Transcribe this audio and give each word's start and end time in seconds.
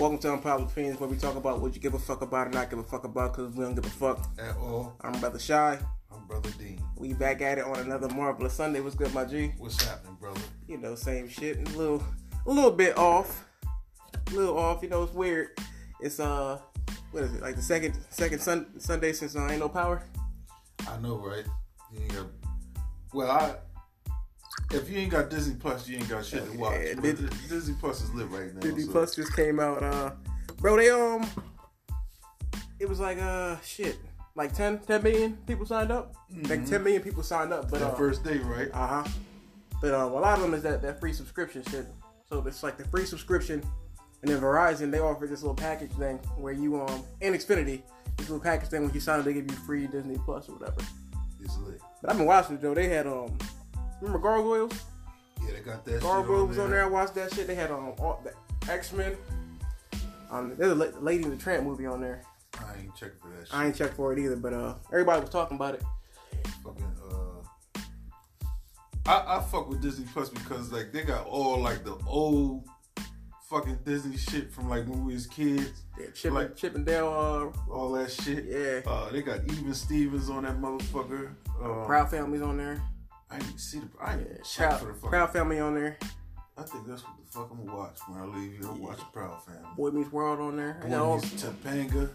Welcome 0.00 0.18
to 0.20 0.32
Unpopular 0.32 0.64
Opinions, 0.64 0.98
where 0.98 1.10
we 1.10 1.16
talk 1.18 1.36
about 1.36 1.60
what 1.60 1.74
you 1.74 1.80
give 1.82 1.92
a 1.92 1.98
fuck 1.98 2.22
about 2.22 2.46
or 2.46 2.50
not 2.52 2.70
give 2.70 2.78
a 2.78 2.82
fuck 2.82 3.04
about, 3.04 3.34
because 3.34 3.54
we 3.54 3.62
don't 3.62 3.74
give 3.74 3.84
a 3.84 3.90
fuck. 3.90 4.30
At 4.38 4.56
all. 4.56 4.96
I'm 5.02 5.20
Brother 5.20 5.38
Shy. 5.38 5.78
I'm 6.10 6.26
Brother 6.26 6.48
Dean. 6.58 6.80
We 6.96 7.12
back 7.12 7.42
at 7.42 7.58
it 7.58 7.64
on 7.66 7.80
another 7.80 8.08
marvelous 8.08 8.54
Sunday. 8.54 8.80
What's 8.80 8.94
good, 8.94 9.12
my 9.12 9.26
G? 9.26 9.52
What's 9.58 9.84
happening, 9.84 10.16
brother? 10.18 10.40
You 10.66 10.78
know, 10.78 10.94
same 10.94 11.28
shit. 11.28 11.58
A 11.58 11.76
little, 11.76 12.02
a 12.46 12.50
little 12.50 12.70
bit 12.70 12.96
off. 12.96 13.44
A 14.14 14.34
little 14.34 14.56
off. 14.56 14.82
You 14.82 14.88
know, 14.88 15.02
it's 15.02 15.12
weird. 15.12 15.48
It's 16.00 16.18
uh, 16.18 16.58
what 17.10 17.24
is 17.24 17.34
it? 17.34 17.42
Like 17.42 17.56
the 17.56 17.62
second, 17.62 17.94
second 18.08 18.38
sun, 18.40 18.80
Sunday 18.80 19.12
since 19.12 19.36
uh, 19.36 19.46
ain't 19.50 19.60
no 19.60 19.68
power. 19.68 20.02
I 20.88 20.98
know, 21.00 21.18
right? 21.18 21.44
You 21.92 22.08
got, 22.08 22.26
well, 23.12 23.30
I. 23.30 23.54
If 24.72 24.88
you 24.88 24.98
ain't 24.98 25.10
got 25.10 25.30
Disney 25.30 25.56
Plus, 25.56 25.88
you 25.88 25.96
ain't 25.96 26.08
got 26.08 26.24
shit 26.24 26.48
to 26.50 26.58
watch. 26.58 26.78
Yeah, 26.80 26.94
Disney- 26.94 27.28
Disney 27.48 27.74
Plus 27.80 28.02
is 28.02 28.14
lit 28.14 28.28
right 28.28 28.54
now. 28.54 28.60
Disney 28.60 28.82
so- 28.82 28.92
Plus 28.92 29.16
just 29.16 29.34
came 29.34 29.58
out. 29.58 29.82
Uh, 29.82 30.12
bro, 30.58 30.76
they 30.76 30.90
um, 30.90 31.26
it 32.78 32.88
was 32.88 33.00
like 33.00 33.18
uh, 33.18 33.56
shit, 33.60 33.98
like 34.36 34.54
10, 34.54 34.78
10 34.80 35.02
million 35.02 35.36
people 35.46 35.66
signed 35.66 35.90
up. 35.90 36.14
Like 36.48 36.64
ten 36.64 36.84
million 36.84 37.02
people 37.02 37.22
signed 37.22 37.52
up, 37.52 37.70
but 37.70 37.80
That 37.80 37.92
uh, 37.92 37.94
first 37.94 38.22
day, 38.22 38.38
right? 38.38 38.68
Uh 38.72 39.02
huh. 39.02 39.08
But 39.82 39.94
um, 39.94 40.12
a 40.12 40.20
lot 40.20 40.38
of 40.38 40.42
them 40.42 40.54
is 40.54 40.62
that, 40.62 40.82
that 40.82 41.00
free 41.00 41.12
subscription 41.12 41.64
shit. 41.70 41.86
So 42.28 42.42
it's 42.46 42.62
like 42.62 42.76
the 42.76 42.84
free 42.84 43.04
subscription, 43.04 43.62
and 44.22 44.30
then 44.30 44.40
Verizon 44.40 44.90
they 44.92 45.00
offer 45.00 45.26
this 45.26 45.42
little 45.42 45.56
package 45.56 45.90
thing 45.92 46.18
where 46.36 46.52
you 46.52 46.80
um 46.80 47.02
and 47.20 47.34
Xfinity 47.34 47.82
this 48.16 48.28
little 48.28 48.42
package 48.42 48.68
thing 48.68 48.82
when 48.84 48.94
you 48.94 49.00
sign 49.00 49.18
up 49.18 49.24
they 49.24 49.32
give 49.32 49.50
you 49.50 49.56
free 49.58 49.86
Disney 49.88 50.16
Plus 50.24 50.48
or 50.48 50.52
whatever. 50.52 50.80
It's 51.42 51.58
lit. 51.58 51.80
But 52.00 52.12
I've 52.12 52.18
been 52.18 52.26
watching 52.26 52.56
it 52.56 52.62
though. 52.62 52.74
They 52.74 52.88
had 52.88 53.06
um 53.06 53.36
remember 54.00 54.18
Gargoyles? 54.18 54.72
Yeah, 55.46 55.52
they 55.54 55.60
got 55.60 55.84
that 55.84 55.92
shit 55.92 56.02
Gargoyles 56.02 56.40
on 56.42 56.48
was 56.48 56.56
there. 56.56 56.64
on 56.66 56.70
there. 56.70 56.84
I 56.84 56.86
watched 56.88 57.14
that 57.14 57.32
shit. 57.34 57.46
They 57.46 57.54
had 57.54 57.70
um 57.70 57.94
all, 57.98 58.22
the 58.24 58.70
X 58.72 58.92
Men. 58.92 59.16
Um, 60.30 60.54
there's 60.56 60.70
a 60.72 60.74
Lady 60.74 61.24
in 61.24 61.30
the 61.30 61.36
Tramp 61.36 61.64
movie 61.64 61.86
on 61.86 62.00
there. 62.00 62.22
I 62.58 62.78
ain't 62.80 62.94
checking 62.94 63.18
for 63.20 63.28
that 63.30 63.46
shit. 63.48 63.54
I 63.56 63.66
ain't 63.66 63.74
checked 63.76 63.94
for 63.96 64.12
it 64.12 64.18
either, 64.18 64.36
but 64.36 64.52
uh 64.52 64.74
everybody 64.92 65.20
was 65.20 65.30
talking 65.30 65.56
about 65.56 65.74
it. 65.74 65.82
fucking 66.62 66.84
uh 67.10 67.80
I, 69.06 69.38
I 69.38 69.42
fuck 69.42 69.68
with 69.68 69.80
Disney 69.80 70.06
Plus 70.12 70.28
because 70.28 70.70
like 70.70 70.92
they 70.92 71.02
got 71.02 71.26
all 71.26 71.58
like 71.60 71.84
the 71.84 71.96
old 72.06 72.64
fucking 73.48 73.78
Disney 73.84 74.16
shit 74.16 74.52
from 74.52 74.68
like 74.68 74.86
when 74.86 75.04
we 75.04 75.14
was 75.14 75.26
kids, 75.26 75.82
Yeah, 75.98 76.06
Chip, 76.14 76.32
Like- 76.32 76.54
Chip 76.56 76.76
and 76.76 76.86
Dale. 76.86 77.52
all 77.68 77.90
that 77.92 78.10
shit. 78.12 78.44
Uh, 78.44 78.58
yeah. 78.58 78.80
Uh, 78.92 79.10
they 79.10 79.22
got 79.22 79.40
even 79.52 79.74
Stevens 79.74 80.30
on 80.30 80.44
that 80.44 80.60
motherfucker. 80.60 81.30
Um, 81.60 81.84
Proud 81.86 82.10
Families 82.10 82.42
on 82.42 82.56
there. 82.58 82.80
I 83.30 83.38
didn't 83.38 83.58
see 83.58 83.78
the. 83.78 83.88
I 84.00 84.16
didn't 84.16 84.40
Yeah, 84.58 84.76
for 84.76 84.86
the 84.86 84.94
fucking. 84.94 85.10
Proud 85.10 85.32
Family 85.32 85.60
on 85.60 85.74
there. 85.74 85.98
I 86.58 86.62
think 86.62 86.86
that's 86.86 87.02
what 87.04 87.12
the 87.24 87.32
fuck 87.32 87.48
I'm 87.50 87.64
gonna 87.64 87.76
watch 87.78 87.98
when 88.06 88.20
I 88.20 88.24
leave 88.26 88.52
here. 88.58 88.68
I'm 88.68 88.82
watching 88.82 89.04
Proud 89.12 89.42
Family. 89.44 89.60
Boy 89.76 89.90
Meets 89.90 90.12
World 90.12 90.40
on 90.40 90.56
there. 90.56 90.80
Boy 90.86 90.98
all 90.98 91.16
Meets 91.16 91.42
Topanga. 91.42 92.10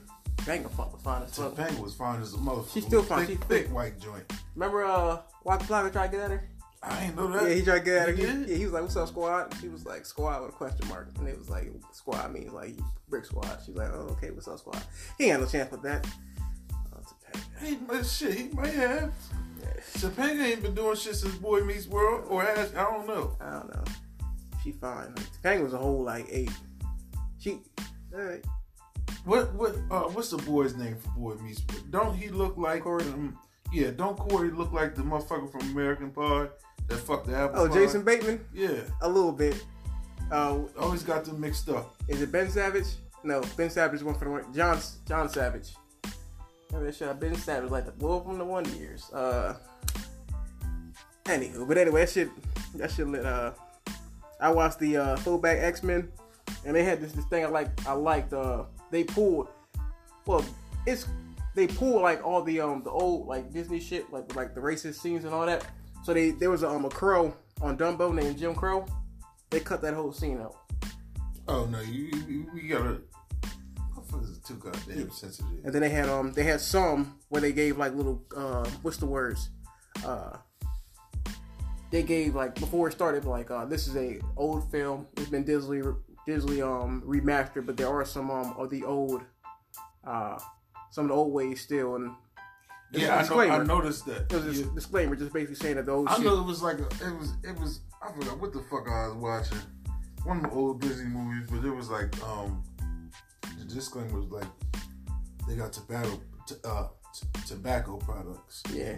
Bang 0.45 0.63
fuck 0.69 0.93
was 0.93 1.01
fine 1.01 1.23
as 1.23 1.35
fuck. 1.35 1.55
Topanga 1.55 1.79
was 1.79 1.95
fine 1.95 2.21
as 2.21 2.33
a 2.33 2.37
motherfucker. 2.37 2.73
She's 2.73 2.85
still 2.85 3.01
fine. 3.01 3.25
Thick, 3.25 3.37
She's 3.39 3.47
thick 3.47 3.65
thick. 3.67 3.73
white 3.73 3.99
joint. 3.99 4.23
Remember 4.53 4.83
uh 4.85 5.19
Waka 5.43 5.63
Flocka 5.63 5.91
tried 5.91 6.07
to 6.07 6.17
get 6.17 6.25
at 6.25 6.31
her? 6.31 6.49
I 6.83 7.05
ain't 7.05 7.15
know 7.15 7.27
that. 7.31 7.49
Yeah, 7.49 7.55
he 7.55 7.61
tried 7.63 7.79
to 7.79 7.85
get 7.85 7.95
at 7.97 8.09
her. 8.09 8.13
He 8.13 8.21
He, 8.27 8.51
yeah, 8.51 8.57
he 8.57 8.63
was 8.65 8.73
like, 8.73 8.83
What's 8.83 8.95
up, 8.97 9.07
squad? 9.07 9.51
And 9.51 9.61
she 9.61 9.69
was 9.69 9.85
like, 9.85 10.05
Squad 10.05 10.41
with 10.43 10.49
a 10.51 10.53
question 10.53 10.87
mark. 10.89 11.07
And 11.17 11.27
it 11.27 11.37
was 11.37 11.49
like 11.49 11.71
squad 11.93 12.31
means 12.31 12.51
like 12.53 12.75
brick 13.09 13.25
squad. 13.25 13.57
She's 13.65 13.75
like, 13.75 13.89
Oh, 13.91 14.09
okay, 14.11 14.29
what's 14.29 14.47
up, 14.47 14.59
squad? 14.59 14.83
He 15.17 15.23
ain't 15.23 15.31
had 15.31 15.41
no 15.41 15.47
chance 15.47 15.71
with 15.71 15.81
that. 15.81 16.05
Uh, 16.93 16.99
Topanga. 16.99 17.87
But 17.87 18.05
shit, 18.05 18.33
he 18.35 18.49
might 18.49 18.73
have. 18.73 19.11
Yeah, 19.65 19.81
Topanga 20.09 20.43
ain't 20.45 20.61
been 20.61 20.75
doing 20.75 20.95
shit 20.95 21.15
since 21.15 21.35
Boy 21.35 21.61
Meets 21.61 21.87
World, 21.87 22.25
or 22.29 22.43
has 22.43 22.73
I 22.75 22.83
don't 22.83 23.07
know. 23.07 23.35
I 23.41 23.51
don't 23.51 23.73
know. 23.73 23.83
She 24.63 24.71
fine. 24.71 25.13
Like, 25.15 25.41
Topanga 25.41 25.63
was 25.63 25.73
a 25.73 25.77
whole 25.77 26.03
like 26.03 26.27
eight. 26.29 26.51
She 27.39 27.59
alright. 28.13 28.43
What 29.25 29.53
what 29.55 29.75
uh 29.91 30.03
what's 30.03 30.29
the 30.29 30.37
boy's 30.37 30.75
name 30.75 30.95
for 30.97 31.09
Boy 31.11 31.35
Meets 31.43 31.61
World? 31.69 31.91
Don't 31.91 32.15
he 32.15 32.29
look 32.29 32.57
like 32.57 32.83
Corey. 32.83 33.03
Um, 33.05 33.37
yeah, 33.73 33.91
don't 33.91 34.17
Corey 34.17 34.51
look 34.51 34.71
like 34.71 34.95
the 34.95 35.01
motherfucker 35.01 35.51
from 35.51 35.61
American 35.71 36.11
Pie 36.11 36.47
that 36.87 36.97
fucked 36.97 37.27
the 37.27 37.35
apple 37.35 37.61
Oh, 37.61 37.67
pie? 37.67 37.73
Jason 37.73 38.03
Bateman? 38.03 38.45
Yeah, 38.53 38.81
A 39.01 39.09
little 39.09 39.31
bit. 39.31 39.63
Uh 40.31 40.59
always 40.79 41.03
got 41.03 41.25
them 41.25 41.39
mixed 41.39 41.69
up. 41.69 41.95
Is 42.07 42.21
it 42.21 42.31
Ben 42.31 42.49
Savage? 42.49 42.87
No, 43.23 43.41
Ben 43.57 43.69
Savage 43.69 44.01
went 44.03 44.17
for 44.19 44.25
the 44.25 44.31
one. 44.31 44.53
John 44.53 44.79
John 45.07 45.29
Savage. 45.29 45.73
That 46.71 46.95
shit? 46.95 47.19
Ben 47.19 47.35
Savage 47.35 47.71
like 47.71 47.85
the 47.85 47.91
bull 47.91 48.21
from 48.21 48.37
the 48.37 48.45
Wonder 48.45 48.69
Years. 48.71 49.09
Uh, 49.11 49.55
anywho, 51.25 51.67
but 51.67 51.77
anyway, 51.77 52.01
that 52.01 52.09
shit 52.09 52.29
that 52.75 52.91
shit 52.91 53.07
lit. 53.07 53.25
Uh, 53.25 53.51
I 54.39 54.51
watched 54.51 54.79
the 54.79 54.97
uh, 54.97 55.15
fullback 55.17 55.59
X 55.59 55.83
Men, 55.83 56.11
and 56.65 56.75
they 56.75 56.83
had 56.83 57.01
this 57.01 57.13
this 57.13 57.25
thing 57.25 57.45
I 57.45 57.47
like. 57.47 57.87
I 57.87 57.93
liked. 57.93 58.33
Uh, 58.33 58.65
they 58.91 59.03
pulled. 59.03 59.47
Well, 60.25 60.45
it's 60.85 61.07
they 61.55 61.67
pulled 61.67 62.01
like 62.01 62.23
all 62.25 62.43
the 62.43 62.59
um 62.59 62.83
the 62.83 62.91
old 62.91 63.27
like 63.27 63.51
Disney 63.51 63.79
shit 63.79 64.11
like 64.11 64.35
like 64.35 64.53
the 64.53 64.61
racist 64.61 64.95
scenes 64.95 65.23
and 65.25 65.33
all 65.33 65.45
that. 65.45 65.65
So 66.03 66.13
they 66.13 66.31
there 66.31 66.51
was 66.51 66.63
a, 66.63 66.69
um 66.69 66.85
a 66.85 66.89
crow 66.89 67.33
on 67.61 67.77
Dumbo 67.77 68.13
named 68.13 68.37
Jim 68.37 68.53
Crow. 68.53 68.85
They 69.49 69.59
cut 69.59 69.81
that 69.81 69.93
whole 69.93 70.11
scene 70.11 70.41
out. 70.41 70.55
Oh 71.47 71.65
no, 71.65 71.79
you 71.79 72.11
you, 72.27 72.51
you 72.53 72.69
gotta. 72.69 73.01
Motherfuckers 74.15 74.37
are 74.43 74.47
too 74.47 74.53
goddamn 74.55 75.11
sensitive. 75.11 75.65
And 75.65 75.73
then 75.73 75.81
they 75.81 75.89
had 75.89 76.09
um 76.09 76.33
they 76.33 76.43
had 76.43 76.61
some 76.61 77.19
where 77.29 77.41
they 77.41 77.51
gave 77.51 77.77
like 77.77 77.93
little 77.95 78.23
uh 78.35 78.67
what's 78.81 78.97
the 78.97 79.05
words? 79.05 79.49
Uh 80.05 80.37
they 81.91 82.03
gave 82.03 82.35
like 82.35 82.55
before 82.55 82.87
it 82.87 82.91
started 82.91 83.25
like 83.25 83.51
uh 83.51 83.65
this 83.65 83.87
is 83.87 83.95
a 83.95 84.19
old 84.37 84.69
film. 84.71 85.07
It's 85.17 85.29
been 85.29 85.43
Disney 85.43 85.81
Disney 86.25 86.61
um 86.61 87.03
remastered, 87.05 87.65
but 87.65 87.77
there 87.77 87.87
are 87.89 88.05
some 88.05 88.31
um 88.31 88.53
of 88.57 88.69
the 88.69 88.83
old 88.83 89.21
uh 90.05 90.39
some 90.91 91.05
of 91.05 91.09
the 91.09 91.15
old 91.15 91.33
ways 91.33 91.61
still 91.61 91.95
and 91.95 92.11
it 92.93 92.97
was 92.99 93.03
a 93.03 93.05
Yeah, 93.05 93.17
I 93.17 93.47
know. 93.47 93.53
I 93.53 93.63
noticed 93.63 94.05
that. 94.05 94.31
it 94.31 94.33
was 94.33 94.45
a 94.45 94.61
Yeah. 94.63 94.69
disclaimer 94.73 95.15
just 95.15 95.33
basically 95.33 95.55
saying 95.55 95.75
that 95.75 95.85
the 95.85 95.91
old 95.91 96.07
I 96.07 96.15
shit 96.15 96.25
know 96.25 96.39
it 96.39 96.45
was 96.45 96.61
like 96.61 96.79
a, 96.79 96.85
it 96.85 97.17
was 97.17 97.33
it 97.43 97.59
was 97.59 97.79
I 98.01 98.11
forgot 98.11 98.39
what 98.39 98.53
the 98.53 98.61
fuck 98.69 98.87
I 98.87 99.07
was 99.07 99.15
watching. 99.17 99.57
One 100.23 100.37
of 100.37 100.43
the 100.43 100.49
old 100.51 100.81
Disney 100.81 101.05
movies, 101.05 101.47
but 101.51 101.63
it 101.65 101.71
was 101.71 101.89
like 101.89 102.11
um 102.23 102.63
the 103.57 103.65
disclaimer 103.65 104.19
was 104.19 104.29
like 104.29 104.47
they 105.47 105.55
got 105.55 105.73
tobacco 105.73 106.19
t- 106.47 106.55
uh 106.63 106.87
t- 107.13 107.27
tobacco 107.47 107.97
products. 107.97 108.63
Yeah. 108.73 108.95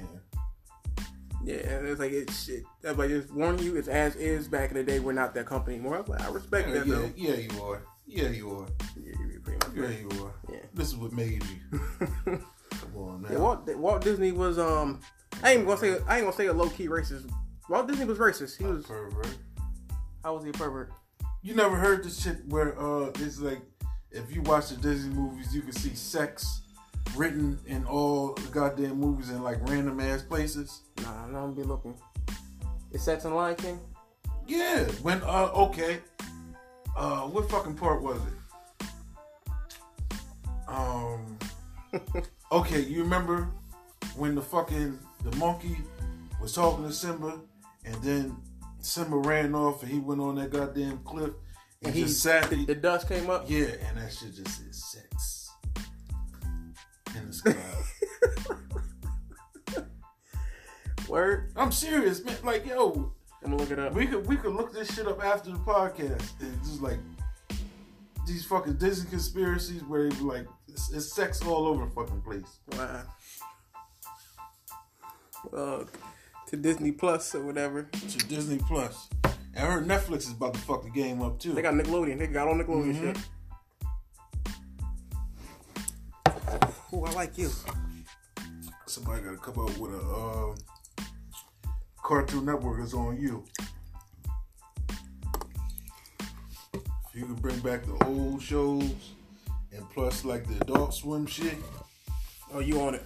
Yeah, 1.43 1.55
it's 1.55 1.99
like 1.99 2.11
it's 2.11 2.45
shit. 2.45 2.63
Everybody 2.83 3.19
just 3.19 3.33
warning 3.33 3.63
you, 3.63 3.75
it's 3.75 3.87
as 3.87 4.15
is 4.15 4.47
back 4.47 4.71
in 4.71 4.77
the 4.77 4.83
day. 4.83 4.99
We're 4.99 5.13
not 5.13 5.33
that 5.35 5.45
company 5.45 5.75
anymore. 5.75 5.97
I 5.97 5.99
was 6.01 6.09
like, 6.09 6.21
I 6.21 6.29
respect 6.29 6.67
Yeah, 6.69 6.73
that 6.75 6.87
yeah, 6.87 6.95
though. 6.95 7.11
yeah, 7.15 7.35
you 7.35 7.63
are. 7.63 7.81
Yeah, 8.07 8.29
you 8.29 8.49
are. 8.51 8.67
Yeah, 8.99 9.13
you're 9.29 9.39
pretty 9.41 9.65
much 9.67 9.75
Yeah, 9.77 9.83
right. 9.85 9.99
you 10.17 10.25
are. 10.25 10.33
Yeah. 10.51 10.59
This 10.73 10.87
is 10.87 10.95
what 10.97 11.11
made 11.13 11.43
you. 11.43 11.79
Come 12.25 12.95
on, 12.97 13.21
man. 13.21 13.31
Yeah, 13.33 13.39
Walt, 13.39 13.75
Walt 13.77 14.01
Disney 14.03 14.31
was 14.31 14.57
um. 14.57 14.99
I 15.43 15.53
ain't 15.53 15.65
gonna 15.67 15.77
say 15.79 15.91
I 16.07 16.15
ain't 16.17 16.25
gonna 16.25 16.33
say 16.33 16.47
a 16.47 16.53
low 16.53 16.69
key 16.69 16.87
racist. 16.87 17.29
Walt 17.69 17.87
Disney 17.87 18.05
was 18.05 18.17
racist. 18.17 18.57
He 18.57 18.63
A 18.63 18.69
was. 18.69 18.85
pervert. 18.85 19.37
How 20.23 20.33
was 20.35 20.43
he 20.43 20.49
a 20.49 20.53
pervert? 20.53 20.91
You 21.43 21.53
never 21.53 21.75
heard 21.75 22.03
this 22.03 22.21
shit 22.21 22.45
where 22.47 22.77
uh 22.81 23.11
it's 23.19 23.39
like 23.39 23.61
if 24.11 24.33
you 24.33 24.41
watch 24.43 24.69
the 24.69 24.77
Disney 24.77 25.13
movies, 25.13 25.53
you 25.53 25.61
can 25.61 25.73
see 25.73 25.93
sex 25.93 26.61
written 27.15 27.59
in 27.65 27.85
all 27.85 28.33
the 28.33 28.49
goddamn 28.49 28.99
movies 28.99 29.29
in 29.29 29.43
like 29.43 29.57
random 29.69 29.99
ass 29.99 30.21
places. 30.21 30.81
Nah, 31.03 31.25
I'm 31.25 31.31
gonna 31.31 31.51
be 31.51 31.63
looking. 31.63 31.95
Is 32.91 33.01
Sex 33.03 33.25
in 33.25 33.33
Lion 33.33 33.55
King? 33.55 33.79
Yeah, 34.47 34.85
when 35.01 35.21
uh 35.23 35.51
okay, 35.53 35.99
uh 36.95 37.21
what 37.21 37.49
fucking 37.49 37.75
part 37.75 38.01
was 38.01 38.19
it? 38.19 38.33
Um, 40.67 41.37
okay, 42.51 42.81
you 42.81 43.01
remember 43.03 43.49
when 44.15 44.35
the 44.35 44.41
fucking 44.41 44.99
the 45.23 45.35
monkey 45.37 45.77
was 46.41 46.53
talking 46.53 46.85
to 46.85 46.93
Simba, 46.93 47.39
and 47.85 47.95
then 47.95 48.37
Simba 48.79 49.17
ran 49.17 49.55
off 49.55 49.83
and 49.83 49.91
he 49.91 49.99
went 49.99 50.21
on 50.21 50.35
that 50.35 50.51
goddamn 50.51 50.99
cliff 50.99 51.31
and, 51.83 51.93
he 51.93 52.03
just 52.03 52.21
sat. 52.21 52.49
The, 52.49 52.75
dust 52.75 53.07
came 53.07 53.29
up. 53.29 53.45
yeah, 53.47 53.67
and 53.87 53.97
that 53.97 54.11
shit 54.11 54.35
just 54.35 54.91
said 54.91 55.09
sex 55.13 55.51
in 57.15 57.27
the 57.27 57.33
sky. 57.33 57.55
Word. 61.07 61.51
I'm 61.55 61.71
serious, 61.71 62.23
man. 62.23 62.35
Like, 62.43 62.65
yo, 62.65 63.13
I'm 63.43 63.51
gonna 63.51 63.61
look 63.61 63.71
it 63.71 63.79
up. 63.79 63.93
We 63.93 64.07
could 64.07 64.27
we 64.27 64.35
could 64.35 64.53
look 64.53 64.73
this 64.73 64.93
shit 64.93 65.07
up 65.07 65.23
after 65.23 65.51
the 65.51 65.57
podcast. 65.59 66.39
And 66.41 66.57
just 66.63 66.81
like 66.81 66.99
these 68.25 68.45
fucking 68.45 68.73
Disney 68.75 69.09
conspiracies 69.09 69.83
where 69.83 70.07
it's 70.07 70.21
like 70.21 70.47
it's, 70.67 70.91
it's 70.91 71.13
sex 71.13 71.41
all 71.45 71.67
over 71.67 71.85
the 71.85 71.91
fucking 71.91 72.21
place. 72.21 72.59
Wow. 72.73 73.03
Uh, 75.55 75.83
to 76.47 76.57
Disney 76.57 76.91
Plus 76.91 77.33
or 77.35 77.45
whatever. 77.45 77.83
To 77.83 78.17
Disney 78.27 78.57
Plus. 78.57 79.07
And 79.57 79.65
I 79.67 79.71
heard 79.71 79.87
Netflix 79.87 80.19
is 80.19 80.31
about 80.33 80.53
to 80.53 80.59
fuck 80.59 80.83
the 80.83 80.89
game 80.91 81.19
up 81.23 81.39
too. 81.39 81.51
They 81.53 81.63
got 81.63 81.73
Nickelodeon. 81.73 82.19
They 82.19 82.27
got 82.27 82.47
on 82.47 82.59
Nickelodeon 82.59 82.93
Mhm. 82.93 83.15
shit. 83.15 83.17
Oh, 86.93 87.03
I 87.03 87.11
like 87.13 87.35
you. 87.39 87.49
Somebody 88.85 89.23
got 89.23 89.31
to 89.31 89.37
come 89.37 89.57
up 89.67 89.75
with 89.79 89.93
a 89.95 89.99
uh, 89.99 90.55
Cartoon 92.03 92.45
Network 92.45 92.83
is 92.83 92.93
on 92.93 93.19
you. 93.19 93.43
You 97.15 97.25
can 97.25 97.33
bring 97.35 97.59
back 97.61 97.83
the 97.83 97.97
old 98.05 98.41
shows, 98.41 99.13
and 99.75 99.89
plus 99.89 100.23
like 100.23 100.45
the 100.47 100.61
Adult 100.61 100.93
Swim 100.93 101.25
shit. 101.25 101.55
Oh, 102.53 102.59
you 102.59 102.79
on 102.79 102.93
it? 102.93 103.05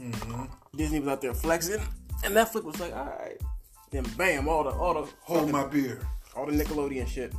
Mm-hmm. 0.00 0.44
Disney 0.74 1.00
was 1.00 1.08
out 1.08 1.20
there 1.20 1.34
flexing, 1.34 1.82
and 2.24 2.34
Netflix 2.34 2.64
was 2.64 2.80
like, 2.80 2.96
all 2.96 3.04
right. 3.04 3.38
Then 3.90 4.04
bam, 4.16 4.48
all 4.48 4.64
the 4.64 4.70
all 4.70 4.94
the 4.94 5.10
Hold 5.22 5.50
my 5.50 5.66
beer. 5.66 6.00
all 6.36 6.46
the 6.46 6.52
Nickelodeon 6.52 7.06
shit. 7.06 7.32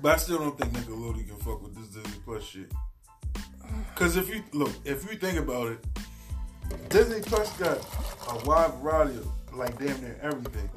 But 0.00 0.12
I 0.14 0.16
still 0.16 0.38
don't 0.38 0.58
think 0.58 0.72
Nickelodeon 0.72 1.28
can 1.28 1.36
fuck 1.38 1.62
with 1.62 1.74
this 1.76 1.88
Disney 1.88 2.20
Plus 2.24 2.42
shit. 2.44 2.72
Cause 3.94 4.16
if 4.16 4.28
you 4.28 4.42
look, 4.52 4.70
if 4.84 5.10
you 5.10 5.18
think 5.18 5.38
about 5.38 5.68
it, 5.68 5.84
Disney 6.88 7.20
Plus 7.20 7.52
got 7.58 7.78
a 8.28 8.46
wide 8.46 8.72
variety 8.74 9.16
of 9.18 9.28
like 9.54 9.78
damn 9.78 10.00
near 10.02 10.18
everything. 10.22 10.68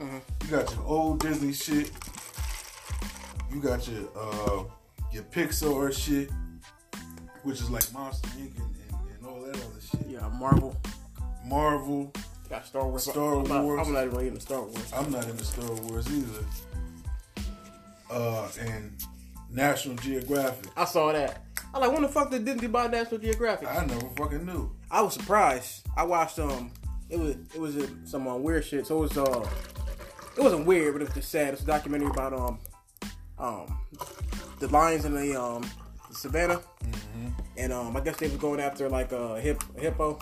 You 0.44 0.48
got 0.50 0.74
your 0.74 0.84
old 0.86 1.20
Disney 1.20 1.54
shit. 1.54 1.92
You 3.54 3.60
got 3.62 3.88
your 3.88 4.10
uh 4.18 4.64
your 5.12 5.24
Pixar 5.24 5.92
shit, 5.94 6.30
which 7.44 7.60
is 7.62 7.70
like 7.70 7.92
Monster 7.94 8.28
Inc. 8.30 8.58
and, 8.58 8.76
and, 8.92 9.18
and 9.18 9.26
all 9.26 9.42
that 9.42 9.56
other 9.56 9.82
shit. 9.82 10.08
Yeah, 10.08 10.28
Marvel. 10.40 10.76
Marvel. 11.46 12.12
Got 12.50 12.66
Star 12.66 12.88
Wars. 12.88 13.04
Star 13.04 13.36
I'm 13.36 13.48
not, 13.48 13.64
Wars. 13.64 13.88
I'm 13.88 13.94
not 13.94 14.06
even 14.06 14.20
into 14.28 14.42
Star 14.42 14.62
Wars. 14.62 14.94
I'm 14.94 15.12
not 15.12 15.28
into 15.28 15.46
Star 15.46 15.72
Wars 15.72 16.08
either. 16.12 16.46
Uh, 18.10 18.50
and 18.60 18.92
National 19.52 19.96
Geographic. 19.98 20.72
I 20.76 20.86
saw 20.86 21.12
that. 21.12 21.44
I 21.74 21.78
like, 21.78 21.92
when 21.92 22.02
the 22.02 22.08
fuck 22.08 22.32
did 22.32 22.46
Disney 22.46 22.68
buy 22.68 22.88
National 22.88 23.20
Geographic? 23.20 23.68
I 23.68 23.86
never 23.86 24.10
fucking 24.18 24.46
knew. 24.46 24.72
I 24.90 25.02
was 25.02 25.14
surprised. 25.14 25.86
I 25.96 26.04
watched 26.04 26.40
um, 26.40 26.72
it 27.10 27.20
was 27.20 27.36
it 27.54 27.60
was 27.60 27.78
uh, 27.78 27.88
some 28.06 28.28
uh, 28.28 28.36
weird 28.36 28.66
shit. 28.66 28.88
So 28.88 28.98
it 28.98 29.02
was 29.02 29.18
uh, 29.18 29.48
it 30.36 30.42
wasn't 30.42 30.66
weird, 30.66 30.94
but 30.94 31.02
it 31.04 31.06
was 31.06 31.16
just 31.16 31.30
sad. 31.30 31.54
It's 31.54 31.62
a 31.64 31.66
documentary 31.66 32.10
about 32.10 32.34
um, 32.34 32.60
um, 33.38 33.80
the 34.60 34.68
lions 34.70 35.06
in 35.06 35.14
the 35.14 35.40
um, 35.40 35.70
the 36.08 36.16
savannah, 36.16 36.62
and 37.58 37.72
um, 37.72 37.96
I 37.96 38.00
guess 38.00 38.18
they 38.18 38.28
was 38.28 38.38
going 38.38 38.60
after 38.60 38.90
like 38.90 39.12
a, 39.12 39.40
hip, 39.40 39.64
a 39.78 39.82
hippo, 39.82 40.20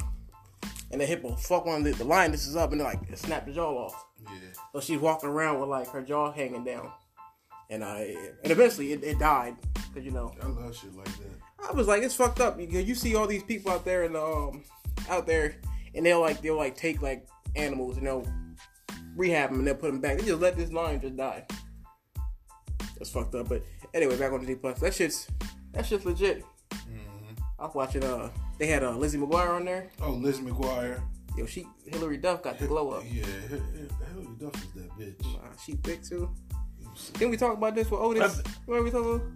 and 0.92 1.01
the 1.01 1.06
hippo 1.06 1.36
fuck 1.36 1.66
one 1.66 1.78
of 1.80 1.84
the, 1.84 2.04
the. 2.04 2.28
This 2.31 2.48
is 2.48 2.56
up 2.56 2.72
and 2.72 2.81
like 2.81 3.00
it 3.10 3.18
snapped 3.18 3.48
the 3.48 3.54
jaw 3.54 3.86
off. 3.86 4.06
Yeah. 4.25 4.31
So 4.74 4.80
she's 4.80 5.00
walking 5.00 5.30
around 5.30 5.60
with 5.60 5.69
like 5.69 5.88
her 5.89 6.01
jaw 6.01 6.31
hanging 6.31 6.63
down, 6.63 6.92
and 7.69 7.84
I 7.84 8.16
and 8.44 8.51
eventually 8.51 8.94
it, 8.94 9.04
it 9.04 9.19
died 9.19 9.56
because 9.74 10.06
you 10.06 10.12
know 10.12 10.34
I 10.42 10.48
love 10.48 10.75
shit 10.75 10.95
like 10.95 11.06
that. 11.06 11.69
I 11.69 11.74
was 11.74 11.88
like, 11.88 12.04
it's 12.04 12.16
fucked 12.16 12.39
up. 12.39 12.60
You, 12.60 12.68
you 12.68 12.95
see 12.95 13.16
all 13.16 13.28
these 13.28 13.44
people 13.44 13.72
out 13.72 13.84
there 13.84 14.04
and 14.04 14.16
um 14.16 14.63
out 15.10 15.28
there, 15.28 15.56
and 15.95 16.06
they'll 16.06 16.22
like 16.22 16.42
they'll 16.42 16.57
like 16.57 16.75
take 16.75 17.01
like 17.01 17.28
animals 17.56 17.98
and 17.98 18.07
they'll 18.07 18.28
rehab 19.16 19.50
them 19.50 19.60
and 19.60 19.68
they'll 19.68 19.75
put 19.75 19.92
them 19.92 20.00
back. 20.00 20.18
They 20.18 20.25
just 20.25 20.42
let 20.42 20.56
this 20.56 20.72
lion 20.72 21.01
just 21.01 21.18
die. 21.18 21.45
That's 22.98 23.10
fucked 23.10 23.36
up. 23.36 23.50
But 23.50 23.63
anyway, 23.94 24.18
back 24.18 24.31
on 24.31 24.42
the 24.42 24.48
D 24.48 24.56
plus. 24.56 24.80
That 24.80 24.94
shit's 24.94 25.28
that 25.74 25.86
shit's 25.86 26.06
legit. 26.06 26.44
I 27.60 27.66
was 27.66 27.75
watching. 27.75 28.04
Uh, 28.04 28.30
they 28.57 28.68
had 28.68 28.83
uh 28.83 28.92
Lizzie 28.92 29.18
McGuire 29.18 29.56
on 29.56 29.65
there. 29.65 29.89
Oh, 30.01 30.12
Liz 30.12 30.39
McGuire. 30.39 31.01
Yo, 31.38 31.45
she 31.45 31.68
Hilary 31.86 32.18
Duff 32.18 32.42
got 32.42 32.57
the 32.57 32.68
glow 32.68 32.92
up. 32.92 33.04
Yeah, 33.06 33.25
Hilary 33.25 34.27
Duff 34.39 34.56
is 34.56 34.71
that 34.74 34.89
bitch. 34.98 35.36
Uh, 35.36 35.56
she 35.63 35.74
thick 35.74 36.04
too. 36.04 36.30
Didn't 37.13 37.31
we 37.31 37.38
talk 37.38 37.56
about 37.56 37.75
this 37.75 37.92
with 37.92 38.00
Otis? 38.00 38.42
What 38.65 38.83
we 38.83 38.89
talking 38.89 39.15
about? 39.15 39.27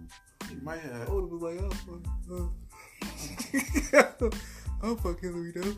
He 0.48 0.56
might 0.56 0.80
have. 0.80 1.08
Otis 1.08 1.30
was 1.30 1.42
like, 1.42 1.60
oh, 1.62 1.70
fuck. 1.70 2.52
Uh, 3.94 4.30
oh 4.82 4.96
fuck 4.96 5.20
Hilary 5.20 5.52
Duff. 5.52 5.76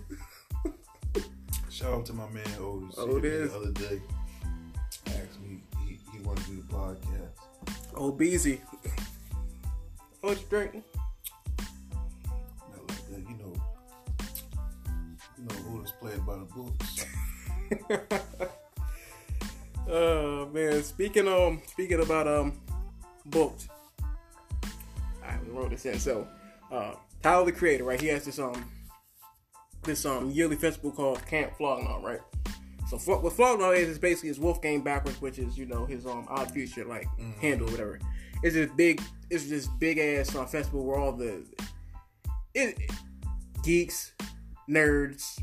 Shout 1.68 1.92
out 1.92 2.06
to 2.06 2.12
my 2.12 2.28
man 2.30 2.46
Otis. 2.58 2.94
Oh, 2.96 3.06
He 3.06 3.12
hit 3.14 3.22
me 3.22 3.28
it 3.28 3.34
is. 3.34 3.52
The 3.52 3.58
other 3.58 3.72
day, 3.72 4.02
asked 5.06 5.40
me 5.42 5.62
he, 5.86 5.98
he 6.12 6.18
wanted 6.20 6.44
to 6.44 6.50
do 6.52 6.56
the 6.62 6.74
podcast. 6.74 7.74
Oh, 7.94 8.12
Beezy. 8.12 8.60
What 10.20 10.40
you 10.40 10.46
drinking? 10.48 10.84
Know 15.84 15.90
played 16.00 16.24
by 16.26 16.36
the 16.36 16.44
books. 16.44 17.06
Oh 19.86 20.46
man, 20.52 20.82
speaking 20.82 21.28
um 21.28 21.60
speaking 21.66 22.00
about 22.00 22.26
um 22.26 22.60
booked. 23.26 23.68
I 25.22 25.36
wrote 25.48 25.70
this 25.70 25.84
in. 25.84 25.98
So 25.98 26.26
uh 26.72 26.94
Tyler 27.22 27.46
the 27.46 27.52
creator, 27.52 27.84
right? 27.84 28.00
He 28.00 28.08
has 28.08 28.24
this 28.24 28.38
um 28.38 28.70
this 29.82 30.06
um 30.06 30.30
yearly 30.30 30.56
festival 30.56 30.90
called 30.90 31.24
Camp 31.26 31.54
Flog 31.56 31.82
Gnaw, 31.82 32.00
right? 32.02 32.20
So 32.88 32.98
Flo- 32.98 33.20
what 33.20 33.34
Flog 33.34 33.58
Gnaw 33.58 33.70
is 33.70 33.88
is 33.88 33.98
basically 33.98 34.28
his 34.28 34.40
Wolfgang 34.40 34.82
backwards, 34.82 35.20
which 35.20 35.38
is 35.38 35.58
you 35.58 35.66
know 35.66 35.84
his 35.84 36.06
um 36.06 36.26
odd 36.30 36.50
future 36.50 36.84
like 36.84 37.06
handle 37.40 37.68
whatever. 37.68 37.98
It's 38.42 38.54
this 38.54 38.70
big 38.76 39.02
it's 39.30 39.48
this 39.48 39.66
big 39.66 39.98
ass 39.98 40.34
uh, 40.34 40.46
festival 40.46 40.84
where 40.84 40.98
all 40.98 41.12
the 41.12 41.44
it, 42.54 42.78
geeks, 43.62 44.12
nerds, 44.68 45.40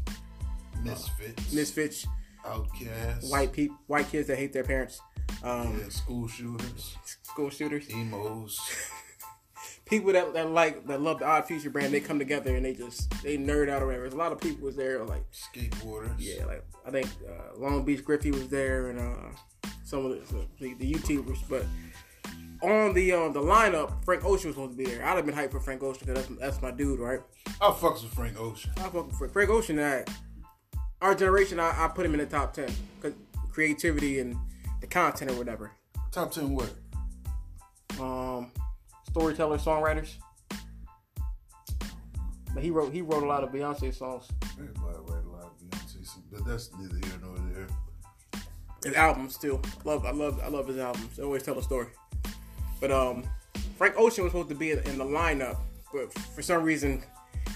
Misfits. 0.83 1.54
misfits, 1.54 2.07
Outcasts. 2.45 3.30
white 3.30 3.51
people, 3.54 3.78
white 3.88 4.10
kids 4.10 4.28
that 4.28 4.38
hate 4.38 4.54
their 4.54 4.63
parents, 4.63 5.00
um, 5.44 5.80
Yeah, 5.81 5.89
school 5.89 6.28
shooters. 6.28 6.95
school 7.24 7.50
shooters, 7.50 7.89
Emos. 7.89 8.60
people 9.86 10.13
that, 10.13 10.33
that 10.33 10.50
like 10.50 10.88
that 10.88 11.01
love 11.01 11.19
the 11.19 11.25
Odd 11.25 11.45
Future 11.45 11.69
brand. 11.69 11.94
They 11.94 12.00
come 12.00 12.18
together 12.19 12.56
and 12.56 12.66
they 12.66 12.74
just 12.74 13.10
they 13.24 13.38
nerd 13.38 13.69
out 13.69 13.81
or 13.81 13.88
whatever. 13.88 14.04
There's 14.04 14.13
a 14.13 14.18
lot 14.18 14.31
of 14.31 14.39
people 14.39 14.66
was 14.66 14.75
there, 14.75 15.04
like 15.04 15.24
Skateboarders. 15.31 16.16
yeah, 16.18 16.45
like 16.45 16.63
I 16.86 16.92
think 16.92 17.07
uh, 17.27 17.57
Long 17.60 17.84
Beach 17.84 18.04
Griffy 18.04 18.31
was 18.31 18.48
there 18.48 18.89
and 18.89 19.00
uh, 19.00 19.69
some 19.84 20.06
of 20.06 20.30
the, 20.30 20.48
the, 20.60 20.74
the 20.75 20.94
YouTubers, 20.94 21.39
but. 21.50 21.66
On 22.63 22.94
the 22.94 23.12
um, 23.13 23.34
the 23.34 23.42
lineup, 23.42 24.06
Frank 24.06 24.24
Ocean 24.24 24.50
was 24.50 24.56
supposed 24.56 24.74
to 24.74 24.77
be 24.77 24.86
there. 24.86 25.04
I'd 25.04 25.16
have 25.16 25.25
been 25.25 25.34
hyped 25.34 25.50
for 25.50 25.60
Frank 25.60 25.81
Ocean 25.81 26.04
because 26.06 26.27
that's, 26.27 26.39
that's 26.39 26.62
my 26.62 26.69
dude, 26.69 27.00
right? 27.00 27.19
I 27.60 27.72
fucks 27.72 28.04
with 28.04 28.13
Frank 28.13 28.39
Ocean. 28.39 28.69
I 28.77 28.81
fuck 28.81 29.07
with 29.07 29.16
Frank, 29.18 29.34
Frank 29.34 29.50
Ocean. 29.50 29.80
I, 29.80 30.06
our 31.01 31.15
generation, 31.15 31.59
I, 31.59 31.86
I 31.86 31.88
put 31.88 32.06
him 32.06 32.13
in 32.13 32.19
the 32.19 32.25
top 32.25 32.53
ten 32.53 32.69
because 33.00 33.18
creativity 33.51 34.19
and 34.19 34.36
the 34.80 34.88
content 34.88 35.31
or 35.31 35.36
whatever. 35.36 35.71
Top 36.12 36.31
ten 36.31 36.53
what? 36.56 36.71
um, 38.00 38.51
storytellers, 39.09 39.63
songwriters. 39.63 40.15
But 42.53 42.63
he 42.63 42.69
wrote 42.69 42.94
he 42.94 43.01
wrote 43.01 43.24
a 43.24 43.27
lot 43.27 43.44
of 43.44 43.51
Beyonce 43.51 43.94
songs. 43.94 44.27
Everybody 44.53 44.98
write 45.07 45.25
a 45.25 45.30
lot 45.30 45.44
of 45.44 45.57
Beyonce, 45.57 46.06
songs, 46.06 46.24
but 46.31 46.45
that's 46.45 46.69
neither 46.77 46.95
here 46.95 47.19
nor 47.21 47.38
there. 47.53 47.68
His 48.83 48.94
albums 48.95 49.38
too. 49.38 49.62
Love 49.86 50.05
I 50.05 50.12
love 50.12 50.41
I 50.43 50.50
love 50.50 50.67
his 50.67 50.77
albums. 50.77 51.15
They 51.15 51.24
always 51.24 51.43
tell 51.43 51.58
a 51.58 51.63
story. 51.63 51.88
But 52.81 52.91
um, 52.91 53.24
Frank 53.77 53.96
Ocean 53.98 54.24
was 54.24 54.34
supposed 54.34 54.50
to 54.50 54.55
be 54.55 54.72
in 54.72 54.79
in 54.79 54.98
the 54.98 55.05
lineup, 55.05 55.58
but 55.93 56.12
for 56.13 56.41
some 56.41 56.63
reason, 56.63 57.03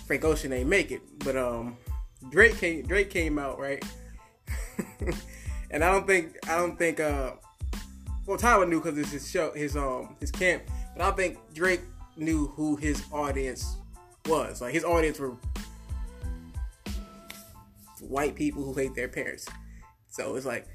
Frank 0.05 0.23
Ocean 0.23 0.53
ain't 0.53 0.69
make 0.69 0.91
it. 0.91 1.01
But 1.19 1.35
um, 1.35 1.77
Drake 2.29 2.58
came 2.58 2.84
Drake 2.86 3.10
came 3.10 3.38
out 3.38 3.60
right, 3.60 3.84
and 5.72 5.84
I 5.84 5.91
don't 5.91 6.08
think 6.08 6.38
I 6.50 6.58
don't 6.58 6.77
think 6.77 7.00
uh, 7.00 7.34
well 8.25 8.38
Tyler 8.38 8.65
knew 8.65 8.82
because 8.82 8.98
it's 8.98 9.12
his 9.12 9.29
show 9.29 9.51
his 9.51 9.75
um 9.77 10.15
his 10.20 10.32
camp, 10.32 10.63
but 10.96 11.03
I 11.03 11.12
think 11.12 11.38
Drake 11.53 11.82
knew 12.17 12.48
who 12.48 12.75
his 12.75 13.03
audience 13.12 13.77
was. 14.27 14.62
Like 14.62 14.74
his 14.74 14.84
audience 14.84 15.20
were 15.20 15.36
white 18.01 18.36
people 18.36 18.63
who 18.63 18.74
hate 18.74 18.96
their 18.96 19.08
parents. 19.08 19.48
So 20.10 20.36
it's 20.36 20.46
like 20.46 20.67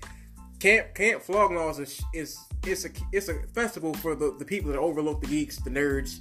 Camp 0.58 0.94
Camp 0.94 1.22
Flog 1.22 1.52
Gnaw 1.52 1.70
is 1.70 1.78
a, 1.78 2.18
is 2.18 2.38
it's 2.66 2.84
a 2.84 2.90
it's 3.12 3.28
a 3.28 3.34
festival 3.54 3.94
for 3.94 4.14
the, 4.14 4.36
the 4.38 4.44
people 4.44 4.70
that 4.70 4.78
overlook 4.78 5.20
the 5.20 5.26
geeks, 5.26 5.56
the 5.56 5.70
nerds, 5.70 6.20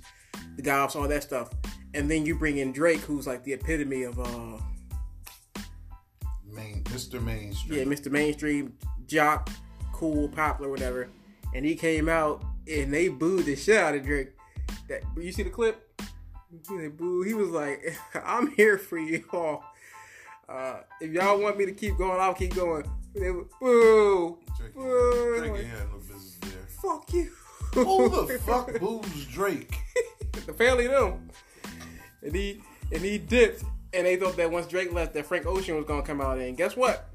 the 0.56 0.62
goths, 0.62 0.96
all 0.96 1.08
that 1.08 1.24
stuff. 1.24 1.50
And 1.94 2.10
then 2.10 2.26
you 2.26 2.36
bring 2.36 2.58
in 2.58 2.72
Drake, 2.72 3.02
who's 3.02 3.28
like 3.28 3.44
the 3.44 3.54
epitome 3.54 4.04
of 4.04 4.20
uh 4.20 4.58
Main, 6.60 6.84
Mr. 6.86 7.22
Mainstream. 7.22 7.80
yeah, 7.80 7.86
Mr. 7.86 8.12
Mainstream, 8.12 8.74
jock, 9.08 9.50
cool, 9.94 10.28
popular, 10.30 10.70
whatever. 10.70 11.10
And 11.56 11.66
he 11.66 11.76
came 11.76 12.10
out 12.10 12.44
and 12.72 12.94
they 12.94 13.08
booed 13.08 13.46
the 13.46 13.56
shit 13.56 13.78
out 13.78 13.96
of 13.96 14.04
Drake. 14.04 14.30
That 14.88 15.02
you 15.18 15.32
see 15.32 15.44
the 15.44 15.50
clip? 15.50 15.86
They 16.70 16.88
boo. 16.88 17.22
He 17.24 17.34
was 17.34 17.50
like, 17.50 17.96
"I'm 18.24 18.52
here 18.52 18.78
for 18.78 18.98
y'all. 18.98 19.64
Uh, 20.48 20.82
if 21.00 21.12
y'all 21.12 21.40
want 21.40 21.58
me 21.58 21.66
to 21.66 21.72
keep 21.72 21.98
going, 21.98 22.20
I'll 22.20 22.34
keep 22.34 22.56
going." 22.56 22.90
They 23.16 23.32
were, 23.32 23.46
boo, 23.60 24.38
Drake, 24.58 24.74
boo. 24.76 25.36
Drake 25.40 25.52
ain't 25.62 25.68
had 25.68 25.92
no 25.92 25.98
business 26.00 26.38
there. 26.42 26.68
Fuck 26.82 27.14
you. 27.14 27.32
Who 27.74 28.10
the 28.28 28.40
fuck 28.46 28.80
boos 28.80 29.26
Drake? 29.28 29.76
the 30.46 30.54
family 30.54 30.88
them. 30.88 31.30
And 32.24 32.36
he 32.36 32.62
and 32.92 33.02
he 33.02 33.18
dipped, 33.18 33.64
and 33.94 34.06
they 34.06 34.16
thought 34.16 34.38
that 34.38 34.52
once 34.52 34.68
Drake 34.68 34.94
left, 34.94 35.14
that 35.14 35.26
Frank 35.26 35.46
Ocean 35.46 35.76
was 35.76 35.86
gonna 35.86 36.04
come 36.04 36.22
out. 36.22 36.38
And 36.38 36.56
guess 36.56 36.76
what? 36.76 37.10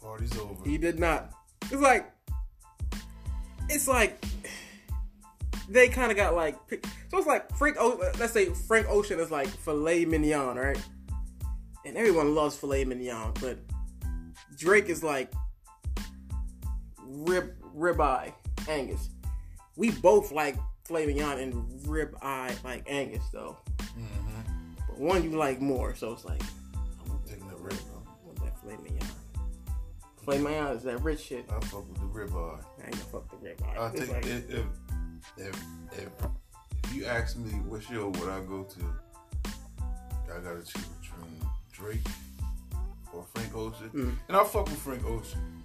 Party's 0.00 0.36
over. 0.38 0.62
He 0.68 0.78
did 0.78 0.98
not. 0.98 1.32
It's 1.62 1.80
like, 1.80 2.12
it's 3.68 3.88
like 3.88 4.22
they 5.68 5.88
kind 5.88 6.10
of 6.10 6.16
got 6.16 6.34
like. 6.34 6.56
So 7.10 7.18
it's 7.18 7.26
like 7.26 7.50
Frank. 7.56 7.76
O, 7.78 7.98
let's 8.18 8.32
say 8.32 8.46
Frank 8.46 8.88
Ocean 8.88 9.18
is 9.18 9.30
like 9.30 9.48
filet 9.48 10.04
mignon, 10.04 10.56
right? 10.56 10.78
And 11.86 11.96
everyone 11.96 12.34
loves 12.34 12.56
filet 12.56 12.84
mignon, 12.84 13.32
but 13.40 13.58
Drake 14.56 14.88
is 14.88 15.02
like 15.02 15.32
rib 17.02 17.54
ribeye 17.74 18.32
Angus. 18.68 19.10
We 19.76 19.90
both 19.90 20.32
like 20.32 20.56
filet 20.86 21.06
mignon 21.06 21.38
and 21.38 21.88
rib 21.88 22.16
eye 22.22 22.54
like 22.64 22.84
Angus 22.86 23.24
though. 23.32 23.58
But 24.94 25.00
one 25.02 25.24
you 25.24 25.30
like 25.36 25.60
more, 25.60 25.94
so 25.94 26.12
it's 26.12 26.24
like 26.24 26.40
I'm 26.42 27.08
gonna. 27.08 27.18
Taking 27.28 27.48
the 27.48 27.56
rib. 27.56 27.74
I 27.74 28.26
want 28.26 28.38
that 28.42 28.60
filet 28.60 28.76
mignon. 28.82 29.08
Filet 30.24 30.38
mignon 30.38 30.76
is 30.76 30.82
that 30.84 31.02
rich 31.02 31.20
shit. 31.20 31.44
I 31.50 31.58
fuck 31.66 31.88
with 31.88 31.98
the 31.98 32.06
rib 32.06 32.30
eye. 32.34 32.58
I 32.80 32.86
ain't 32.86 32.92
gonna 32.92 33.04
fuck 33.04 33.30
the 33.30 33.36
rib 33.44 33.60
eye. 33.66 33.84
I 33.84 33.88
think 33.90 34.12
like- 34.12 34.26
if, 34.26 34.50
if 34.50 34.66
if 35.36 35.62
if 35.92 36.08
if 36.84 36.94
you 36.94 37.04
ask 37.06 37.36
me 37.36 37.50
what 37.68 37.82
show 37.82 38.08
would 38.08 38.28
I 38.28 38.40
go 38.40 38.62
to, 38.64 38.80
I 40.32 40.38
gotta 40.42 40.62
choose 40.64 40.84
between 41.00 41.40
Drake 41.72 42.06
or 43.12 43.24
Frank 43.34 43.56
Ocean, 43.56 43.90
Mm. 43.90 44.16
and 44.28 44.36
I 44.36 44.44
fuck 44.44 44.66
with 44.66 44.78
Frank 44.78 45.04
Ocean. 45.04 45.63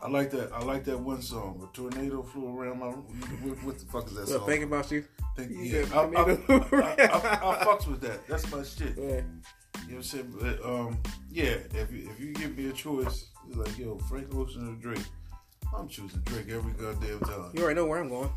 I 0.00 0.08
like 0.08 0.30
that. 0.30 0.52
I 0.52 0.62
like 0.62 0.84
that 0.84 0.98
one 0.98 1.22
song. 1.22 1.68
A 1.68 1.76
tornado 1.76 2.22
flew 2.22 2.56
around 2.56 2.78
my. 2.78 2.86
What, 2.86 3.64
what 3.64 3.78
the 3.78 3.86
fuck 3.86 4.06
is 4.06 4.14
that 4.14 4.28
song? 4.28 4.46
think 4.46 4.64
about 4.64 4.90
you. 4.90 5.04
Think- 5.36 5.50
you 5.50 5.58
yeah, 5.58 5.86
I, 5.92 6.00
I. 6.00 6.20
I, 6.22 7.60
I, 7.60 7.64
fucks 7.64 7.86
with 7.88 8.00
that. 8.02 8.26
That's 8.28 8.50
my 8.52 8.62
shit. 8.62 8.94
Yeah. 8.96 9.04
You 9.06 9.12
know 9.14 9.22
what 9.86 9.94
I'm 9.96 10.02
saying? 10.02 10.34
But, 10.40 10.64
um, 10.64 10.98
yeah, 11.30 11.56
if 11.74 11.90
you, 11.92 12.08
if 12.10 12.20
you 12.20 12.32
give 12.34 12.56
me 12.56 12.68
a 12.68 12.72
choice, 12.72 13.30
it's 13.48 13.56
like, 13.56 13.78
yo, 13.78 13.98
Frank 14.08 14.34
Ocean 14.34 14.68
or 14.68 14.74
Drake. 14.82 15.04
I'm 15.76 15.88
choosing 15.88 16.20
Drake 16.20 16.48
every 16.50 16.72
goddamn 16.72 17.20
time. 17.20 17.50
You 17.54 17.62
already 17.62 17.76
know 17.76 17.86
where 17.86 18.00
I'm 18.00 18.08
going. 18.08 18.30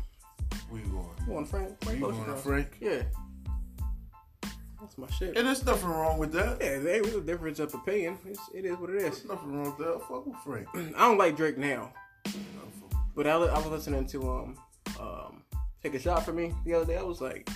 Where 0.68 0.80
you 0.80 0.88
going? 0.88 1.06
You 1.26 1.32
want 1.32 1.48
Frank? 1.48 1.82
Frank 1.82 1.98
You 1.98 2.06
Ocean, 2.06 2.24
going 2.24 2.36
to. 2.36 2.42
Frank? 2.42 2.68
Yeah. 2.80 3.02
That's 4.82 4.98
my 4.98 5.06
shit. 5.10 5.36
And 5.38 5.46
there's 5.46 5.64
nothing 5.64 5.88
wrong 5.88 6.18
with 6.18 6.32
that. 6.32 6.58
Yeah, 6.60 6.80
there 6.80 6.96
ain't 6.96 7.14
a 7.14 7.20
difference 7.20 7.60
of 7.60 7.72
opinion. 7.72 8.18
It's, 8.26 8.40
it 8.52 8.64
is 8.64 8.76
what 8.78 8.90
it 8.90 8.96
is. 8.96 9.02
There's 9.02 9.24
nothing 9.26 9.52
wrong 9.56 9.66
with 9.66 9.78
that. 9.78 9.94
I 9.94 9.98
fuck 10.08 10.26
with 10.26 10.36
Frank. 10.44 10.66
I 10.96 11.00
don't 11.06 11.18
like 11.18 11.36
Drake 11.36 11.56
now, 11.56 11.92
but 13.14 13.28
I, 13.28 13.34
I 13.34 13.58
was 13.58 13.66
listening 13.66 14.06
to 14.08 14.28
um 14.28 14.58
um 14.98 15.42
take 15.84 15.94
a 15.94 16.00
shot 16.00 16.24
for 16.24 16.32
me 16.32 16.52
the 16.64 16.74
other 16.74 16.84
day. 16.84 16.96
I 16.98 17.02
was 17.02 17.20
like, 17.20 17.48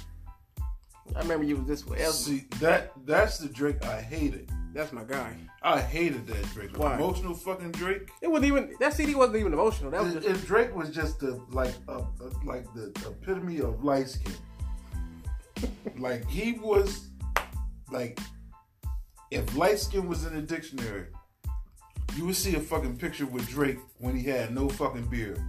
I 1.16 1.18
remember 1.18 1.44
you 1.44 1.56
was 1.56 1.66
this 1.66 1.84
way. 1.84 1.98
That 1.98 2.06
was- 2.06 2.24
See, 2.24 2.46
that 2.60 2.92
that's 3.04 3.38
the 3.38 3.48
Drake 3.48 3.84
I 3.84 4.00
hated. 4.00 4.48
that's 4.72 4.92
my 4.92 5.02
guy. 5.02 5.36
I 5.62 5.80
hated 5.80 6.28
that 6.28 6.44
Drake. 6.54 6.78
Why? 6.78 6.94
Emotional 6.94 7.34
fucking 7.34 7.72
Drake. 7.72 8.08
It 8.22 8.28
wasn't 8.30 8.46
even 8.46 8.74
that 8.78 8.92
CD 8.92 9.16
wasn't 9.16 9.38
even 9.38 9.52
emotional. 9.52 9.90
That 9.90 10.04
was 10.04 10.14
just 10.14 10.28
and 10.28 10.46
Drake 10.46 10.72
was 10.76 10.90
just 10.90 11.18
the 11.18 11.42
like 11.50 11.74
a, 11.88 11.96
a, 11.98 12.30
like 12.44 12.72
the 12.72 12.92
epitome 13.04 13.58
of 13.58 13.82
light 13.82 14.10
skin. 14.10 14.32
like 15.98 16.28
he 16.30 16.52
was 16.52 17.08
like 17.90 18.18
if 19.30 19.56
light 19.56 19.78
skin 19.78 20.08
was 20.08 20.24
in 20.24 20.34
the 20.34 20.42
dictionary, 20.42 21.06
you 22.16 22.26
would 22.26 22.36
see 22.36 22.54
a 22.56 22.60
fucking 22.60 22.96
picture 22.96 23.26
with 23.26 23.46
Drake 23.48 23.78
when 23.98 24.16
he 24.16 24.22
had 24.24 24.54
no 24.54 24.68
fucking 24.68 25.06
beard. 25.06 25.40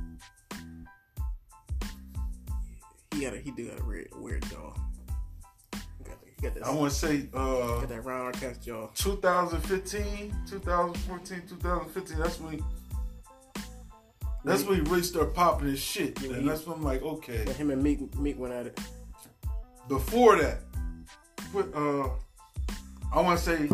he 3.13 3.21
got 3.21 3.33
a 3.33 3.37
he 3.37 3.51
do 3.51 3.67
got 3.69 3.79
a 3.79 3.85
weird 3.85 4.09
weird 4.15 4.43
jaw. 4.49 4.73
He 5.73 6.03
got, 6.03 6.17
he 6.23 6.41
got 6.41 6.53
that 6.55 6.65
I 6.65 6.71
want 6.71 6.91
to 6.91 6.97
say 6.97 7.29
uh 7.33 7.79
got 7.79 7.89
that 7.89 8.03
round 8.05 8.35
cast 8.39 8.63
jaw. 8.63 8.87
2015, 8.95 10.35
2014, 10.47 11.41
2015. 11.47 12.19
That's 12.19 12.39
when. 12.39 12.63
That's 14.45 14.63
when 14.63 14.75
he 14.75 14.81
really 14.89 15.03
started 15.03 15.33
popping 15.33 15.67
his 15.67 15.79
shit, 15.79 16.21
Yeah, 16.21 16.29
and 16.33 16.43
he- 16.43 16.47
that's 16.47 16.65
when 16.65 16.77
I'm 16.77 16.83
like, 16.83 17.01
okay. 17.01 17.43
Him 17.53 17.69
and 17.69 17.83
Meek 17.83 18.15
Meek 18.17 18.39
went 18.39 18.53
at 18.53 18.67
it. 18.67 18.79
Before 19.89 20.37
that, 20.37 20.59
what 21.51 21.73
uh, 21.75 22.09
I 23.13 23.21
want 23.21 23.39
to 23.39 23.45
say, 23.45 23.69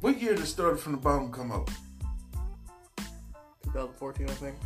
what 0.00 0.20
year 0.20 0.34
did 0.34 0.46
Started 0.46 0.78
from 0.78 0.92
the 0.92 0.98
Bottom 0.98 1.32
come 1.32 1.50
out? 1.50 1.70
2014, 3.64 4.28
I 4.28 4.32
think. 4.32 4.56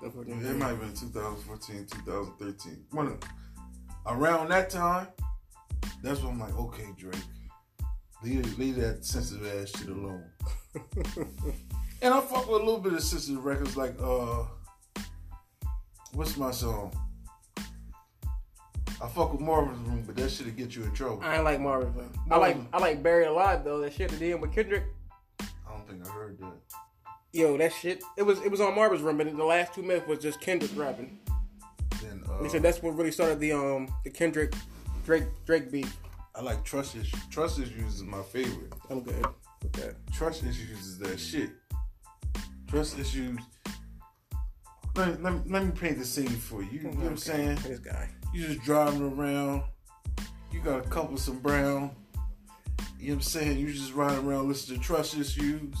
2014. 0.00 0.46
It 0.46 0.56
might 0.56 0.68
have 0.68 0.80
been 0.80 0.94
2014, 0.94 1.86
2013. 1.90 2.84
One 2.90 3.18
around 4.06 4.48
that 4.48 4.70
time, 4.70 5.08
that's 6.02 6.20
when 6.22 6.32
I'm 6.32 6.40
like, 6.40 6.56
okay, 6.56 6.86
Drake, 6.96 7.16
leave, 8.22 8.58
leave 8.58 8.76
that 8.76 9.04
sensitive 9.04 9.46
ass 9.46 9.70
shit 9.78 9.88
alone. 9.88 10.24
and 12.02 12.14
I 12.14 12.20
fuck 12.20 12.48
with 12.48 12.62
a 12.62 12.64
little 12.64 12.78
bit 12.78 12.94
of 12.94 13.02
sensitive 13.02 13.44
records, 13.44 13.76
like 13.76 13.94
uh, 14.00 14.44
what's 16.12 16.36
my 16.36 16.50
song? 16.50 16.92
I 19.00 19.08
fuck 19.08 19.32
with 19.32 19.40
Marvin's 19.40 19.78
Room, 19.86 20.02
but 20.06 20.16
that 20.16 20.30
shit'll 20.30 20.52
get 20.52 20.74
you 20.74 20.84
in 20.84 20.92
trouble. 20.92 21.20
I 21.22 21.36
ain't 21.36 21.44
like 21.44 21.60
Marvin. 21.60 21.92
Gaye. 21.94 22.04
I 22.30 22.36
like 22.38 22.56
I 22.72 22.78
like 22.78 23.02
Buried 23.02 23.28
Alive 23.28 23.62
though. 23.64 23.80
That 23.80 23.92
shit 23.92 24.10
that 24.10 24.18
did 24.18 24.40
with 24.40 24.54
Kendrick. 24.54 24.84
I 25.40 25.44
don't 25.70 25.86
think 25.88 26.06
I 26.06 26.10
heard 26.10 26.38
that. 26.38 26.54
Yo, 27.32 27.56
that 27.58 27.72
shit. 27.72 28.02
It 28.16 28.22
was 28.22 28.40
it 28.40 28.50
was 28.50 28.60
on 28.60 28.74
Marvin's 28.74 29.02
room, 29.02 29.18
but 29.18 29.36
the 29.36 29.44
last 29.44 29.74
two 29.74 29.82
minutes 29.82 30.06
was 30.06 30.20
just 30.20 30.40
Kendrick 30.40 30.70
rapping. 30.74 31.18
Then 32.02 32.22
uh, 32.28 32.42
They 32.42 32.48
said 32.48 32.62
that's 32.62 32.82
what 32.82 32.96
really 32.96 33.10
started 33.12 33.38
the 33.40 33.52
um 33.52 33.88
the 34.04 34.10
Kendrick 34.10 34.54
Drake 35.04 35.24
Drake 35.44 35.70
beat. 35.70 35.88
I 36.34 36.40
like 36.40 36.64
Trust 36.64 36.96
Issues. 36.96 37.20
Trust 37.30 37.58
Issues 37.58 37.94
is 37.96 38.02
my 38.02 38.22
favorite. 38.22 38.72
I'm 38.90 39.00
good 39.02 39.26
with 39.62 39.72
that. 39.74 39.94
Trust 40.12 40.42
issues 40.44 40.80
is 40.86 40.98
that 40.98 41.18
shit. 41.18 41.50
Trust 42.68 42.98
issues. 42.98 43.38
Let 44.94 45.22
let 45.22 45.50
let 45.50 45.64
me 45.64 45.70
paint 45.72 45.98
the 45.98 46.04
scene 46.04 46.28
for 46.28 46.62
you. 46.62 46.70
You 46.70 46.82
know 46.84 46.90
what 46.90 47.06
I'm 47.06 47.16
saying? 47.16 47.58
This 47.62 47.78
guy. 47.78 48.08
You 48.36 48.48
just 48.48 48.60
driving 48.64 49.18
around. 49.18 49.62
You 50.52 50.60
got 50.60 50.84
a 50.84 50.88
couple 50.90 51.16
some 51.16 51.38
brown. 51.38 51.96
You 53.00 53.08
know 53.08 53.14
what 53.14 53.14
I'm 53.14 53.20
saying? 53.22 53.58
You 53.58 53.72
just 53.72 53.94
riding 53.94 54.28
around 54.28 54.46
listening 54.46 54.78
to 54.78 54.84
Trust 54.84 55.16
Issues. 55.16 55.74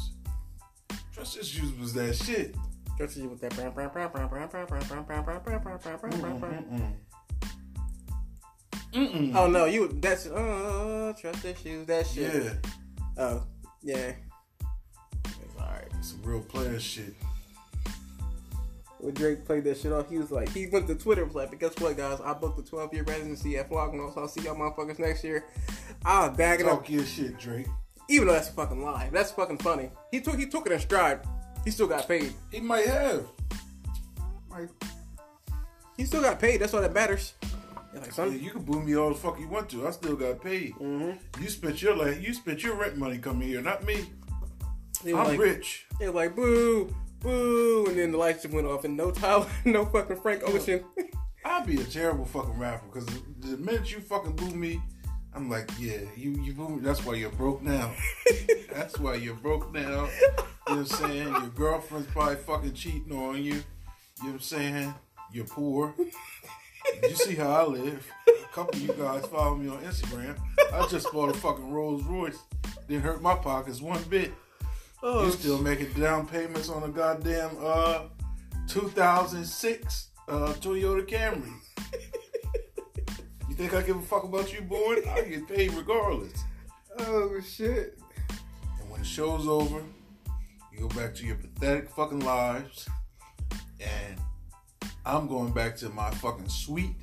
Trust 1.12 1.36
Issues 1.36 1.78
was 1.78 1.92
that 1.92 2.16
shit. 2.16 2.54
Just 2.96 3.20
with 3.20 3.42
that 3.42 3.54
brown 3.54 3.72
brown 3.72 3.90
brown 3.90 4.08
brown 4.10 4.28
brown 4.28 4.48
brown 4.48 4.86
brown 4.86 4.86
brown 4.86 5.04
brown 5.04 5.22
brown 5.22 5.42
brown 5.42 5.60
brown 5.60 5.78
brown 5.80 5.98
brown 5.98 6.18
brown 6.18 6.38
brown. 6.38 6.96
Mm-mm. 8.94 9.34
Oh 9.34 9.48
no, 9.48 9.66
you 9.66 9.88
that's 10.00 10.24
uh 10.24 11.12
trust 11.20 11.44
issues 11.44 11.84
that 11.88 12.06
shit. 12.06 12.42
Yeah. 12.42 12.52
Oh 13.18 13.42
yeah. 13.82 14.12
It's 15.26 15.60
alright. 15.60 15.92
Some 16.00 16.22
real 16.22 16.40
player 16.40 16.80
shit. 16.80 17.14
When 19.06 19.14
Drake 19.14 19.44
played 19.44 19.62
that 19.62 19.78
shit 19.78 19.92
off, 19.92 20.10
he 20.10 20.18
was 20.18 20.32
like, 20.32 20.48
he 20.48 20.66
went 20.66 20.88
to 20.88 20.96
Twitter 20.96 21.22
and 21.22 21.32
was 21.32 21.36
like, 21.36 21.56
guess 21.60 21.78
what, 21.78 21.96
guys? 21.96 22.18
I 22.24 22.32
booked 22.32 22.58
a 22.58 22.62
12 22.62 22.92
year 22.92 23.04
residency 23.04 23.56
at 23.56 23.70
Flocknos. 23.70 24.18
I'll 24.18 24.26
see 24.26 24.40
y'all 24.40 24.56
motherfuckers 24.56 24.98
next 24.98 25.22
year. 25.22 25.44
I 26.04 26.26
was 26.26 26.36
bagging 26.36 26.66
up, 26.66 26.78
Talk 26.78 26.90
your 26.90 27.04
shit, 27.04 27.38
Drake. 27.38 27.68
even 28.10 28.26
though 28.26 28.34
that's 28.34 28.48
a 28.50 28.52
fucking 28.52 28.82
lie. 28.82 29.08
That's 29.12 29.30
fucking 29.30 29.58
funny. 29.58 29.92
He 30.10 30.20
took 30.20 30.36
he 30.36 30.46
took 30.46 30.66
it 30.66 30.72
in 30.72 30.80
stride. 30.80 31.20
He 31.64 31.70
still 31.70 31.86
got 31.86 32.08
paid. 32.08 32.32
He 32.50 32.58
might 32.58 32.86
have. 32.86 33.28
Might 34.50 34.70
He 35.96 36.04
still 36.04 36.22
got 36.22 36.40
paid. 36.40 36.60
That's 36.60 36.74
all 36.74 36.80
that 36.80 36.92
matters. 36.92 37.34
Like 37.94 38.16
Yeah, 38.16 38.24
you 38.26 38.50
can 38.50 38.62
boo 38.62 38.82
me 38.82 38.96
all 38.96 39.10
the 39.10 39.14
fuck 39.14 39.38
you 39.38 39.46
want 39.46 39.68
to. 39.68 39.86
I 39.86 39.92
still 39.92 40.16
got 40.16 40.42
paid. 40.42 40.74
Mm-hmm. 40.74 41.42
You 41.44 41.48
spent 41.48 41.80
your 41.80 41.94
like 41.94 42.20
you 42.20 42.34
spent 42.34 42.64
your 42.64 42.74
rent 42.74 42.96
money 42.96 43.18
coming 43.18 43.46
here, 43.46 43.62
not 43.62 43.84
me. 43.84 44.04
I'm 45.06 45.12
like, 45.12 45.38
rich. 45.38 45.86
He 46.00 46.06
was 46.06 46.14
like, 46.16 46.34
boo, 46.34 46.92
boo, 47.26 47.86
and 47.88 47.98
then 47.98 48.12
the 48.12 48.18
lights 48.18 48.42
just 48.42 48.54
went 48.54 48.66
off, 48.66 48.84
and 48.84 48.96
no 48.96 49.10
Tyler, 49.10 49.46
no 49.64 49.84
fucking 49.84 50.20
Frank 50.20 50.42
Ocean. 50.44 50.84
I'd 51.44 51.66
be 51.66 51.80
a 51.80 51.84
terrible 51.84 52.24
fucking 52.24 52.58
rapper 52.58 52.86
because 52.86 53.06
the 53.40 53.56
minute 53.58 53.92
you 53.92 54.00
fucking 54.00 54.36
boo 54.36 54.50
me, 54.50 54.80
I'm 55.34 55.50
like, 55.50 55.70
yeah, 55.78 56.00
you 56.16 56.30
you 56.42 56.52
boo 56.54 56.68
me. 56.68 56.80
That's 56.80 57.04
why 57.04 57.14
you're 57.14 57.30
broke 57.30 57.62
now. 57.62 57.92
That's 58.72 58.98
why 58.98 59.16
you're 59.16 59.34
broke 59.34 59.72
now. 59.72 59.80
You 59.82 59.86
know 59.94 60.08
what 60.64 60.78
I'm 60.78 60.86
saying? 60.86 61.28
Your 61.28 61.48
girlfriend's 61.48 62.10
probably 62.10 62.36
fucking 62.36 62.72
cheating 62.72 63.12
on 63.12 63.36
you. 63.36 63.52
You 63.52 63.52
know 63.52 63.62
what 64.18 64.32
I'm 64.32 64.40
saying? 64.40 64.94
You're 65.32 65.44
poor. 65.44 65.94
You 67.02 67.14
see 67.14 67.34
how 67.34 67.50
I 67.50 67.64
live. 67.64 68.10
A 68.28 68.54
couple 68.54 68.74
of 68.76 68.82
you 68.82 68.92
guys 68.94 69.26
follow 69.26 69.56
me 69.56 69.68
on 69.68 69.78
Instagram. 69.82 70.36
I 70.72 70.86
just 70.88 71.12
bought 71.12 71.30
a 71.30 71.34
fucking 71.34 71.70
Rolls 71.70 72.02
Royce. 72.04 72.38
Didn't 72.88 73.02
hurt 73.02 73.20
my 73.22 73.34
pockets 73.34 73.80
one 73.80 74.02
bit. 74.04 74.32
Oh, 75.06 75.24
You 75.24 75.30
still 75.32 75.58
making 75.62 75.92
down 75.92 76.26
payments 76.26 76.68
on 76.68 76.82
a 76.82 76.88
goddamn 76.88 77.56
uh 77.62 78.02
2006 78.68 80.08
uh 80.28 80.32
Toyota 80.60 81.06
Camry. 81.06 81.52
You 83.48 83.54
think 83.54 83.72
I 83.72 83.80
give 83.80 83.96
a 83.96 84.02
fuck 84.02 84.24
about 84.24 84.52
you, 84.52 84.60
boy? 84.60 84.96
I 85.08 85.22
get 85.22 85.48
paid 85.48 85.72
regardless. 85.72 86.44
oh 86.98 87.40
shit. 87.40 87.98
And 88.28 88.90
when 88.90 89.00
the 89.00 89.06
show's 89.06 89.48
over, 89.48 89.82
you 90.70 90.80
go 90.80 90.88
back 90.88 91.14
to 91.14 91.24
your 91.24 91.36
pathetic 91.36 91.88
fucking 91.88 92.20
lives, 92.20 92.86
and 93.80 94.20
I'm 95.06 95.26
going 95.26 95.52
back 95.52 95.74
to 95.78 95.88
my 95.88 96.10
fucking 96.10 96.50
suite. 96.50 96.96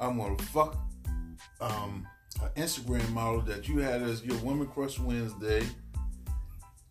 I'm 0.00 0.18
gonna 0.18 0.36
fuck 0.38 0.76
um 1.60 2.08
an 2.42 2.48
Instagram 2.56 3.08
model 3.10 3.42
that 3.42 3.68
you 3.68 3.78
had 3.78 4.02
as 4.02 4.24
your 4.24 4.38
woman 4.38 4.66
crush 4.66 4.98
Wednesday. 4.98 5.62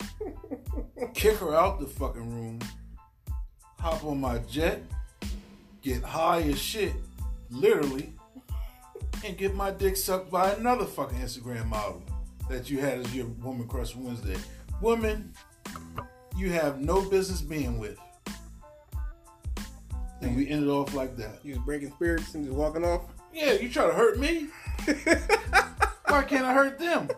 Kick 1.14 1.38
her 1.38 1.56
out 1.56 1.80
the 1.80 1.88
fucking 1.88 2.30
room. 2.30 2.60
Hop 3.80 4.04
on 4.04 4.20
my 4.22 4.38
jet. 4.40 4.82
Get 5.82 6.04
high 6.04 6.42
as 6.42 6.60
shit, 6.60 6.94
literally, 7.50 8.14
and 9.26 9.36
get 9.38 9.56
my 9.56 9.72
dick 9.72 9.98
sucked 9.98 10.30
by 10.30 10.52
another 10.52 10.86
fucking 10.86 11.18
Instagram 11.18 11.66
model 11.68 12.04
that 12.50 12.70
you 12.70 12.80
had 12.80 13.00
as 13.00 13.16
your 13.16 13.26
woman 13.42 13.68
crush 13.68 13.96
Wednesday. 13.96 14.38
Woman, 14.80 15.34
you 16.38 16.52
have 16.52 16.80
no 16.82 17.02
business 17.10 17.42
being 17.42 17.80
with. 17.80 17.98
and 20.22 20.36
we 20.36 20.48
ended 20.48 20.70
off 20.70 20.94
like 20.94 21.18
that. 21.18 21.40
You 21.44 21.56
was 21.56 21.64
breaking 21.66 21.92
spirits 21.92 22.36
and 22.36 22.46
just 22.46 22.56
walking 22.56 22.86
off. 22.86 23.02
Yeah, 23.34 23.54
you 23.54 23.70
try 23.70 23.88
to 23.88 23.94
hurt 23.94 24.20
me. 24.20 24.48
Why 26.08 26.24
can't 26.24 26.46
I 26.46 26.54
hurt 26.54 26.78
them? 26.78 27.10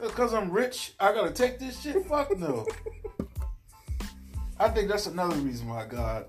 Because 0.00 0.32
I'm 0.32 0.50
rich, 0.50 0.94
I 0.98 1.12
gotta 1.12 1.30
take 1.30 1.58
this 1.58 1.80
shit? 1.80 2.06
Fuck 2.06 2.36
no. 2.38 2.66
I 4.58 4.68
think 4.68 4.88
that's 4.88 5.06
another 5.06 5.36
reason 5.36 5.68
why 5.68 5.86
God, 5.86 6.26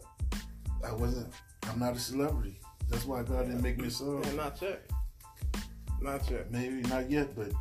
I 0.86 0.94
wasn't, 0.94 1.34
I'm 1.70 1.80
not 1.80 1.96
a 1.96 2.00
celebrity. 2.00 2.60
That's 2.90 3.06
why 3.06 3.24
God 3.24 3.48
didn't 3.48 3.62
make 3.62 3.78
me 3.78 3.88
a 3.88 3.92
song. 3.92 4.24
Yeah, 4.26 4.34
not 4.34 4.62
yet. 4.62 4.82
Not 6.02 6.30
yet. 6.30 6.52
Maybe 6.52 6.82
not 6.90 7.10
yet, 7.10 7.36
but 7.36 7.52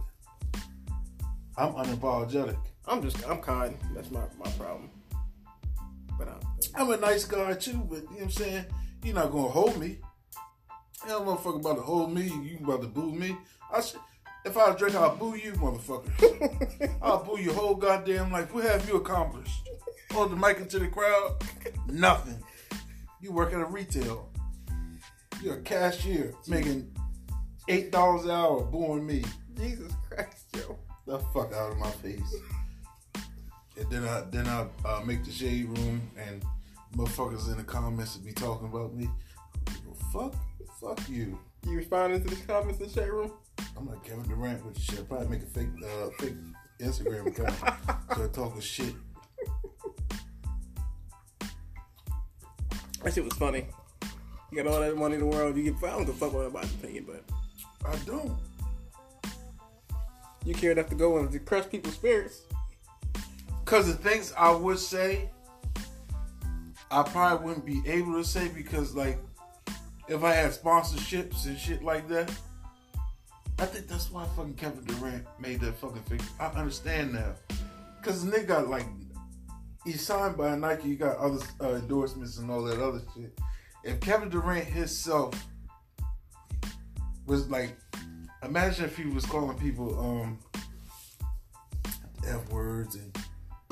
I'm 1.57 1.73
unapologetic. 1.75 2.59
I'm 2.87 3.03
just, 3.03 3.27
I'm 3.29 3.41
kind. 3.41 3.77
That's 3.95 4.11
my, 4.11 4.23
my 4.43 4.51
problem. 4.53 4.91
But 6.19 6.29
I'm, 6.29 6.41
I'm 6.75 6.91
a 6.91 6.97
nice 6.97 7.25
guy 7.25 7.55
too, 7.55 7.87
but 7.89 8.03
you 8.03 8.03
know 8.03 8.11
what 8.11 8.23
I'm 8.23 8.31
saying? 8.31 8.65
You're 9.05 9.15
not 9.15 9.31
gonna 9.31 9.49
hold 9.49 9.79
me. 9.79 9.99
Hell, 11.07 11.25
motherfucker 11.25 11.61
about 11.61 11.77
to 11.77 11.83
hold 11.83 12.13
me. 12.13 12.25
You 12.25 12.59
about 12.63 12.83
to 12.83 12.89
boo 12.89 13.13
me. 13.13 13.37
I 13.73 13.81
should, 13.81 14.01
if 14.45 14.57
I 14.57 14.75
drink, 14.75 14.95
I'll 14.95 15.17
boo 15.17 15.37
you, 15.37 15.53
motherfucker. 15.53 16.91
I'll 17.03 17.25
boo 17.25 17.39
your 17.39 17.55
whole 17.55 17.75
goddamn 17.75 18.33
life. 18.33 18.53
What 18.53 18.65
have 18.65 18.89
you 18.89 18.97
accomplished? 18.97 19.69
Hold 20.13 20.33
the 20.33 20.37
mic 20.37 20.59
into 20.59 20.79
the 20.79 20.89
crowd? 20.89 21.37
Nothing. 21.89 22.43
You 23.21 23.33
work 23.33 23.53
at 23.53 23.61
a 23.61 23.65
retail. 23.65 24.29
You're 25.43 25.57
a 25.57 25.63
cashier 25.63 26.35
making 26.49 26.91
eight 27.69 27.93
dollars 27.93 28.25
an 28.25 28.31
hour 28.31 28.63
booing 28.63 29.07
me. 29.07 29.25
Jesus 29.57 29.93
Christ, 30.09 30.47
yo. 30.57 30.79
The 31.07 31.19
fuck 31.19 31.53
out 31.53 31.73
of 31.73 31.79
my 31.79 31.91
face. 31.91 32.35
And 33.77 33.91
then 33.91 34.05
I 34.05 34.23
then 34.31 34.47
I 34.47 34.67
uh, 34.85 35.01
make 35.05 35.25
the 35.25 35.31
shade 35.31 35.67
room 35.67 36.03
and 36.19 36.45
motherfuckers 36.97 37.51
in 37.51 37.59
the 37.59 37.65
comments 37.65 38.17
will 38.17 38.25
be 38.25 38.33
talking 38.33 38.69
about 38.69 38.95
me. 38.95 39.09
Well, 39.87 40.31
fuck, 40.31 40.35
fuck 40.81 41.09
you. 41.09 41.39
You 41.67 41.77
responding 41.77 42.23
to 42.25 42.35
the 42.35 42.47
comments 42.47 42.81
in 42.81 42.89
the 42.89 42.95
chat 42.95 43.13
room? 43.13 43.33
I'm 43.77 43.89
like 43.89 44.05
Kevin 44.05 44.29
Durant 44.29 44.65
with 44.65 44.81
shit. 44.81 45.09
Probably 45.09 45.29
make 45.29 45.43
a 45.43 45.47
fake 45.47 45.69
uh, 45.85 46.11
fake 46.19 46.35
Instagram 46.81 47.27
account. 47.27 47.55
Start 48.13 48.33
talking 48.33 48.61
shit. 48.61 48.95
That 53.03 53.15
shit 53.15 53.25
was 53.25 53.33
funny. 53.35 53.67
You 54.51 54.63
got 54.63 54.73
all 54.73 54.81
that 54.81 54.97
money 54.97 55.15
in 55.15 55.21
the 55.21 55.27
world. 55.27 55.57
You 55.57 55.65
get, 55.73 55.75
I 55.85 55.93
don't 55.93 56.05
give 56.05 56.17
a 56.17 56.19
fuck 56.19 56.33
what 56.33 56.43
anybody's 56.43 56.75
opinion, 56.75 57.07
but 57.07 57.25
I 57.89 57.97
don't. 58.05 58.37
you 60.45 60.55
care 60.55 60.73
enough 60.73 60.89
to 60.89 60.95
go 60.95 61.19
and 61.19 61.47
crush 61.47 61.69
people's 61.69 61.95
spirits. 61.95 62.43
Cause 63.65 63.87
the 63.87 63.95
things 63.95 64.33
I 64.37 64.51
would 64.51 64.79
say, 64.79 65.31
I 66.91 67.03
probably 67.05 67.47
wouldn't 67.47 67.65
be 67.65 67.83
able 67.87 68.15
to 68.15 68.25
say 68.25 68.49
because 68.49 68.95
like, 68.95 69.19
if 70.09 70.25
I 70.25 70.33
had 70.33 70.51
sponsorships 70.51 71.47
and 71.47 71.57
shit 71.57 71.83
like 71.83 72.09
that, 72.09 72.33
I 73.61 73.67
think 73.67 73.89
that's 73.89 74.11
why 74.11 74.25
fucking 74.37 74.55
Kevin 74.55 74.85
Durant 74.85 75.27
made 75.39 75.61
that 75.61 75.77
fucking 75.77 76.03
thing. 76.03 76.21
I 76.41 76.47
understand 76.47 77.13
now, 77.13 77.35
cause 78.03 78.25
the 78.25 78.33
nigga 78.33 78.47
got 78.47 78.69
like, 78.69 78.87
he's 79.85 80.05
signed 80.05 80.39
by 80.39 80.57
Nike. 80.57 80.89
He 80.89 80.97
got 80.97 81.19
other 81.19 81.45
uh, 81.61 81.75
endorsements 81.75 82.39
and 82.39 82.51
all 82.51 82.63
that 82.63 82.81
other 82.83 83.03
shit. 83.15 83.39
If 83.85 84.01
Kevin 84.01 84.31
Durant 84.31 84.65
himself 84.65 85.35
was 87.27 87.51
like, 87.51 87.77
imagine 88.43 88.87
if 88.87 88.97
he 88.97 89.05
was 89.05 89.27
calling 89.27 89.59
people 89.59 89.99
um 90.01 90.39
f 92.27 92.49
words 92.51 92.95
and 92.95 93.19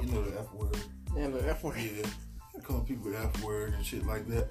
you 0.02 0.12
know 0.12 0.22
the 0.22 0.38
f 0.38 0.52
word. 0.52 0.76
And 1.16 1.34
the 1.34 1.48
F 1.48 1.64
word. 1.64 1.78
Yeah, 1.78 2.06
calling 2.62 2.84
people 2.84 3.10
the 3.10 3.18
F 3.18 3.42
word 3.42 3.72
and 3.72 3.84
shit 3.84 4.06
like 4.06 4.26
that. 4.28 4.48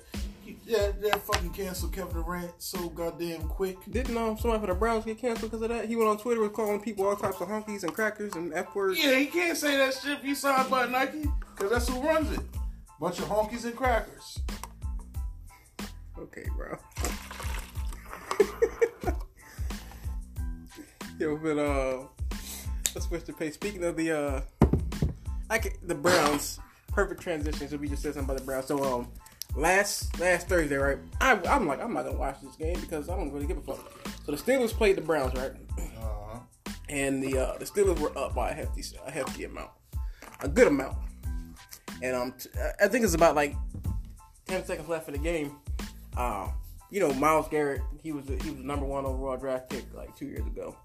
Yeah, 0.65 0.91
that 1.01 1.21
fucking 1.21 1.51
canceled 1.51 1.93
Kevin 1.93 2.13
Durant 2.13 2.51
so 2.59 2.89
goddamn 2.89 3.41
quick. 3.47 3.77
Didn't 3.89 4.15
um, 4.17 4.37
somebody 4.37 4.61
for 4.61 4.67
the 4.67 4.75
Browns 4.79 5.03
get 5.05 5.17
canceled 5.17 5.51
because 5.51 5.61
of 5.63 5.69
that? 5.69 5.85
He 5.85 5.95
went 5.95 6.09
on 6.09 6.17
Twitter 6.17 6.39
was 6.41 6.51
calling 6.51 6.79
people 6.79 7.05
all 7.05 7.15
types 7.15 7.41
of 7.41 7.47
honkies 7.47 7.83
and 7.83 7.93
crackers 7.93 8.33
and 8.35 8.53
F 8.53 8.73
words. 8.75 8.97
Yeah, 8.97 9.17
he 9.17 9.25
can't 9.25 9.57
say 9.57 9.75
that 9.77 9.93
shit 9.93 10.19
if 10.19 10.23
he 10.23 10.35
signed 10.35 10.69
by 10.69 10.85
Nike, 10.85 11.25
because 11.55 11.71
that's 11.71 11.89
who 11.89 12.01
runs 12.01 12.31
it. 12.31 12.43
Bunch 12.99 13.19
of 13.19 13.25
honkies 13.25 13.65
and 13.65 13.75
crackers. 13.75 14.39
Okay, 16.17 16.45
bro. 16.55 16.77
Yo, 21.19 21.35
but 21.37 21.57
uh, 21.57 22.03
let's 22.95 23.07
switch 23.07 23.25
the 23.25 23.33
pace. 23.33 23.55
Speaking 23.55 23.83
of 23.83 23.97
the 23.97 24.11
uh, 24.11 24.41
I 25.49 25.59
can, 25.59 25.73
the 25.83 25.95
Browns, 25.95 26.59
perfect 26.91 27.21
transition. 27.21 27.67
So 27.67 27.77
we 27.77 27.89
just 27.89 28.01
said 28.01 28.13
something 28.13 28.29
about 28.29 28.39
the 28.39 28.45
Browns. 28.45 28.65
So 28.65 28.83
um, 28.83 29.07
last 29.55 30.19
last 30.19 30.47
Thursday, 30.47 30.75
right? 30.75 30.97
I, 31.21 31.39
I'm 31.47 31.67
like, 31.67 31.81
I'm 31.81 31.93
not 31.93 32.05
gonna 32.05 32.17
watch 32.17 32.41
this 32.41 32.55
game 32.55 32.79
because 32.79 33.09
I 33.09 33.15
don't 33.15 33.31
really 33.31 33.47
give 33.47 33.57
a 33.57 33.61
fuck. 33.61 33.79
So 34.25 34.31
the 34.31 34.37
Steelers 34.37 34.71
played 34.71 34.97
the 34.97 35.01
Browns, 35.01 35.33
right? 35.33 35.51
Uh-huh. 35.77 36.39
and 36.89 37.23
the 37.23 37.37
uh, 37.37 37.57
the 37.57 37.65
Steelers 37.65 37.99
were 37.99 38.15
up 38.17 38.35
by 38.35 38.51
a 38.51 38.53
hefty 38.53 38.83
a 39.05 39.11
hefty 39.11 39.43
amount, 39.45 39.71
a 40.41 40.47
good 40.47 40.67
amount. 40.67 40.97
And 42.01 42.15
um, 42.15 42.33
t- 42.37 42.49
I 42.81 42.87
think 42.87 43.03
it's 43.03 43.15
about 43.15 43.35
like 43.35 43.55
ten 44.45 44.63
seconds 44.65 44.87
left 44.87 45.07
in 45.07 45.13
the 45.13 45.19
game. 45.19 45.55
Uh, 46.15 46.49
you 46.89 46.99
know, 46.99 47.13
Myles 47.13 47.47
Garrett, 47.49 47.81
he 48.01 48.11
was 48.11 48.29
a, 48.29 48.35
he 48.43 48.49
was 48.49 48.59
the 48.59 48.65
number 48.65 48.85
one 48.85 49.05
overall 49.05 49.37
draft 49.37 49.69
pick 49.69 49.85
like 49.93 50.15
two 50.15 50.25
years 50.25 50.45
ago. 50.47 50.75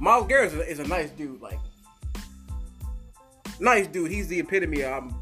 Myles 0.00 0.26
Garrett 0.26 0.52
is 0.52 0.58
a, 0.58 0.70
is 0.70 0.78
a 0.78 0.88
nice 0.88 1.10
dude, 1.10 1.40
like 1.40 1.58
nice 3.58 3.86
dude. 3.86 4.10
He's 4.10 4.28
the 4.28 4.40
epitome. 4.40 4.82
Of, 4.82 5.04
I'm 5.04 5.14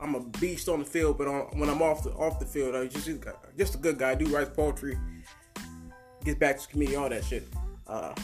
I'm 0.00 0.14
a 0.14 0.20
beast 0.20 0.68
on 0.68 0.80
the 0.80 0.84
field, 0.84 1.18
but 1.18 1.26
on, 1.26 1.58
when 1.58 1.68
I'm 1.68 1.82
off 1.82 2.04
the 2.04 2.10
off 2.10 2.38
the 2.38 2.46
field, 2.46 2.74
I'm 2.74 2.88
just 2.88 3.08
just 3.56 3.74
a 3.74 3.78
good 3.78 3.98
guy. 3.98 4.14
Do 4.14 4.26
writes 4.26 4.50
poetry, 4.54 4.98
gets 6.24 6.38
back 6.38 6.58
to 6.58 6.66
the 6.66 6.72
community, 6.72 6.96
all 6.96 7.08
that 7.08 7.24
shit. 7.24 7.44
Uh, 7.86 8.14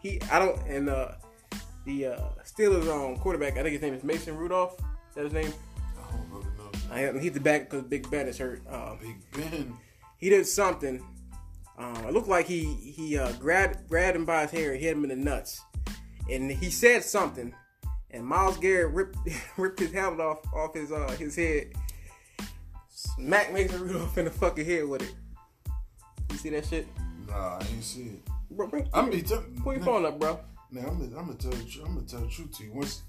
he 0.00 0.20
I 0.30 0.38
don't 0.38 0.58
and 0.66 0.88
uh 0.88 1.12
the 1.84 2.06
uh 2.06 2.20
Steelers 2.44 2.88
um 2.90 3.16
quarterback, 3.18 3.56
I 3.56 3.62
think 3.62 3.72
his 3.72 3.82
name 3.82 3.94
is 3.94 4.04
Mason 4.04 4.36
Rudolph. 4.36 4.78
Is 4.78 5.14
that 5.14 5.24
his 5.24 5.32
name? 5.32 5.52
I 5.98 6.12
don't 6.12 6.30
know. 6.30 6.42
I 6.90 7.00
am 7.00 7.20
he's 7.20 7.32
the 7.32 7.40
back 7.40 7.70
because 7.70 7.84
Big 7.84 8.10
Ben 8.10 8.26
is 8.26 8.38
hurt. 8.38 8.62
Um, 8.70 8.98
Big 9.00 9.16
Ben. 9.32 9.74
he 10.18 10.30
did 10.30 10.46
something. 10.46 11.04
Um, 11.78 12.04
it 12.06 12.12
looked 12.12 12.28
like 12.28 12.46
he 12.46 12.64
he 12.74 13.18
uh, 13.18 13.32
grabbed 13.32 13.88
grabbed 13.88 14.16
him 14.16 14.24
by 14.24 14.42
his 14.42 14.50
hair 14.50 14.72
and 14.72 14.80
hit 14.80 14.96
him 14.96 15.04
in 15.04 15.10
the 15.10 15.16
nuts, 15.16 15.60
and 16.30 16.50
he 16.50 16.70
said 16.70 17.02
something, 17.02 17.54
and 18.12 18.26
Myles 18.26 18.56
Garrett 18.58 18.92
ripped 18.92 19.16
ripped 19.56 19.80
his 19.80 19.92
helmet 19.92 20.20
off 20.20 20.38
off 20.54 20.74
his 20.74 20.92
uh 20.92 21.10
his 21.18 21.36
head, 21.36 21.72
Smack 22.88 23.52
Mason 23.52 23.80
Rudolph 23.80 24.16
in 24.18 24.26
the 24.26 24.30
fucking 24.30 24.64
head 24.64 24.86
with 24.86 25.02
it. 25.02 25.14
You 26.30 26.36
see 26.36 26.50
that 26.50 26.66
shit? 26.66 26.86
Nah, 27.28 27.58
I 27.58 27.66
ain't 27.72 27.84
see 27.84 28.02
it. 28.02 28.20
Bro, 28.50 28.66
bring, 28.68 28.88
I'm 28.92 29.10
be 29.10 29.22
t- 29.22 29.34
pull 29.62 29.72
your 29.74 29.82
phone 29.82 30.04
up, 30.04 30.18
bro. 30.18 30.38
Now 30.70 30.82
I'm 30.82 30.98
gonna, 30.98 31.18
I'm 31.18 31.26
gonna 31.26 31.34
tell 31.34 31.50
the 31.50 31.64
truth. 31.64 31.84
I'm 31.86 31.94
gonna 31.94 32.06
tell 32.06 32.20
the 32.20 32.28
truth 32.28 32.56
to 32.58 32.64
you. 32.64 32.72
Once 32.72 33.02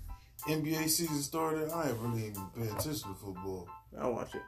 NBA 0.47 0.89
season 0.89 1.21
started, 1.21 1.69
I 1.71 1.89
ain't 1.89 1.97
really 1.99 2.27
even 2.27 2.45
paying 2.55 2.69
attention 2.69 3.09
to 3.09 3.15
football. 3.15 3.67
I'll 3.99 4.13
watch 4.13 4.35
it. 4.35 4.41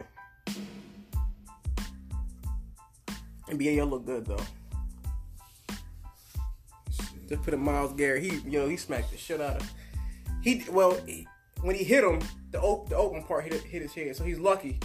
NBA, 3.50 3.76
y'all 3.76 3.88
look 3.88 4.06
good 4.06 4.26
though. 4.26 4.38
Shit. 6.92 7.30
Just 7.30 7.44
put 7.44 7.54
a 7.54 7.58
Myles 7.58 7.94
Garrett. 7.94 8.24
He, 8.24 8.38
you 8.50 8.60
know, 8.60 8.68
he 8.68 8.78
smacked 8.78 9.12
the 9.12 9.18
shit 9.18 9.40
out 9.40 9.62
of. 9.62 9.72
He 10.46 10.64
well, 10.70 10.96
he, 11.08 11.28
when 11.62 11.76
he 11.76 11.84
hit 11.84 12.04
him, 12.04 12.20
the 12.52 12.62
op- 12.62 12.88
the 12.88 12.96
open 12.96 13.24
part 13.24 13.46
hit 13.46 13.64
hit 13.64 13.82
his 13.82 13.96
head. 13.96 14.16
So 14.16 14.24
he's 14.24 14.38
lucky 14.38 14.80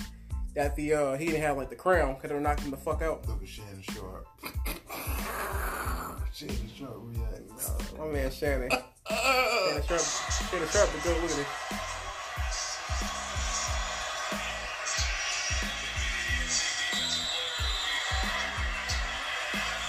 that 0.55 0.75
the 0.75 0.95
uh 0.95 1.17
he 1.19 1.27
didn't 1.27 1.43
have 1.43 1.59
like 1.59 1.69
the 1.69 1.77
crown 1.77 2.15
because 2.15 2.31
it 2.31 2.41
knocked 2.41 2.61
him 2.61 2.71
the 2.71 2.79
fuck 2.79 3.03
out. 3.03 3.29
Look 3.29 3.43
at 3.43 3.49
Shannon 3.49 3.83
Sharpe. 3.83 4.27
Shannon 6.33 6.71
Sharpe 6.75 7.03
reacts. 7.03 7.69
Uh, 7.69 7.99
my 7.99 8.07
man 8.07 8.31
Shannon. 8.31 8.71
Shannon 8.71 9.83
Sharpe. 9.87 10.01
Shannon 10.49 10.69
Sharp, 10.69 10.91
good. 11.03 11.21
Look 11.21 11.31
at 11.31 11.37
this. 11.37 11.47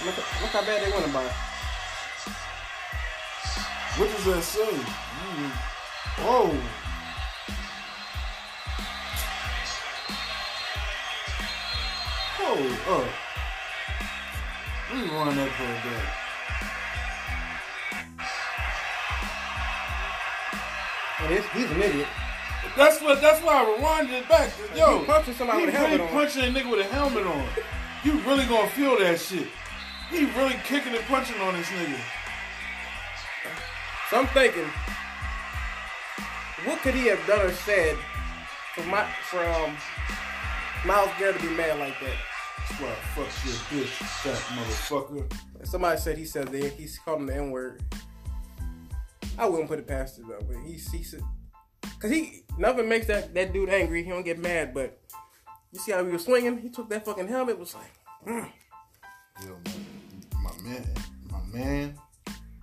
Look, 0.04 0.16
look 0.18 0.50
how 0.50 0.60
bad 0.66 0.86
they 0.86 0.90
went 0.90 1.12
by. 1.14 1.24
What 3.96 4.10
does 4.10 4.24
that 4.26 4.42
say? 4.42 5.02
Mm. 5.22 5.52
Oh. 6.18 6.52
Hold 12.38 12.98
up. 12.98 13.08
Rewind 14.92 15.38
that 15.38 15.50
for 15.56 15.64
a 15.64 15.66
bit. 15.88 16.04
And 21.20 21.32
it's, 21.34 21.46
he's 21.50 21.70
an 21.70 21.82
idiot. 21.82 22.08
That's 22.76 23.00
what. 23.00 23.20
That's 23.20 23.42
why 23.44 23.62
I 23.62 23.64
rewinded 23.64 24.22
it 24.22 24.28
back. 24.28 24.50
Yo, 24.76 25.00
You 25.00 25.06
punching 25.06 25.34
somebody 25.34 25.60
he 25.60 25.66
with 25.66 25.74
a 25.74 25.78
helmet 25.78 26.00
really 26.00 26.10
on. 26.10 26.14
punching 26.14 26.42
a 26.42 26.46
nigga 26.58 26.70
with 26.70 26.80
a 26.80 26.84
helmet 26.84 27.26
on. 27.26 27.46
You 28.02 28.12
really 28.20 28.46
gonna 28.46 28.68
feel 28.70 28.98
that 28.98 29.20
shit. 29.20 29.46
He 30.10 30.24
really 30.36 30.56
kicking 30.64 30.94
and 30.94 31.04
punching 31.04 31.40
on 31.40 31.54
this 31.54 31.66
nigga. 31.68 31.98
So 34.10 34.18
I'm 34.18 34.26
thinking, 34.28 34.66
what 36.64 36.80
could 36.80 36.94
he 36.94 37.06
have 37.06 37.24
done 37.26 37.46
or 37.46 37.52
said 37.52 37.96
for 38.74 38.82
my 38.84 39.04
from 39.24 39.76
Myles 40.84 41.10
Garrett 41.18 41.40
to 41.40 41.48
be 41.48 41.54
mad 41.54 41.78
like 41.78 41.98
that. 42.00 42.16
I 42.58 42.94
fuck 43.14 43.26
your 43.44 43.84
bitch, 43.84 43.88
fat 43.88 44.34
motherfucker. 44.56 45.66
Somebody 45.66 46.00
said 46.00 46.18
he 46.18 46.24
said 46.24 46.48
that 46.48 46.72
he's 46.72 46.98
called 46.98 47.20
him 47.20 47.26
the 47.26 47.36
N 47.36 47.50
word. 47.50 47.82
I 49.38 49.46
wouldn't 49.46 49.68
put 49.68 49.78
it 49.78 49.86
past 49.86 50.18
it 50.18 50.24
though, 50.26 50.40
but 50.46 50.56
he 50.66 50.72
he 50.72 51.02
said 51.02 51.22
because 51.82 52.10
he 52.10 52.42
nothing 52.58 52.88
makes 52.88 53.06
that 53.06 53.34
that 53.34 53.52
dude 53.52 53.68
angry. 53.68 54.02
He 54.02 54.10
don't 54.10 54.24
get 54.24 54.38
mad, 54.38 54.74
but 54.74 54.98
you 55.72 55.78
see 55.78 55.92
how 55.92 56.04
he 56.04 56.10
was 56.10 56.24
swinging? 56.24 56.58
He 56.58 56.68
took 56.68 56.88
that 56.90 57.04
fucking 57.04 57.28
helmet. 57.28 57.58
Was 57.58 57.74
like, 57.74 57.92
mm. 58.26 58.50
Yo, 59.44 59.56
my, 60.42 60.50
my 60.50 60.68
man, 60.68 60.94
my 61.30 61.40
man 61.52 61.98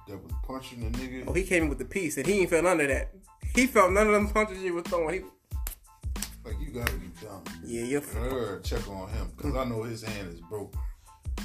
that 0.07 0.21
was 0.21 0.31
punching 0.43 0.91
the 0.91 0.97
nigga. 0.97 1.23
oh, 1.27 1.33
he 1.33 1.43
came 1.43 1.63
in 1.63 1.69
with 1.69 1.77
the 1.79 1.85
piece, 1.85 2.17
and 2.17 2.25
he 2.25 2.41
ain't 2.41 2.49
felt 2.49 2.65
under 2.65 2.88
that. 2.88 3.13
He 3.55 3.67
felt 3.67 3.91
none 3.91 4.07
of 4.07 4.13
them 4.13 4.29
punches 4.29 4.62
he 4.62 4.71
was 4.71 4.83
throwing. 4.85 5.15
He, 5.15 5.21
Like 6.45 6.59
you 6.59 6.71
gotta 6.71 6.93
be 6.97 7.07
dumb. 7.21 7.43
yeah, 7.63 7.83
you're. 7.83 8.01
I 8.01 8.59
check 8.62 8.88
on 8.89 9.09
him 9.09 9.31
because 9.35 9.55
I 9.55 9.63
know 9.65 9.83
his 9.83 10.03
hand 10.03 10.33
is 10.33 10.39
broke. 10.41 10.73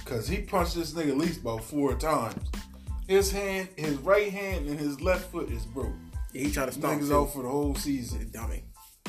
Cause 0.05 0.29
he 0.29 0.39
punched 0.43 0.75
this 0.75 0.93
nigga 0.93 1.11
at 1.11 1.17
least 1.17 1.41
about 1.41 1.65
four 1.65 1.95
times. 1.95 2.37
His 3.09 3.31
hand, 3.33 3.69
his 3.77 3.95
right 3.99 4.31
hand, 4.33 4.69
and 4.69 4.79
his 4.79 5.01
left 5.01 5.31
foot 5.31 5.51
is 5.51 5.65
broke. 5.67 5.95
Yeah, 6.33 6.43
he 6.45 6.51
tried 6.53 6.67
to 6.67 6.73
stomp 6.73 7.01
Niggas 7.01 7.09
too. 7.09 7.17
out 7.17 7.33
for 7.33 7.43
the 7.43 7.49
whole 7.49 7.75
season. 7.75 8.31
Dummy. 8.33 8.65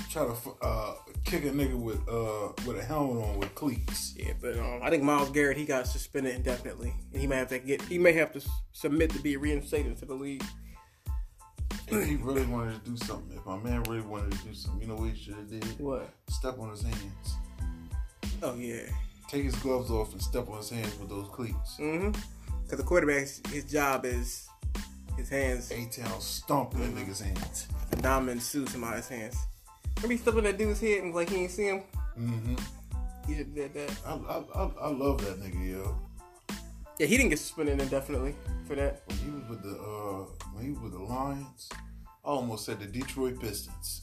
Try 0.09 0.25
to 0.25 0.35
uh, 0.61 0.93
kick 1.25 1.43
a 1.45 1.49
nigga 1.49 1.75
with 1.77 1.99
uh, 2.07 2.53
with 2.65 2.77
a 2.79 2.83
helmet 2.83 3.23
on 3.23 3.39
with 3.39 3.53
cleats. 3.55 4.13
Yeah, 4.17 4.33
but 4.41 4.57
um, 4.57 4.79
I 4.81 4.89
think 4.89 5.03
Myles 5.03 5.29
Garrett 5.31 5.57
he 5.57 5.65
got 5.65 5.87
suspended 5.87 6.35
indefinitely, 6.35 6.93
and 7.11 7.21
he 7.21 7.27
may 7.27 7.35
have 7.37 7.49
to 7.49 7.59
get 7.59 7.81
he 7.83 7.97
may 7.97 8.13
have 8.13 8.31
to 8.33 8.41
submit 8.71 9.09
to 9.11 9.19
be 9.19 9.35
reinstated 9.37 9.97
to 9.97 10.05
the 10.05 10.13
league. 10.13 10.43
If 11.87 12.07
he 12.07 12.15
really 12.15 12.45
wanted 12.45 12.83
to 12.83 12.89
do 12.89 12.97
something, 12.97 13.37
if 13.37 13.45
my 13.45 13.57
man 13.57 13.83
really 13.83 14.01
wanted 14.01 14.31
to 14.31 14.37
do 14.39 14.53
something, 14.53 14.81
you 14.81 14.87
know 14.87 14.95
what 14.95 15.11
he 15.11 15.23
should 15.23 15.35
have 15.35 15.49
did? 15.49 15.79
What? 15.79 16.09
Step 16.29 16.57
on 16.59 16.71
his 16.71 16.81
hands. 16.81 17.35
Oh 18.41 18.55
yeah. 18.55 18.83
Take 19.27 19.43
his 19.43 19.55
gloves 19.55 19.91
off 19.91 20.11
and 20.11 20.21
step 20.21 20.49
on 20.49 20.57
his 20.57 20.69
hands 20.69 20.97
with 20.99 21.09
those 21.09 21.27
cleats. 21.29 21.77
Mm-hmm. 21.79 22.11
Because 22.63 22.79
the 22.79 22.83
quarterback's 22.83 23.41
his 23.49 23.65
job 23.65 24.05
is 24.05 24.47
his 25.17 25.29
hands. 25.29 25.71
A-Town 25.71 26.19
stomp 26.19 26.71
that 26.71 26.95
nigga's 26.95 27.21
hands. 27.21 27.67
A 27.91 27.95
diamond 27.97 28.41
suit 28.41 28.69
somebody's 28.69 29.07
hands. 29.07 29.37
Remember 29.97 30.13
he 30.13 30.17
stepped 30.17 30.37
on 30.37 30.43
that 30.43 30.57
dude's 30.57 30.81
head 30.81 31.03
and 31.03 31.13
like 31.13 31.29
he 31.29 31.43
ain't 31.43 31.51
see 31.51 31.67
him. 31.67 31.83
Mm-hmm. 32.19 32.55
He 33.27 33.35
just 33.35 33.53
did 33.53 33.73
that. 33.73 33.91
I, 34.05 34.13
I, 34.13 34.63
I, 34.63 34.71
I 34.81 34.89
love 34.89 35.23
that 35.25 35.39
nigga, 35.39 35.71
yo. 35.71 35.97
Yeah, 36.99 37.07
he 37.07 37.17
didn't 37.17 37.29
get 37.29 37.39
suspended 37.39 37.81
indefinitely 37.81 38.35
for 38.65 38.75
that. 38.75 39.01
When 39.07 39.17
he 39.17 39.29
was 39.29 39.49
with 39.49 39.63
the 39.63 39.77
uh, 39.77 40.45
when 40.53 40.63
he 40.63 40.71
was 40.71 40.79
with 40.79 40.91
the 40.93 40.99
Lions, 40.99 41.69
I 42.23 42.29
almost 42.29 42.65
said 42.65 42.79
the 42.79 42.85
Detroit 42.85 43.39
Pistons. 43.39 44.01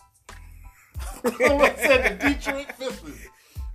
I 1.24 1.48
almost 1.48 1.78
said 1.78 2.20
the 2.20 2.28
Detroit 2.28 2.66
Pistons. 2.78 3.18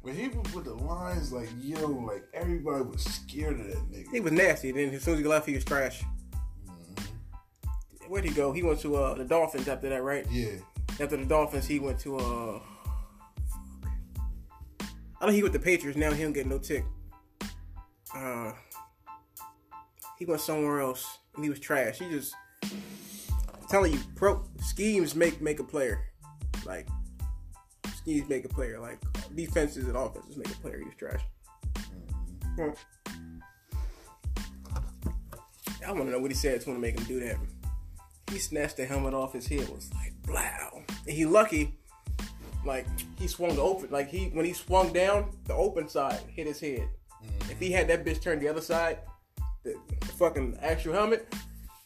When 0.02 0.16
he 0.16 0.28
was 0.28 0.54
with 0.54 0.66
the 0.66 0.76
Lions, 0.76 1.34
like 1.34 1.50
yo, 1.60 1.88
like 1.88 2.24
everybody 2.34 2.84
was 2.84 3.04
scared 3.04 3.60
of 3.60 3.68
that 3.68 3.92
nigga. 3.92 4.12
He 4.12 4.20
was 4.20 4.32
nasty. 4.32 4.72
Then 4.72 4.94
as 4.94 5.04
soon 5.04 5.16
as 5.16 5.20
he 5.20 5.26
left, 5.26 5.48
he 5.48 5.56
was 5.56 5.66
trash. 5.66 6.04
Where'd 8.08 8.24
he 8.24 8.32
go? 8.32 8.54
He 8.54 8.64
went 8.64 8.80
to 8.82 8.96
uh, 8.96 9.16
the 9.16 9.26
Dolphins 9.26 9.68
after 9.68 9.90
that, 9.90 10.02
right? 10.02 10.26
Yeah, 10.32 10.60
After 10.92 11.18
the 11.18 11.26
Dolphins, 11.26 11.66
he 11.66 11.80
went 11.80 12.00
to 12.02 12.18
uh. 12.18 12.60
I 15.20 15.26
know 15.26 15.32
he 15.32 15.42
with 15.44 15.54
the 15.54 15.60
Patriots 15.60 15.98
now. 15.98 16.12
He 16.12 16.22
don't 16.22 16.34
get 16.34 16.46
no 16.46 16.60
tick. 16.60 16.86
Uh, 18.16 18.54
he 20.18 20.26
went 20.26 20.42
somewhere 20.42 20.80
else 20.80 21.20
and 21.36 21.44
he 21.44 21.50
was 21.50 21.60
trash. 21.60 22.00
He 22.00 22.10
just 22.10 22.34
I'm 22.64 23.68
telling 23.70 23.94
you, 23.94 24.00
pro 24.16 24.44
schemes 24.60 25.16
make 25.16 25.42
make 25.42 25.60
a 25.60 25.64
player. 25.64 26.06
Like 26.66 26.88
schemes 27.96 28.28
make 28.28 28.46
a 28.46 28.50
player. 28.50 28.80
Like 28.80 29.00
defenses 29.36 29.88
and 29.88 29.96
offenses 29.96 30.38
make 30.38 30.50
a 30.50 30.60
player. 30.60 30.80
He 30.80 30.86
was 30.86 30.96
trash. 30.96 31.22
Hmm. 32.56 32.70
I 35.86 35.92
want 35.92 36.06
to 36.06 36.12
know 36.12 36.20
what 36.20 36.32
he 36.32 36.36
said 36.36 36.60
to 36.62 36.70
him 36.70 36.76
to 36.76 36.82
make 36.82 37.00
him 37.00 37.06
do 37.06 37.20
that. 37.22 37.38
He 38.32 38.40
snatched 38.40 38.78
the 38.78 38.86
helmet 38.86 39.14
off 39.14 39.34
his 39.34 39.48
head. 39.48 39.70
Was 39.70 39.90
like, 39.94 40.14
blow. 40.24 40.84
And 41.06 41.16
he 41.16 41.26
lucky 41.26 41.78
like 42.66 42.86
he 43.18 43.28
swung 43.28 43.56
the 43.56 43.62
open 43.62 43.90
like 43.90 44.10
he 44.10 44.26
when 44.34 44.46
he 44.46 44.52
swung 44.52 44.92
down 44.92 45.32
the 45.46 45.54
open 45.54 45.88
side 45.88 46.20
hit 46.36 46.46
his 46.46 46.60
head 46.60 46.90
if 47.50 47.60
he 47.60 47.72
had 47.72 47.88
that 47.88 48.04
bitch 48.04 48.22
turned 48.22 48.42
the 48.42 48.48
other 48.48 48.62
side 48.62 49.00
the, 49.68 49.76
the 50.00 50.06
fucking 50.14 50.58
actual 50.62 50.94
helmet 50.94 51.34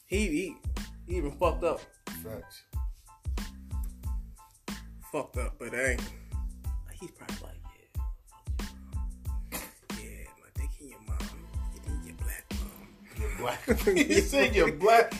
he, 0.05 0.27
he 0.27 0.55
he 1.07 1.15
even 1.17 1.31
fucked 1.31 1.63
up 1.63 1.81
facts. 2.23 2.61
fucked 5.11 5.37
up 5.37 5.55
but 5.57 5.69
hey 5.73 5.97
he's 6.99 7.09
probably 7.11 7.35
like 7.43 7.55
yeah 7.73 9.57
fuck 9.57 9.89
your 9.89 9.99
mom. 9.99 9.99
yeah 9.99 10.27
my 10.39 10.49
dick 10.55 10.69
in 10.79 10.89
your 10.89 10.99
mom 11.07 11.17
get 11.73 11.85
in 11.87 12.03
your 12.05 12.15
black 12.17 12.45
mom 12.59 12.87
You're 13.19 13.35
black. 13.39 13.61
he 13.97 14.21
said 14.21 14.55
you're 14.55 14.71
black. 14.73 15.13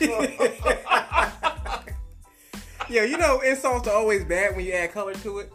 yeah 2.88 3.02
you 3.04 3.16
know 3.18 3.40
insults 3.40 3.88
are 3.88 3.94
always 3.96 4.24
bad 4.24 4.54
when 4.54 4.64
you 4.64 4.72
add 4.72 4.92
color 4.92 5.14
to 5.14 5.38
it 5.40 5.52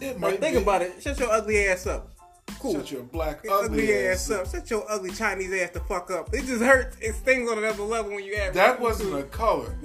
it 0.00 0.18
like 0.20 0.40
think 0.40 0.56
be. 0.56 0.62
about 0.62 0.82
it 0.82 1.00
shut 1.00 1.16
your 1.20 1.30
ugly 1.30 1.64
ass 1.68 1.86
up 1.86 2.10
cool 2.64 2.74
Shut 2.74 2.90
your 2.90 3.02
black 3.02 3.44
ugly, 3.50 3.94
ass 3.94 4.30
up. 4.30 4.50
Shut 4.50 4.70
your 4.70 4.90
ugly 4.90 5.10
Chinese 5.10 5.52
ass 5.52 5.70
the 5.70 5.80
fuck 5.80 6.10
up. 6.10 6.32
It 6.32 6.46
just 6.46 6.62
hurts. 6.62 6.96
It 7.00 7.12
stings 7.14 7.50
on 7.50 7.58
another 7.58 7.82
level 7.82 8.14
when 8.14 8.24
you 8.24 8.34
add. 8.34 8.54
That 8.54 8.72
race 8.72 8.80
wasn't 8.80 9.14
a 9.14 9.22
color. 9.24 9.76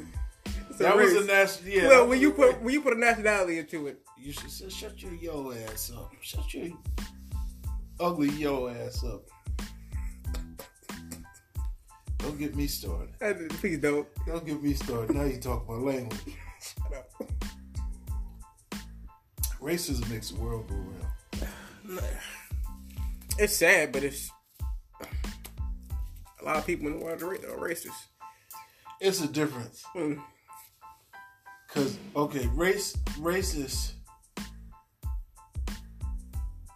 A 0.45 0.73
That 0.77 0.95
was 0.95 1.13
a 1.13 1.25
national. 1.25 1.69
Yeah. 1.69 1.87
well, 1.87 2.07
when 2.07 2.21
you 2.21 2.31
put 2.31 2.61
when 2.61 2.73
you 2.73 2.81
put 2.81 2.93
a 2.93 2.99
nationality 2.99 3.59
into 3.59 3.87
it, 3.87 3.99
You 4.17 4.31
should 4.31 4.49
say, 4.49 4.69
shut 4.69 5.01
your 5.01 5.13
yo 5.13 5.51
ass 5.51 5.91
up. 5.93 6.13
Shut 6.21 6.53
your 6.53 6.69
ugly 7.99 8.29
yo 8.29 8.69
ass 8.69 9.03
up. 9.03 9.23
Don't 12.19 12.37
get 12.39 12.55
me 12.55 12.67
started. 12.67 13.09
please 13.49 13.79
don't. 13.79 14.07
Don't 14.25 14.45
get 14.45 14.61
me 14.61 14.73
started. 14.73 15.15
Now 15.15 15.23
you 15.23 15.39
talk 15.39 15.67
my 15.67 15.75
language. 15.75 16.19
Shut 16.61 16.97
up. 16.97 17.31
Racism 19.61 20.09
makes 20.09 20.29
the 20.31 20.39
world 20.39 20.67
go 20.69 20.75
round. 20.75 22.09
It's 23.41 23.55
sad, 23.55 23.93
but 23.93 24.03
it's 24.03 24.29
a 26.41 26.43
lot 26.43 26.57
of 26.57 26.67
people 26.67 26.87
in 26.87 26.99
the 26.99 27.05
world 27.05 27.23
are 27.23 27.57
racist. 27.57 27.95
It's 28.99 29.21
a 29.21 29.29
difference. 29.29 29.81
Mm. 29.95 30.21
Cause 31.69 31.97
okay, 32.17 32.47
race 32.47 32.97
racist. 33.17 33.93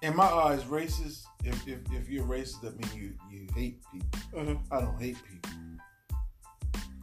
In 0.03 0.15
my 0.15 0.23
eyes, 0.23 0.63
racist. 0.63 1.23
If 1.43 1.67
if, 1.67 1.79
if 1.91 2.07
you're 2.07 2.25
racist, 2.25 2.61
that 2.61 2.79
means 2.79 2.95
you 2.95 3.13
you 3.29 3.45
hate 3.53 3.81
people. 3.91 4.07
Mhm. 4.33 4.59
I 4.71 4.79
don't 4.79 5.01
hate 5.01 5.17
people. 5.29 5.51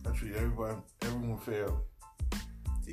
I 0.07 0.17
treat 0.17 0.37
everybody 0.37 0.79
everyone 1.03 1.39
fairly. 1.39 1.75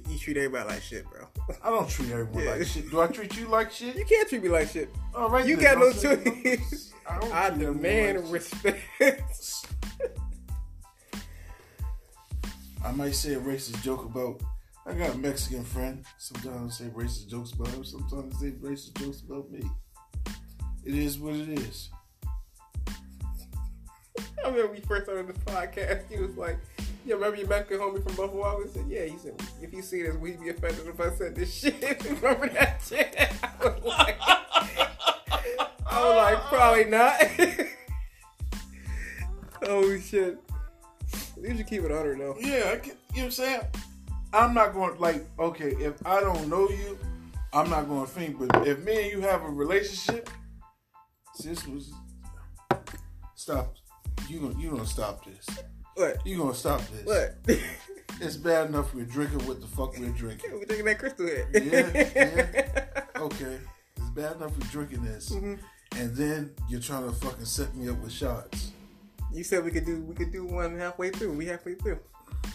You 0.10 0.18
treat 0.18 0.38
everybody 0.38 0.68
like 0.70 0.82
shit, 0.82 1.06
bro. 1.10 1.28
I 1.64 1.70
don't 1.70 1.90
treat 1.90 2.12
everyone 2.12 2.44
Yeah. 2.44 2.52
like 2.56 2.66
shit. 2.68 2.90
Do 2.92 3.00
I 3.02 3.08
treat 3.08 3.36
you 3.38 3.48
like 3.48 3.72
shit? 3.72 3.96
You 3.96 4.06
can't 4.06 4.28
treat 4.28 4.44
me 4.44 4.50
like 4.50 4.70
shit. 4.70 4.90
All 5.16 5.30
right, 5.30 5.46
You 5.46 5.56
then. 5.56 5.76
got 5.76 5.80
no 5.80 5.92
choice. 5.92 6.94
I 7.10 7.20
don't 7.20 7.34
I 7.34 7.50
demand 7.52 8.24
like 8.26 8.34
respect. 8.34 8.80
I 12.84 12.92
might 12.92 13.16
say 13.16 13.34
a 13.34 13.40
racist 13.40 13.82
joke 13.84 14.06
about. 14.06 14.42
I 14.86 14.94
got 14.94 15.16
a 15.16 15.18
Mexican 15.18 15.64
friend. 15.66 16.06
Sometimes 16.18 16.80
I 16.82 16.86
say 16.86 16.90
racist 16.92 17.28
jokes 17.28 17.52
about 17.52 17.68
him. 17.70 17.84
Sometimes 17.84 18.36
I 18.38 18.40
say 18.40 18.52
racist 18.52 18.94
jokes 19.02 19.22
about 19.22 19.52
me. 19.52 19.64
It 20.86 20.96
is 20.96 21.20
what 21.20 21.36
it 21.36 21.50
is. 21.60 21.90
I 24.44 24.50
remember 24.50 24.72
we 24.72 24.80
first 24.82 25.04
started 25.06 25.28
this 25.28 25.38
podcast. 25.44 26.10
He 26.10 26.20
was 26.22 26.36
like, 26.38 26.58
"Yeah, 27.08 27.16
remember 27.16 27.38
your 27.38 27.48
Mexican 27.48 27.80
homie 27.80 28.04
from 28.04 28.16
Buffalo?" 28.16 28.44
I 28.44 28.68
said, 28.68 28.86
"Yeah." 28.88 29.06
He 29.06 29.18
said, 29.18 29.42
"If 29.62 29.74
you 29.74 29.82
see 29.82 30.04
this, 30.04 30.16
we'd 30.16 30.40
be 30.40 30.50
offended 30.50 30.88
if 30.88 31.00
I 31.00 31.10
said 31.16 31.36
this 31.36 31.54
shit?" 31.54 32.04
remember 32.22 32.50
that 32.50 32.82
shit? 32.86 33.16
I 33.44 33.50
was 33.64 33.84
like, 33.84 34.18
I 35.90 36.06
was 36.06 36.16
like, 36.18 36.38
probably 36.46 36.84
not. 36.86 37.16
oh 39.64 39.98
shit! 40.00 40.38
You 41.42 41.56
should 41.56 41.68
keep 41.68 41.84
it 41.84 41.92
under 41.92 42.16
though. 42.18 42.36
Yeah, 42.40 42.72
I 42.74 42.78
can, 42.78 42.92
you 42.92 42.92
know 42.92 42.98
what 43.14 43.24
I'm 43.24 43.32
saying? 43.32 43.62
I'm 44.34 44.54
not 44.54 44.74
going 44.74 45.00
like 45.00 45.26
okay, 45.40 45.72
if 45.80 46.06
I 46.06 46.20
don't 46.20 46.50
know 46.50 46.70
you, 46.70 46.98
I'm 47.54 47.70
not 47.70 47.88
going 47.88 48.06
to 48.06 48.12
think. 48.12 48.38
But 48.38 48.68
if 48.68 48.84
me 48.84 49.04
and 49.04 49.12
you 49.12 49.22
have 49.22 49.44
a 49.44 49.50
relationship, 49.50 50.30
this 51.42 51.66
was 51.66 51.94
stop. 53.36 53.76
You 54.28 54.40
gonna 54.40 54.60
you 54.60 54.72
gonna 54.72 54.86
stop 54.86 55.24
this? 55.24 55.48
What? 55.98 56.26
You 56.26 56.38
gonna 56.38 56.54
stop 56.54 56.82
this? 56.90 57.06
What? 57.06 57.36
It's 58.20 58.36
bad 58.38 58.70
enough 58.70 58.96
we're 58.96 59.04
drinking 59.06 59.46
what 59.46 59.62
the 59.62 59.68
fuck 59.68 59.96
we're 60.00 60.10
drinking. 60.24 60.52
we're 60.54 60.66
drinking 60.66 60.86
that 60.86 60.98
crystal 60.98 61.28
head. 61.28 61.48
Yeah, 61.54 63.04
Okay, 63.22 63.58
it's 63.98 64.10
bad 64.16 64.38
enough 64.38 64.58
we're 64.58 64.68
drinking 64.72 65.04
this, 65.04 65.30
Mhm. 65.30 65.60
and 65.98 66.16
then 66.16 66.52
you're 66.68 66.80
trying 66.80 67.06
to 67.06 67.12
fucking 67.14 67.46
set 67.46 67.76
me 67.76 67.90
up 67.90 67.98
with 68.02 68.12
shots. 68.12 68.72
You 69.32 69.44
said 69.44 69.64
we 69.64 69.70
could 69.72 69.86
do 69.86 70.02
we 70.02 70.16
could 70.16 70.32
do 70.32 70.46
one 70.46 70.80
halfway 70.80 71.12
through. 71.12 71.34
We 71.34 71.46
halfway 71.46 71.76
through. 71.76 72.00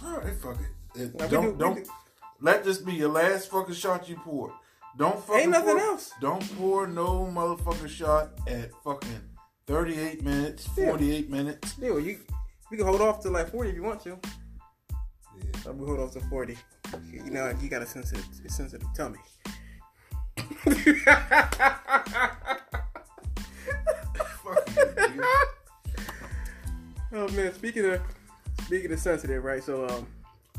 All 0.04 0.16
right, 0.18 0.34
fuck 0.42 0.56
it. 0.96 1.00
It- 1.00 1.16
don't 1.30 1.30
do, 1.52 1.56
don't 1.56 1.84
do- 1.84 1.90
let 2.40 2.64
this 2.64 2.78
be 2.78 2.94
your 2.94 3.10
last 3.10 3.48
fucking 3.50 3.74
shot 3.74 4.08
you 4.08 4.16
pour. 4.16 4.52
Don't 4.98 5.24
fucking 5.24 5.42
Ain't 5.42 5.50
nothing 5.50 5.76
pour, 5.76 5.78
else. 5.78 6.10
Don't 6.20 6.56
pour 6.56 6.86
no 6.88 7.26
motherfucking 7.32 7.88
shot 7.88 8.30
at 8.48 8.72
fucking 8.82 9.20
38 9.68 10.24
minutes, 10.24 10.66
Yeah. 10.76 10.86
48 10.88 11.30
minutes. 11.30 11.74
Yeah, 11.80 11.90
well, 11.90 12.00
you 12.00 12.18
we 12.72 12.78
can 12.78 12.86
hold 12.86 13.02
off 13.02 13.20
to 13.20 13.28
like 13.28 13.50
forty 13.50 13.68
if 13.68 13.76
you 13.76 13.82
want 13.82 14.00
to. 14.04 14.18
Yeah. 14.88 15.44
But 15.62 15.76
we 15.76 15.86
hold 15.86 16.00
off 16.00 16.12
to 16.12 16.20
forty. 16.22 16.56
You 17.12 17.30
know, 17.30 17.54
you 17.60 17.68
got 17.68 17.82
a 17.82 17.86
sensitive, 17.86 18.24
a 18.44 18.48
sensitive 18.48 18.88
tummy. 18.96 19.18
Fuck 20.38 20.66
you, 20.74 20.94
nigga. 24.96 25.22
oh 27.12 27.28
man, 27.32 27.52
speaking 27.54 27.84
of 27.84 28.00
speaking 28.64 28.90
of 28.90 28.98
sensitive, 28.98 29.44
right? 29.44 29.62
So 29.62 29.86
um, 29.86 30.06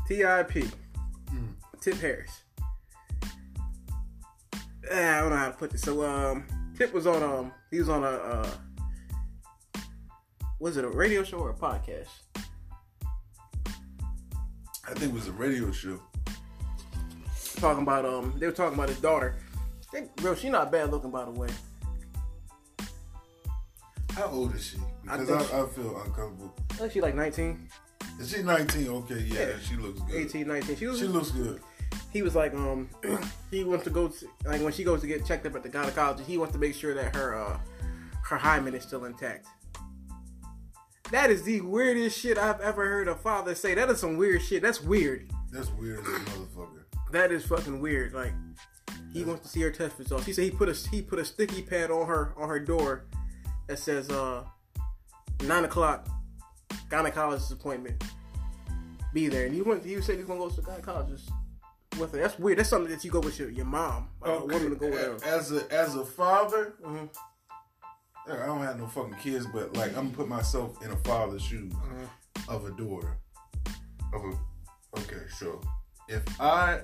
Tip, 0.06 0.20
Mm. 0.24 1.54
Tip 1.80 1.94
Harris. 1.96 2.42
Ah, 4.92 5.18
I 5.18 5.20
don't 5.20 5.30
know 5.30 5.36
how 5.36 5.48
to 5.48 5.56
put 5.56 5.70
this. 5.70 5.82
So 5.82 6.04
um, 6.04 6.44
Tip 6.78 6.94
was 6.94 7.08
on 7.08 7.24
um, 7.24 7.52
he 7.72 7.78
was 7.80 7.88
on 7.88 8.04
a 8.04 8.06
uh, 8.06 8.50
was 10.60 10.76
it 10.76 10.84
a 10.84 10.88
radio 10.88 11.22
show 11.24 11.38
or 11.38 11.50
a 11.50 11.54
podcast? 11.54 12.08
I 14.86 14.92
think 14.94 15.12
it 15.12 15.14
was 15.14 15.28
a 15.28 15.32
radio 15.32 15.70
show. 15.72 16.00
Talking 17.56 17.82
about 17.82 18.04
um, 18.04 18.34
they 18.38 18.46
were 18.46 18.52
talking 18.52 18.74
about 18.74 18.88
his 18.88 19.00
daughter. 19.00 19.36
They, 19.92 20.08
bro, 20.16 20.34
she 20.34 20.48
not 20.50 20.70
bad 20.72 20.90
looking 20.90 21.10
by 21.10 21.24
the 21.24 21.30
way. 21.30 21.48
How 24.12 24.26
old 24.26 24.54
is 24.54 24.64
she? 24.66 24.76
Because 25.02 25.26
think 25.26 25.40
I, 25.40 25.44
she- 25.46 25.52
I, 25.54 25.66
feel 25.66 25.96
uncomfortable. 26.00 26.54
I 26.70 26.74
think 26.74 26.92
she 26.92 27.00
like 27.00 27.14
19, 27.14 27.68
Is 28.20 28.30
she 28.30 28.42
19? 28.42 28.88
Okay, 28.88 29.18
yeah, 29.20 29.40
Yeah. 29.40 29.52
she 29.60 29.76
looks 29.76 30.00
good. 30.02 30.14
18, 30.26 30.46
19. 30.46 30.76
She 30.76 30.86
was 30.86 30.98
She 30.98 31.06
looks 31.06 31.30
good. 31.30 31.60
he 32.12 32.22
was 32.22 32.34
like 32.36 32.54
um 32.54 32.88
he 33.50 33.64
wants 33.64 33.84
to 33.84 33.90
go 33.90 34.08
to 34.08 34.26
like 34.44 34.60
when 34.62 34.72
she 34.72 34.84
goes 34.84 35.00
to 35.00 35.06
get 35.06 35.24
checked 35.26 35.46
up 35.46 35.54
at 35.56 35.62
the 35.64 35.68
gynecologist 35.68 36.26
he 36.26 36.38
wants 36.38 36.52
to 36.52 36.58
make 36.60 36.74
sure 36.74 36.94
that 36.94 37.14
her 37.16 37.34
uh 37.34 37.58
her 38.22 38.36
hymen 38.36 38.74
is 38.74 38.82
still 38.84 39.04
intact 39.04 39.46
that 41.10 41.30
is 41.30 41.42
the 41.42 41.60
weirdest 41.60 42.18
shit 42.18 42.38
i've 42.38 42.60
ever 42.60 42.84
heard 42.88 43.08
a 43.08 43.14
father 43.14 43.54
say. 43.54 43.74
That 43.74 43.90
is 43.90 44.00
some 44.00 44.16
weird 44.16 44.42
shit. 44.42 44.62
That's 44.62 44.80
weird. 44.82 45.30
That's 45.52 45.70
weird 45.70 46.00
as 46.00 46.06
a 46.06 46.10
motherfucker. 46.10 46.84
that 47.12 47.30
is 47.32 47.44
fucking 47.46 47.80
weird. 47.80 48.12
Like 48.14 48.32
he 49.12 49.22
wants 49.24 49.42
to 49.42 49.48
see 49.48 49.60
her 49.60 49.70
test 49.70 49.98
results 49.98 50.26
he 50.26 50.32
said 50.32 50.44
he 50.44 50.50
put 50.50 50.68
a 50.68 50.72
he 50.90 51.02
put 51.02 51.18
a 51.18 51.24
sticky 51.24 51.62
pad 51.62 51.90
on 51.90 52.06
her 52.06 52.32
on 52.36 52.48
her 52.48 52.58
door 52.58 53.04
that 53.68 53.78
says 53.78 54.10
uh 54.10 54.42
nine 55.44 55.64
o'clock 55.64 56.08
gynecologist 56.88 57.52
appointment. 57.52 58.02
Be 59.12 59.28
there. 59.28 59.46
And 59.46 59.54
he 59.54 59.62
went 59.62 59.84
he 59.84 60.00
said 60.00 60.16
he's 60.16 60.24
gonna 60.26 60.40
go 60.40 60.48
to 60.48 60.56
the 60.60 60.62
gynecologist 60.62 61.30
with 62.00 62.10
her. 62.12 62.18
That's 62.18 62.38
weird. 62.38 62.58
That's 62.58 62.68
something 62.68 62.90
that 62.90 63.04
you 63.04 63.10
go 63.12 63.20
with 63.20 63.38
your, 63.38 63.50
your 63.50 63.66
mom 63.66 64.08
like 64.20 64.40
a 64.40 64.44
woman 64.44 64.70
to 64.70 64.76
go 64.76 64.88
with 64.90 65.22
her. 65.22 65.28
As 65.28 65.52
a 65.52 65.72
as 65.72 65.94
a 65.94 66.04
father, 66.04 66.74
Mhm. 66.84 67.08
I 68.26 68.46
don't 68.46 68.62
have 68.62 68.78
no 68.78 68.86
fucking 68.86 69.14
kids, 69.16 69.46
but 69.46 69.76
like 69.76 69.90
I'm 69.96 70.06
gonna 70.06 70.16
put 70.16 70.28
myself 70.28 70.82
in 70.84 70.90
a 70.90 70.96
father's 70.98 71.42
shoes 71.42 71.72
Mhm. 71.72 72.08
of 72.48 72.64
a 72.64 72.70
daughter. 72.72 73.18
Of 74.14 74.22
a 74.24 74.98
okay, 75.00 75.26
so 75.28 75.60
if 76.08 76.22
I 76.40 76.82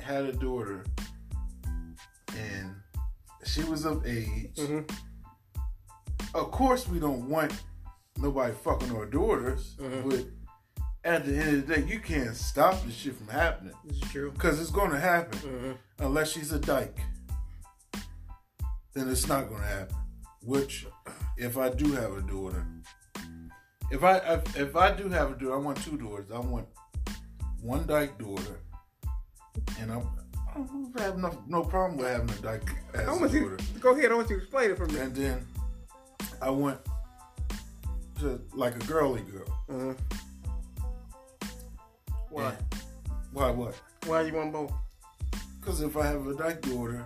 had 0.00 0.24
a 0.24 0.32
daughter 0.32 0.84
and 2.36 2.74
she 3.44 3.62
was 3.64 3.84
of 3.84 4.04
age, 4.06 4.56
Mhm. 4.56 4.90
of 6.34 6.50
course 6.50 6.88
we 6.88 6.98
don't 6.98 7.28
want 7.28 7.52
nobody 8.16 8.52
fucking 8.54 8.90
our 8.96 9.06
daughters, 9.06 9.76
Mhm. 9.76 10.10
but 10.10 10.26
at 11.04 11.24
the 11.26 11.36
end 11.36 11.56
of 11.58 11.66
the 11.68 11.74
day, 11.76 11.82
you 11.86 12.00
can't 12.00 12.34
stop 12.34 12.82
this 12.84 12.94
shit 12.94 13.16
from 13.16 13.28
happening 13.28 13.74
this 13.84 13.98
is 14.02 14.10
true 14.10 14.32
because 14.32 14.58
it's 14.60 14.70
gonna 14.70 14.98
happen 14.98 15.38
Mhm. 15.38 15.78
unless 15.98 16.30
she's 16.30 16.50
a 16.50 16.58
dyke. 16.58 16.98
Then 18.94 19.08
it's 19.08 19.26
not 19.28 19.48
gonna 19.48 19.66
happen. 19.66 19.96
Which, 20.44 20.86
if 21.36 21.56
I 21.56 21.70
do 21.70 21.92
have 21.92 22.12
a 22.12 22.20
daughter, 22.22 22.66
if 23.90 24.02
I 24.04 24.18
if, 24.18 24.56
if 24.56 24.76
I 24.76 24.92
do 24.92 25.08
have 25.08 25.30
a 25.30 25.34
daughter, 25.34 25.54
I 25.54 25.58
want 25.58 25.82
two 25.82 25.96
daughters. 25.96 26.26
I 26.32 26.38
want 26.38 26.66
one 27.62 27.86
dyke 27.86 28.18
daughter, 28.18 28.60
and 29.80 29.90
I'm, 29.90 30.06
I 30.54 30.58
don't 30.58 31.00
have 31.00 31.18
no, 31.18 31.42
no 31.48 31.62
problem 31.64 31.96
with 31.98 32.08
having 32.08 32.30
a 32.30 32.40
dyke 32.42 32.70
as 32.92 33.08
I 33.08 33.12
a 33.12 33.18
want 33.18 33.32
you 33.32 33.48
daughter. 33.50 33.64
go 33.80 33.90
ahead 33.96 34.12
I 34.12 34.14
want 34.14 34.28
you 34.30 34.36
to 34.36 34.42
explain 34.42 34.70
it 34.70 34.76
for 34.76 34.86
me 34.86 34.98
And 35.00 35.14
then 35.14 35.46
I 36.42 36.50
want 36.50 36.78
just 38.20 38.40
like 38.54 38.76
a 38.76 38.86
girly 38.86 39.22
girl. 39.22 39.58
Mhm. 39.70 39.96
why 42.30 42.50
And- 42.50 42.64
Why 43.32 43.50
what? 43.50 43.74
why 44.06 44.20
you 44.22 44.34
want 44.34 44.52
both 44.52 44.72
Because 45.60 45.80
if 45.80 45.96
I 45.96 46.06
have 46.06 46.26
a 46.26 46.34
dyke 46.34 46.60
daughter, 46.62 47.04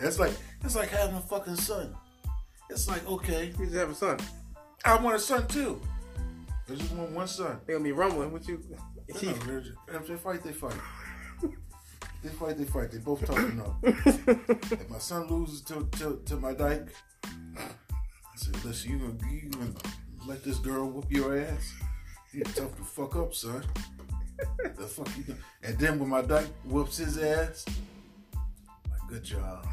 it's 0.00 0.18
like 0.18 0.32
it's 0.64 0.76
like 0.76 0.88
having 0.90 1.16
a 1.16 1.20
fucking 1.20 1.56
son. 1.56 1.94
It's 2.70 2.88
like 2.88 3.06
okay, 3.08 3.52
you 3.58 3.64
just 3.66 3.76
have 3.76 3.90
a 3.90 3.94
son 3.94 4.18
I 4.84 4.96
want 4.96 5.16
a 5.16 5.18
son 5.18 5.46
too. 5.48 5.80
I 6.70 6.74
just 6.74 6.92
want 6.92 7.10
one 7.12 7.26
son. 7.26 7.60
They're 7.66 7.76
gonna 7.76 7.84
be 7.84 7.92
rumbling 7.92 8.32
with 8.32 8.48
you 8.48 8.62
if 9.08 10.06
they 10.06 10.16
fight, 10.16 10.42
they 10.42 10.52
fight. 10.52 10.74
they 12.22 12.28
fight, 12.28 12.58
they 12.58 12.64
fight. 12.64 12.90
They 12.90 12.98
both 12.98 13.24
toughen 13.24 13.60
up. 13.60 13.76
if 13.82 14.90
my 14.90 14.98
son 14.98 15.28
loses 15.28 15.62
to 15.62 15.88
to, 15.98 16.20
to 16.26 16.36
my 16.36 16.52
dyke, 16.52 16.88
I 17.24 18.36
said, 18.36 18.64
listen, 18.64 18.90
you 18.90 18.98
gonna 18.98 19.32
you 19.32 19.50
gonna 19.50 19.72
let 20.26 20.44
this 20.44 20.58
girl 20.58 20.88
whoop 20.88 21.10
your 21.10 21.38
ass? 21.38 21.72
You 22.32 22.44
tough 22.44 22.76
to 22.76 22.84
fuck 22.84 23.16
up, 23.16 23.34
son. 23.34 23.64
the 24.76 24.86
fuck 24.86 25.08
you? 25.16 25.34
And 25.62 25.78
then 25.78 25.98
when 25.98 26.08
my 26.08 26.22
dyke 26.22 26.48
whoops 26.64 26.98
his 26.98 27.18
ass, 27.18 27.64
like 28.90 29.08
good 29.08 29.24
job. 29.24 29.66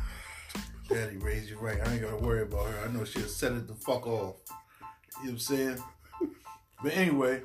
Daddy 0.90 1.18
raised 1.18 1.50
you 1.50 1.58
right. 1.58 1.80
I 1.86 1.94
ain't 1.94 2.02
gotta 2.02 2.18
worry 2.18 2.44
about 2.44 2.68
her. 2.68 2.88
I 2.88 2.92
know 2.92 3.04
she'll 3.04 3.28
set 3.28 3.54
it 3.54 3.68
the 3.68 3.74
fuck 3.74 4.06
off. 4.08 4.36
You 4.48 4.56
know 4.56 5.24
what 5.24 5.30
I'm 5.32 5.40
saying? 5.40 5.84
But 6.84 6.94
anyway, 6.96 7.42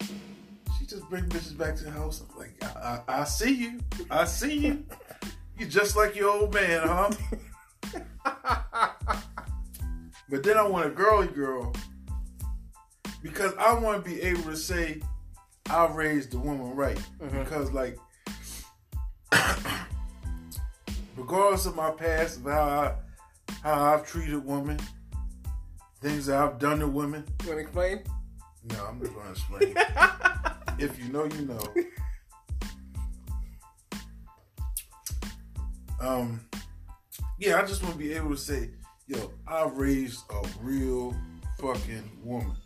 she 0.00 0.86
just 0.86 1.02
bring 1.10 1.24
bitches 1.24 1.58
back 1.58 1.74
to 1.76 1.84
the 1.84 1.90
house. 1.90 2.22
I'm 2.22 2.38
like, 2.38 2.54
I, 2.64 3.00
I, 3.08 3.20
I 3.20 3.24
see 3.24 3.52
you. 3.52 3.80
I 4.10 4.24
see 4.24 4.54
you. 4.58 4.84
You 5.58 5.66
just 5.66 5.96
like 5.96 6.14
your 6.14 6.30
old 6.30 6.54
man, 6.54 6.86
huh? 6.86 7.10
but 10.30 10.42
then 10.44 10.56
I 10.56 10.62
want 10.62 10.86
a 10.86 10.90
girly 10.90 11.26
girl 11.26 11.74
because 13.20 13.52
I 13.58 13.74
want 13.74 14.04
to 14.04 14.10
be 14.10 14.22
able 14.22 14.44
to 14.44 14.56
say 14.56 15.02
I 15.68 15.86
raised 15.88 16.30
the 16.30 16.38
woman 16.38 16.74
right. 16.76 17.00
Mhm. 17.20 17.44
Because 17.44 17.72
like, 17.72 17.98
regardless 21.28 21.66
of 21.66 21.76
my 21.76 21.90
past, 21.90 22.38
of 22.38 22.44
how 22.44 22.62
I 22.62 22.94
how 23.62 23.94
I've 23.94 24.06
treated 24.06 24.44
women, 24.44 24.78
things 26.00 26.26
that 26.26 26.38
I've 26.40 26.58
done 26.58 26.78
to 26.80 26.88
women. 26.88 27.24
you 27.42 27.48
want 27.48 27.58
to 27.58 27.62
explain 27.62 28.02
No, 28.64 28.86
I'm 28.86 28.98
not 29.02 29.14
gonna 29.14 29.30
explain. 29.30 29.74
if 30.78 30.98
you 30.98 31.12
know, 31.12 31.24
you 31.24 31.46
know. 31.46 31.60
Um, 36.00 36.40
yeah, 37.38 37.60
I 37.60 37.66
just 37.66 37.82
want 37.82 37.94
to 37.94 37.98
be 37.98 38.12
able 38.14 38.30
to 38.30 38.36
say, 38.36 38.70
yo, 39.06 39.32
I 39.46 39.64
raised 39.64 40.20
a 40.30 40.46
real 40.60 41.14
fucking 41.58 42.10
woman. 42.22 42.56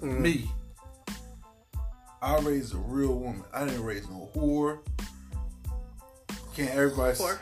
Mhm. 0.00 0.20
Me. 0.20 0.50
I 2.22 2.38
raised 2.38 2.74
a 2.74 2.78
real 2.78 3.14
woman. 3.14 3.44
I 3.52 3.64
didn't 3.64 3.82
raise 3.82 4.08
no 4.08 4.30
whore. 4.34 4.78
Can't 6.54 6.70
everybody? 6.70 7.16
Whore. 7.18 7.38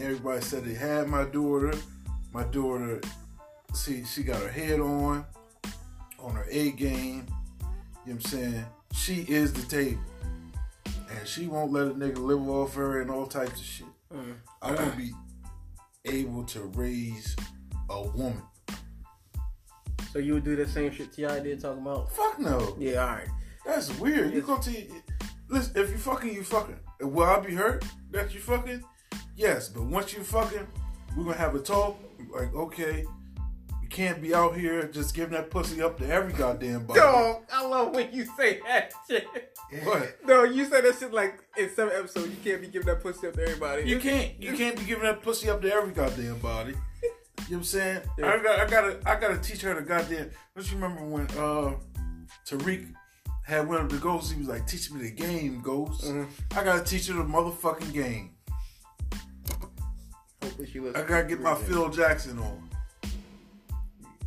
Everybody 0.00 0.40
said 0.40 0.64
they 0.64 0.74
had 0.74 1.08
my 1.08 1.24
daughter? 1.24 1.72
My 2.32 2.44
daughter, 2.44 3.00
see, 3.74 4.04
she 4.04 4.22
got 4.22 4.40
her 4.40 4.48
head 4.50 4.80
on, 4.80 5.24
on 6.18 6.34
her 6.34 6.46
A 6.50 6.70
game. 6.72 7.26
You 7.26 7.64
know 7.64 7.68
what 8.04 8.12
I'm 8.14 8.20
saying? 8.22 8.64
She 8.94 9.14
is 9.28 9.52
the 9.52 9.62
table. 9.62 10.00
And 10.86 11.26
she 11.28 11.46
won't 11.46 11.72
let 11.72 11.88
a 11.88 11.90
nigga 11.90 12.18
live 12.18 12.48
off 12.48 12.74
her 12.74 13.00
and 13.02 13.10
all 13.10 13.26
types 13.26 13.60
of 13.60 13.66
shit. 13.66 13.86
Mhm. 14.12 14.34
I 14.62 14.72
want 14.74 14.92
to 14.92 14.96
be 14.96 15.12
able 16.06 16.44
to 16.44 16.60
raise 16.74 17.36
a 17.90 18.02
woman. 18.02 18.42
so 20.12 20.18
you 20.18 20.34
would 20.34 20.44
do 20.44 20.56
the 20.56 20.66
same 20.68 20.92
shit 20.92 21.12
Ti 21.12 21.22
did 21.40 21.60
talking 21.60 21.80
about 21.82 22.10
Fuck 22.12 22.38
no. 22.38 22.76
yeah 22.78 23.00
all 23.06 23.14
right 23.16 23.28
That's 23.64 23.96
weird. 23.98 24.34
You 24.34 24.42
go 24.42 24.58
to 24.58 24.86
listen. 25.48 25.72
If 25.76 25.90
you 25.90 25.96
fucking, 25.98 26.34
you 26.34 26.42
fucking. 26.44 26.78
Will 27.00 27.22
I 27.24 27.40
be 27.40 27.54
hurt 27.54 27.84
that 28.10 28.34
you 28.34 28.40
fucking? 28.40 28.82
Yes, 29.36 29.68
but 29.68 29.84
once 29.84 30.12
you 30.12 30.22
fucking, 30.22 30.66
we're 31.16 31.24
gonna 31.24 31.36
have 31.36 31.54
a 31.54 31.60
talk. 31.60 31.98
Like, 32.32 32.54
okay, 32.54 33.04
you 33.82 33.88
can't 33.88 34.20
be 34.22 34.34
out 34.34 34.56
here 34.56 34.86
just 34.88 35.14
giving 35.14 35.32
that 35.32 35.50
pussy 35.50 35.82
up 35.82 35.98
to 35.98 36.08
every 36.08 36.32
goddamn 36.32 36.86
body. 36.86 37.00
Dog, 37.00 37.42
I 37.52 37.66
love 37.66 37.94
when 37.94 38.12
you 38.12 38.26
say 38.36 38.60
that 38.66 38.92
shit. 39.08 39.26
What? 39.84 40.18
No, 40.26 40.44
you 40.44 40.66
said 40.66 40.84
that 40.84 40.98
shit 40.98 41.12
like 41.14 41.40
in 41.56 41.70
some 41.74 41.88
episodes. 41.88 42.28
You 42.28 42.36
can't 42.44 42.60
be 42.60 42.68
giving 42.68 42.86
that 42.86 43.02
pussy 43.02 43.26
up 43.26 43.34
to 43.34 43.42
everybody. 43.42 43.88
You 43.88 43.98
can't. 43.98 44.40
You 44.40 44.54
can't 44.54 44.78
be 44.78 44.84
giving 44.84 45.04
that 45.04 45.22
pussy 45.22 45.48
up 45.48 45.62
to 45.62 45.72
every 45.72 45.92
goddamn 45.92 46.38
body. 46.38 46.72
You 46.72 47.08
know 47.08 47.12
what 47.48 47.56
I'm 47.56 47.64
saying? 47.64 48.00
Yeah. 48.18 48.32
I 48.34 48.42
got. 48.42 48.60
I 48.60 48.66
gotta. 48.70 49.00
I 49.06 49.18
gotta 49.18 49.38
teach 49.38 49.62
her 49.62 49.74
the 49.74 49.80
goddamn. 49.82 50.30
Don't 50.54 50.70
you 50.70 50.76
remember 50.78 51.04
when 51.04 51.26
uh 51.38 51.74
Tariq 52.46 52.92
had 53.44 53.66
one 53.66 53.80
of 53.80 53.88
the 53.88 53.96
ghosts? 53.96 54.30
He 54.30 54.38
was 54.38 54.48
like, 54.48 54.66
"Teach 54.66 54.90
me 54.92 55.00
the 55.02 55.10
game, 55.10 55.60
ghost." 55.62 56.04
Mhm. 56.04 56.26
I 56.54 56.62
gotta 56.64 56.84
teach 56.84 57.08
her 57.08 57.14
the 57.14 57.24
motherfucking 57.24 57.92
game. 57.94 58.31
She 60.70 60.80
looks 60.80 60.98
I 60.98 61.02
gotta 61.04 61.24
get 61.24 61.40
my. 61.40 61.54
Phil 61.54 61.88
Jackson 61.90 62.38
on. 62.38 62.68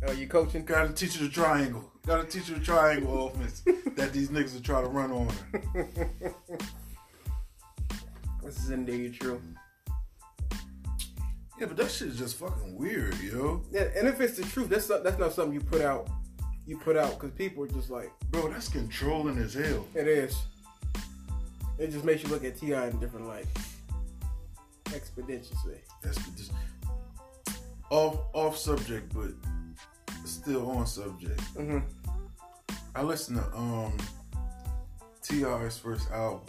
Uh, 0.06 0.12
you 0.12 0.26
coaching? 0.26 0.64
Gotta 0.64 0.92
teach 0.92 1.16
her 1.16 1.24
the 1.24 1.30
triangle. 1.30 1.90
Gotta 2.06 2.24
teach 2.24 2.48
her 2.48 2.54
the 2.54 2.64
triangle 2.64 3.28
offense 3.34 3.62
that 3.96 4.12
these 4.12 4.28
niggas 4.28 4.58
are 4.58 4.62
trying 4.62 4.84
to 4.84 4.90
run 4.90 5.10
on 5.12 5.28
her. 5.74 5.98
This 8.44 8.58
is 8.62 8.70
indeed 8.70 9.14
true. 9.18 9.42
Yeah, 11.58 11.66
but 11.66 11.76
that 11.78 11.90
shit 11.90 12.08
is 12.08 12.16
just 12.18 12.36
fucking 12.36 12.76
weird, 12.76 13.18
yo. 13.20 13.62
Yeah, 13.72 13.88
and 13.96 14.06
if 14.06 14.20
it's 14.20 14.36
the 14.36 14.44
truth, 14.44 14.68
that's 14.68 14.88
not, 14.88 15.02
that's 15.02 15.18
not 15.18 15.32
something 15.32 15.52
you 15.52 15.60
put 15.60 15.80
out. 15.80 16.08
You 16.64 16.76
put 16.78 16.96
out 16.96 17.14
because 17.18 17.32
people 17.32 17.64
are 17.64 17.68
just 17.68 17.90
like 17.90 18.12
Bro, 18.30 18.50
that's 18.50 18.68
controlling 18.68 19.38
as 19.38 19.54
hell. 19.54 19.84
it 19.94 20.06
is. 20.06 20.36
It 21.78 21.90
just 21.90 22.04
makes 22.04 22.22
you 22.22 22.28
look 22.28 22.44
at 22.44 22.56
Ti 22.56 22.66
in 22.66 22.72
a 22.74 22.90
different 22.92 23.26
light, 23.26 23.46
expeditiously. 24.94 25.80
That's 26.02 26.16
just 26.36 26.52
off 27.90 28.18
off 28.32 28.56
subject, 28.56 29.12
but 29.14 29.30
still 30.24 30.70
on 30.70 30.86
subject. 30.86 31.40
Mm-hmm. 31.54 31.78
I 32.94 33.02
listened 33.02 33.38
to 33.38 33.56
um 33.56 33.96
T.I.'s 35.22 35.78
first 35.78 36.10
album 36.10 36.42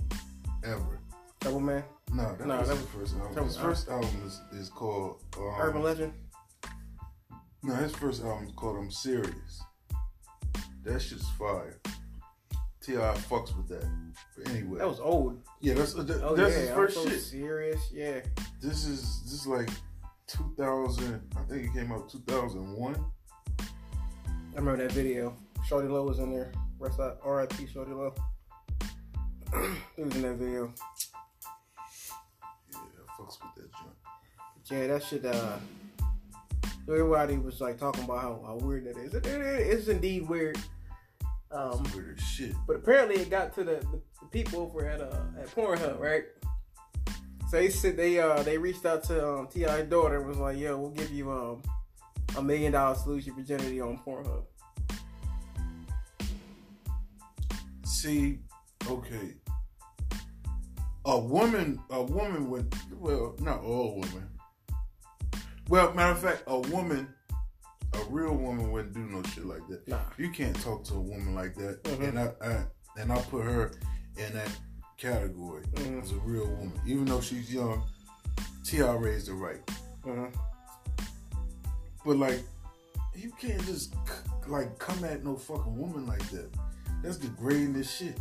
ever. 0.64 1.00
Trouble 1.42 1.60
Man, 1.60 1.84
No, 2.14 2.36
that 2.36 2.48
No, 2.48 2.58
was 2.60 2.68
that 2.70 2.76
his 2.78 2.84
was- 2.86 2.92
first 2.94 3.16
album. 3.18 3.34
that 3.36 3.44
His 3.44 3.56
was- 3.56 3.64
first 3.64 3.90
album 3.90 4.22
is, 4.26 4.42
is 4.60 4.70
called 4.70 5.22
um, 5.38 5.54
Urban 5.60 5.84
Legend. 5.84 6.14
No, 7.64 7.74
his 7.76 7.92
first 7.94 8.24
album 8.24 8.46
is 8.48 8.52
called 8.56 8.78
I'm 8.78 8.92
Serious. 8.92 9.62
That 10.84 11.00
shit's 11.02 11.28
fire. 11.32 11.80
T.I. 12.88 13.14
fucks 13.30 13.56
with 13.58 13.68
that. 13.68 13.86
But 14.38 14.50
anyway. 14.50 14.80
That 14.80 14.88
was 14.88 15.02
old. 15.02 15.42
yeah, 15.60 15.74
that's 15.74 15.94
that, 15.94 16.22
Oh 16.24 16.36
that's 16.36 16.54
yeah, 16.56 16.62
his 16.62 16.70
first 16.70 16.96
so 16.96 17.10
shit. 17.10 17.20
serious. 17.20 17.82
Yeah. 17.92 18.22
This 18.62 18.86
is 18.86 19.22
this 19.24 19.34
is 19.34 19.48
like 19.48 19.70
2000. 20.28 21.22
I 21.36 21.42
think 21.50 21.66
it 21.66 21.74
came 21.74 21.92
out 21.92 22.10
2001. 22.10 22.96
I 23.60 23.64
remember 24.56 24.82
that 24.88 24.94
video. 24.94 25.36
Shawty 25.70 25.90
Lo 25.90 26.04
was 26.06 26.20
in 26.20 26.32
there. 26.32 26.54
Rest 26.80 27.02
up, 27.02 27.20
R.I.P. 27.26 27.66
Shawty 27.66 27.90
Lo. 27.90 28.14
he 29.98 30.04
was 30.04 30.16
in 30.16 30.22
that 30.22 30.36
video. 30.36 30.72
Yeah, 32.72 32.80
fucks 33.20 33.38
with 33.42 33.56
that 33.56 33.70
joint. 33.74 34.72
Yeah, 34.72 34.88
that 34.88 35.04
shit. 35.04 35.26
Uh, 35.26 35.58
everybody 36.88 37.38
was 37.38 37.60
like 37.60 37.78
talking 37.78 38.06
about 38.06 38.22
how, 38.22 38.42
how 38.46 38.56
weird 38.62 38.86
that 38.86 38.98
is. 38.98 39.14
It, 39.14 39.26
it, 39.28 39.42
it 39.42 39.68
is 39.68 39.90
indeed 39.90 40.30
weird. 40.30 40.58
Um, 41.52 41.86
weird 41.96 42.18
as 42.18 42.24
shit. 42.24 42.54
but 42.68 42.76
apparently 42.76 43.16
it 43.22 43.30
got 43.30 43.54
to 43.56 43.64
the, 43.64 43.76
the, 43.76 44.02
people 44.32 44.60
over 44.60 44.86
at 44.86 45.00
uh 45.00 45.22
at 45.40 45.48
Pornhub, 45.56 46.00
right? 46.00 46.24
So 47.50 47.58
they 47.58 47.70
said 47.70 47.96
they 47.96 48.20
uh 48.20 48.44
they 48.44 48.58
reached 48.58 48.86
out 48.86 49.04
to 49.06 49.26
um, 49.26 49.48
Ti 49.48 49.84
daughter 49.90 50.18
and 50.18 50.28
was 50.28 50.38
like, 50.38 50.58
"Yo, 50.58 50.78
we'll 50.78 50.92
give 50.92 51.12
you 51.12 51.32
um 51.32 51.62
a 52.36 52.44
million 52.44 52.74
dollars 52.74 53.04
to 53.04 53.10
lose 53.10 53.26
your 53.26 53.36
virginity 53.36 53.80
on 53.80 53.98
Pornhub." 54.06 54.44
See, 57.86 58.40
okay. 58.90 59.36
A 61.06 61.18
woman, 61.18 61.82
a 61.90 62.04
woman 62.04 62.50
would, 62.50 62.76
well, 62.92 63.36
not 63.40 63.62
all 63.62 64.02
women. 64.02 64.28
Well, 65.70 65.94
matter 65.94 66.12
of 66.12 66.20
fact, 66.20 66.44
a 66.48 66.60
woman, 66.60 67.08
a 68.02 68.06
real 68.10 68.36
woman 68.36 68.72
wouldn't 68.72 68.94
do 68.94 69.02
no 69.02 69.22
shit 69.24 69.46
like 69.46 69.66
that. 69.70 69.88
Nah. 69.88 70.00
You 70.18 70.30
can't 70.30 70.56
talk 70.62 70.84
to 70.86 70.96
a 70.96 71.02
woman 71.02 71.34
like 71.36 71.56
that, 71.56 71.84
Mhm. 71.84 72.08
and 72.10 72.20
I, 72.20 72.32
I, 72.42 72.66
and 73.02 73.12
I 73.12 73.22
put 73.24 73.44
her 73.46 73.72
in 74.18 74.34
that 74.34 74.52
category 74.98 75.64
Mhm. 75.74 76.02
as 76.04 76.12
a 76.12 76.16
real 76.18 76.48
woman, 76.48 76.74
even 76.86 77.06
though 77.06 77.22
she's 77.22 77.54
young. 77.54 77.84
Ti 78.64 78.82
raised 78.82 79.28
her 79.30 79.34
right, 79.36 79.62
Uh-huh. 80.06 80.28
but 82.06 82.18
like, 82.18 82.44
you 83.16 83.32
can't 83.40 83.64
just 83.66 83.94
c- 83.94 84.30
like 84.48 84.78
come 84.80 85.04
at 85.04 85.24
no 85.24 85.36
fucking 85.36 85.78
woman 85.78 86.06
like 86.06 86.28
that. 86.30 86.50
That's 87.04 87.18
degrading 87.18 87.74
this 87.74 87.90
shit. 87.90 88.18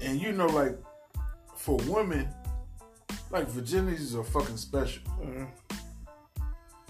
And 0.00 0.20
you 0.20 0.32
know, 0.32 0.46
like 0.46 0.76
for 1.56 1.76
women, 1.86 2.28
like 3.30 3.46
virginities 3.48 4.14
are 4.14 4.24
fucking 4.24 4.56
special. 4.56 5.02
Uh-huh. 5.08 5.46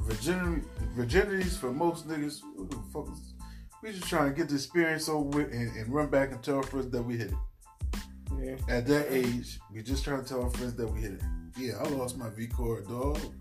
Virginity, 0.05 0.67
virginities 0.97 1.59
for 1.59 1.73
most 1.73 2.09
niggas, 2.09 2.41
who 2.57 2.67
the 2.69 2.77
fuck 2.93 3.09
is- 3.13 3.35
we 3.83 3.93
just 3.93 4.09
trying 4.09 4.31
to 4.31 4.35
get 4.35 4.49
the 4.49 4.55
experience 4.55 5.09
over 5.09 5.25
with 5.39 5.53
and, 5.53 5.75
and 5.77 5.93
run 5.93 6.09
back 6.09 6.33
and 6.33 6.43
tell 6.43 6.57
our 6.57 6.63
friends 6.63 6.91
that 6.91 7.03
we 7.03 7.19
hit 7.19 7.33
it. 7.33 7.37
Yeah. 8.43 8.57
At 8.69 8.87
that 8.87 9.07
age, 9.11 9.59
we 9.73 9.83
just 9.83 10.05
trying 10.05 10.23
to 10.23 10.29
tell 10.29 10.43
our 10.43 10.51
friends 10.51 10.75
that 10.77 10.87
we 10.87 11.01
hit 11.01 11.13
it. 11.13 11.23
Yeah, 11.59 11.75
I 11.79 11.89
lost 11.89 12.17
my 12.17 12.31
V 12.31 12.47
cord, 12.47 12.89
dog. 12.89 13.19
You 13.19 13.31
know 13.31 13.35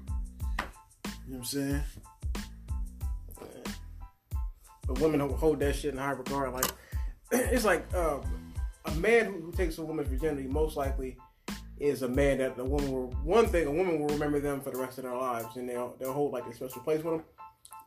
what 1.26 1.38
I'm 1.38 1.44
saying? 1.46 1.82
But 4.86 5.00
women 5.00 5.20
don't 5.20 5.34
hold 5.34 5.60
that 5.60 5.76
shit 5.76 5.94
in 5.94 6.00
high 6.00 6.12
regard. 6.12 6.54
Like 6.54 6.66
it's 7.32 7.66
like 7.66 7.86
uh, 7.94 8.20
a 8.86 8.92
man 8.96 9.42
who 9.42 9.52
takes 9.52 9.78
a 9.78 9.82
woman's 9.86 10.10
virginity 10.10 10.48
most 10.48 10.76
likely 10.76 11.18
is 11.80 12.02
a 12.02 12.08
man 12.08 12.38
that 12.38 12.56
the 12.56 12.64
woman 12.64 12.92
will 12.92 13.08
one 13.24 13.48
thing 13.48 13.68
a 13.68 13.72
woman 13.72 14.00
will 14.00 14.10
remember 14.10 14.40
them 14.40 14.62
for 14.62 14.72
the 14.72 14.78
rest 14.78 14.98
of 14.98 15.06
their 15.06 15.16
lives, 15.16 15.56
and 15.58 15.68
they'll 15.68 15.96
they'll 16.00 16.14
hold 16.14 16.32
like 16.34 16.46
a 16.46 16.54
special 16.54 16.82
place 16.82 17.04
with 17.04 17.16
them. 17.16 17.24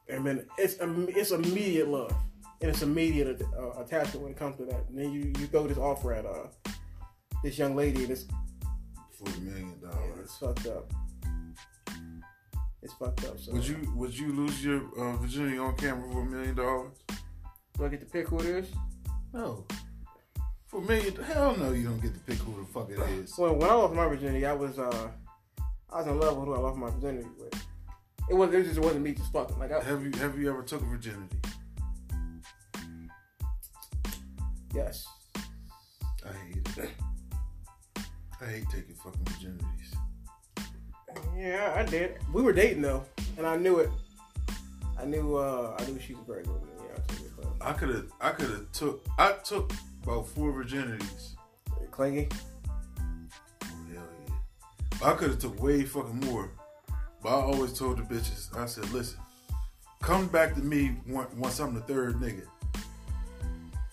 And 0.09 0.27
then 0.27 0.46
it's 0.59 0.81
im- 0.81 1.09
it's 1.11 1.31
immediate 1.31 1.88
love 1.88 2.14
and 2.61 2.70
it's 2.70 2.83
immediate 2.83 3.42
uh, 3.59 3.70
attachment 3.81 4.22
when 4.22 4.33
it 4.33 4.38
comes 4.38 4.57
to 4.57 4.64
that. 4.66 4.85
And 4.88 4.99
then 4.99 5.12
you 5.12 5.33
you 5.38 5.46
throw 5.46 5.66
this 5.66 5.79
offer 5.79 6.12
at 6.12 6.25
uh 6.25 6.49
this 7.42 7.59
young 7.59 7.77
lady, 7.77 8.03
and 8.03 8.11
it's 8.11 8.27
Forty 9.18 9.40
million 9.40 9.72
it's 9.72 9.83
dollars. 9.83 10.18
It's 10.22 10.37
fucked 10.37 10.66
up. 10.66 10.92
It's 12.83 12.92
fucked 12.94 13.25
up. 13.25 13.38
So 13.38 13.53
Would 13.53 13.66
you 13.66 13.92
would 13.94 14.16
you 14.16 14.33
lose 14.33 14.64
your 14.64 14.83
uh, 14.99 15.16
virginity 15.16 15.59
on 15.59 15.75
camera 15.77 16.11
for 16.11 16.20
a 16.20 16.25
million 16.25 16.55
dollars? 16.55 16.92
do 17.79 17.85
I 17.85 17.88
get 17.88 18.01
to 18.01 18.07
pick 18.07 18.29
who 18.29 18.40
it 18.40 18.46
is? 18.46 18.68
No. 19.33 19.66
For 20.77 20.93
a 20.93 21.25
hell 21.25 21.57
no, 21.57 21.73
you 21.73 21.85
don't 21.85 22.03
get 22.03 22.12
to 22.12 22.21
pick 22.21 22.37
who 22.37 22.61
the 22.61 22.67
fuck 22.67 22.91
it 22.91 22.99
is. 23.19 23.39
Well, 23.39 23.55
when 23.55 23.71
I 23.71 23.73
lost 23.73 23.95
my 23.95 24.07
virginity, 24.07 24.45
I 24.45 24.53
was 24.53 24.79
uh, 24.79 25.09
I 25.91 25.99
was 26.01 26.07
in 26.07 26.21
love 26.21 26.37
with 26.37 26.49
who 26.49 26.55
I 26.55 26.59
lost 26.59 26.77
my 26.77 26.91
virginity 26.91 27.29
with. 27.39 27.67
It 28.29 28.35
was 28.35 28.53
it 28.53 28.65
just 28.65 28.81
wasn't 28.81 29.03
me 29.03 29.15
just 29.15 29.33
fucking 29.33 29.59
like 29.59 29.73
I, 29.73 29.83
Have 29.83 30.05
you 30.05 30.11
have 30.21 30.39
you 30.39 30.51
ever 30.51 30.62
took 30.62 30.83
a 30.83 30.85
virginity? 30.85 31.35
yes. 34.75 35.07
I 35.35 36.33
hate 36.47 36.69
it. 36.77 36.91
I 38.43 38.45
hate 38.45 38.65
taking 38.71 38.97
fucking 38.97 39.25
virginities. 39.25 39.97
Yeah, 41.39 41.73
I 41.75 41.85
did. 41.85 42.19
We 42.35 42.43
were 42.43 42.53
dating 42.53 42.83
though, 42.83 43.03
and 43.39 43.47
I 43.47 43.57
knew 43.57 43.79
it. 43.79 43.89
I 45.01 45.07
knew 45.07 45.37
uh, 45.37 45.75
I 45.79 45.87
knew 45.87 45.99
she 45.99 46.12
was 46.12 46.25
very 46.27 46.43
good. 46.43 46.61
Yeah, 46.81 46.97
I 46.97 47.12
took 47.15 47.21
it, 47.25 47.33
but 47.35 47.67
I 47.67 47.73
could 47.73 47.89
have 47.89 48.12
I 48.21 48.31
could 48.33 48.51
have 48.51 48.73
took 48.73 49.07
I 49.19 49.33
took 49.43 49.73
about 50.07 50.29
four 50.29 50.53
virginities. 50.53 51.35
clingy. 51.90 52.29
Oh 53.64 53.66
hell 53.92 54.05
yeah. 54.29 55.09
I 55.09 55.14
could 55.14 55.31
have 55.31 55.38
took 55.40 55.61
way 55.61 55.83
fucking 55.83 56.21
more. 56.21 56.51
But 57.23 57.31
I 57.31 57.42
always 57.42 57.73
told 57.73 57.99
the 57.99 58.03
bitches, 58.03 58.57
I 58.57 58.66
said, 58.66 58.88
listen, 58.92 59.19
come 60.01 60.29
back 60.29 60.55
to 60.55 60.61
me 60.61 60.97
once, 61.09 61.59
I'm 61.59 61.75
the 61.75 61.81
third 61.81 62.16
nigga. 62.16 62.42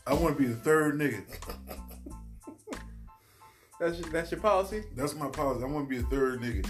I 0.05 0.13
want 0.13 0.37
to 0.37 0.43
be 0.43 0.47
the 0.47 0.55
third 0.55 0.99
nigga. 0.99 1.23
That's 3.79 3.99
your, 3.99 4.09
that's 4.11 4.31
your 4.31 4.39
policy. 4.39 4.83
That's 4.95 5.13
my 5.13 5.27
policy. 5.27 5.61
I 5.61 5.67
want 5.67 5.89
to 5.89 5.95
be 5.95 5.97
the 5.97 6.07
third 6.07 6.39
nigga. 6.39 6.65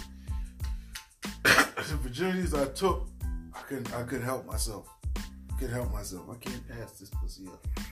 the 1.44 2.10
virginities 2.10 2.60
I 2.60 2.66
took, 2.74 3.08
I 3.54 3.60
couldn't. 3.68 3.94
I 3.94 4.02
couldn't 4.02 4.26
help 4.26 4.48
myself. 4.48 4.88
I 5.16 5.56
couldn't 5.60 5.76
help 5.76 5.92
myself. 5.92 6.24
I 6.32 6.36
can't 6.38 6.68
pass 6.68 6.94
this 6.94 7.12
pussy 7.12 7.46
up. 7.48 7.83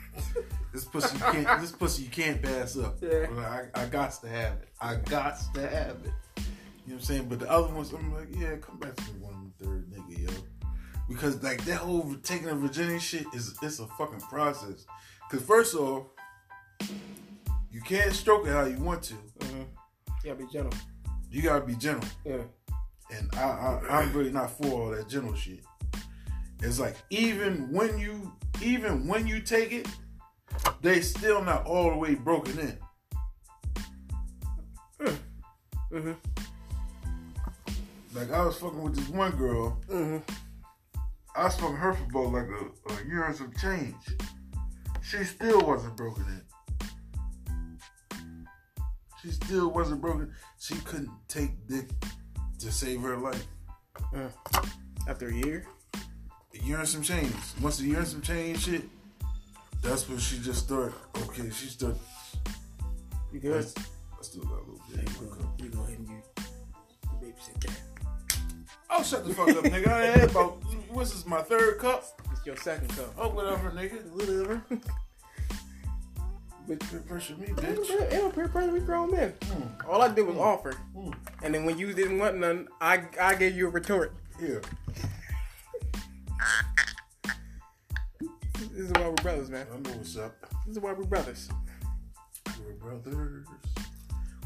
This 0.73 0.85
pussy 0.85 1.17
you 1.17 1.23
can't. 1.23 1.61
This 1.61 1.71
pussy 1.71 2.03
you 2.03 2.09
can't 2.09 2.41
pass 2.41 2.77
up. 2.77 2.97
Yeah. 3.01 3.27
I, 3.75 3.81
I 3.81 3.85
got 3.85 4.11
to 4.21 4.29
have 4.29 4.53
it. 4.53 4.69
I 4.79 4.95
got 4.95 5.37
to 5.53 5.61
have 5.67 5.97
it. 6.03 6.11
You 6.37 6.43
know 6.43 6.43
what 6.85 6.93
I'm 6.93 7.01
saying? 7.01 7.27
But 7.29 7.39
the 7.39 7.51
other 7.51 7.73
ones, 7.73 7.93
I'm 7.93 8.13
like, 8.13 8.27
yeah, 8.35 8.55
come 8.57 8.77
back 8.77 8.95
to 8.95 9.03
me 9.13 9.19
one 9.19 9.53
third 9.61 9.89
nigga, 9.91 10.27
yo. 10.27 10.33
Because 11.07 11.41
like 11.43 11.63
that 11.65 11.77
whole 11.77 12.15
taking 12.23 12.49
a 12.49 12.55
virginity 12.55 12.99
shit 12.99 13.25
is 13.33 13.55
it's 13.61 13.79
a 13.79 13.87
fucking 13.87 14.21
process. 14.21 14.85
Cause 15.29 15.41
first 15.41 15.75
off, 15.75 16.07
you 17.71 17.81
can't 17.81 18.13
stroke 18.13 18.47
it 18.47 18.51
how 18.51 18.65
you 18.65 18.77
want 18.77 19.03
to. 19.03 19.13
Mm-hmm. 19.39 19.61
Yeah, 20.23 20.33
be 20.33 20.45
gentle. 20.51 20.73
You 21.29 21.41
gotta 21.41 21.65
be 21.65 21.75
gentle. 21.75 22.09
Yeah. 22.25 22.43
And 23.11 23.29
I, 23.35 23.41
I 23.41 23.81
I'm 23.89 24.13
really 24.13 24.31
not 24.31 24.51
for 24.57 24.67
all 24.67 24.89
that 24.91 25.09
gentle 25.09 25.35
shit. 25.35 25.59
It's 26.61 26.79
like 26.79 26.95
even 27.09 27.71
when 27.71 27.97
you 27.97 28.31
even 28.61 29.07
when 29.07 29.25
you 29.27 29.41
take 29.41 29.71
it, 29.71 29.87
they 30.81 31.01
still 31.01 31.43
not 31.43 31.65
all 31.65 31.89
the 31.89 31.97
way 31.97 32.15
broken 32.15 32.59
in. 32.59 32.77
Mm-hmm. 35.91 36.11
Like 38.13 38.31
I 38.31 38.45
was 38.45 38.57
fucking 38.57 38.81
with 38.81 38.95
this 38.95 39.09
one 39.09 39.31
girl. 39.31 39.77
Mm-hmm. 39.89 40.17
I 41.35 41.45
was 41.45 41.55
fucking 41.55 41.75
her 41.75 41.93
for 41.93 42.03
about 42.03 42.33
like 42.33 42.47
a, 42.47 42.93
a 42.93 43.07
year 43.07 43.23
and 43.25 43.35
some 43.35 43.51
change. 43.59 43.95
She 45.01 45.23
still 45.23 45.61
wasn't 45.61 45.97
broken 45.97 46.25
in. 46.27 46.41
She 49.21 49.31
still 49.31 49.71
wasn't 49.71 50.01
broken. 50.01 50.33
She 50.59 50.75
couldn't 50.75 51.11
take 51.27 51.51
dick 51.67 51.89
to 52.59 52.71
save 52.71 53.01
her 53.01 53.17
life. 53.17 53.45
After 55.07 55.27
a 55.27 55.33
year, 55.33 55.65
Year 56.63 56.77
and 56.79 56.87
some 56.87 57.01
change. 57.01 57.33
Once 57.61 57.81
you 57.81 57.95
earn 57.97 58.05
some 58.05 58.21
change 58.21 58.59
shit, 58.65 58.83
that's 59.81 60.07
when 60.07 60.19
she 60.19 60.37
just 60.39 60.65
start. 60.65 60.93
Okay, 61.23 61.49
she 61.49 61.67
start. 61.67 61.95
you 63.33 63.39
good? 63.39 63.65
I 63.65 64.21
still 64.23 64.43
got 64.43 64.53
a 64.59 64.61
little 64.61 64.81
bit. 64.95 65.09
You 65.09 65.27
go, 65.27 65.37
you 65.57 65.69
go 65.69 65.81
ahead 65.83 65.97
and 65.97 66.07
you, 66.07 66.21
you 67.03 67.27
babysit 67.33 67.59
that. 67.61 67.81
Oh, 68.91 69.01
shut 69.03 69.25
the 69.25 69.33
fuck 69.33 69.49
up, 69.49 69.63
nigga. 69.63 69.87
I 69.87 70.01
had 70.17 70.29
about. 70.29 70.61
What's 70.89 71.11
this? 71.13 71.25
My 71.25 71.41
third 71.41 71.79
cup? 71.79 72.03
It's 72.31 72.45
your 72.45 72.57
second 72.57 72.89
cup. 72.89 73.13
Oh, 73.17 73.29
whatever, 73.29 73.71
nigga. 73.71 74.03
Whatever. 74.11 74.61
but 76.67 76.79
Peer 76.79 76.99
pressure 76.99 77.35
me, 77.37 77.47
it 77.47 77.55
bitch. 77.55 78.09
don't 78.11 78.35
peer 78.35 78.47
pressure. 78.49 78.71
We 78.71 78.81
grown 78.81 79.11
men. 79.11 79.33
Mm. 79.41 79.87
All 79.89 80.01
I 80.01 80.09
did 80.13 80.27
was 80.27 80.37
offer, 80.37 80.73
Mm. 80.95 81.13
and 81.41 81.55
then 81.55 81.65
when 81.65 81.77
you 81.79 81.91
didn't 81.93 82.19
want 82.19 82.37
none, 82.37 82.67
I 82.79 83.03
I 83.19 83.33
gave 83.35 83.55
you 83.55 83.67
a 83.67 83.69
retort. 83.71 84.13
Yeah. 84.39 84.59
This 88.59 88.85
is 88.85 88.91
why 88.91 89.09
we're 89.09 89.15
brothers, 89.15 89.49
man. 89.49 89.67
I 89.73 89.77
know 89.77 89.97
what's 89.97 90.17
up. 90.17 90.35
This 90.65 90.77
is 90.77 90.81
why 90.81 90.93
we're 90.93 91.03
brothers. 91.03 91.49
We're 92.65 92.73
brothers. 92.73 93.47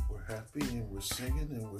We're 0.09 0.23
happy 0.23 0.61
and 0.61 0.89
we're 0.89 1.01
singing 1.01 1.47
and 1.51 1.71
we're. 1.71 1.79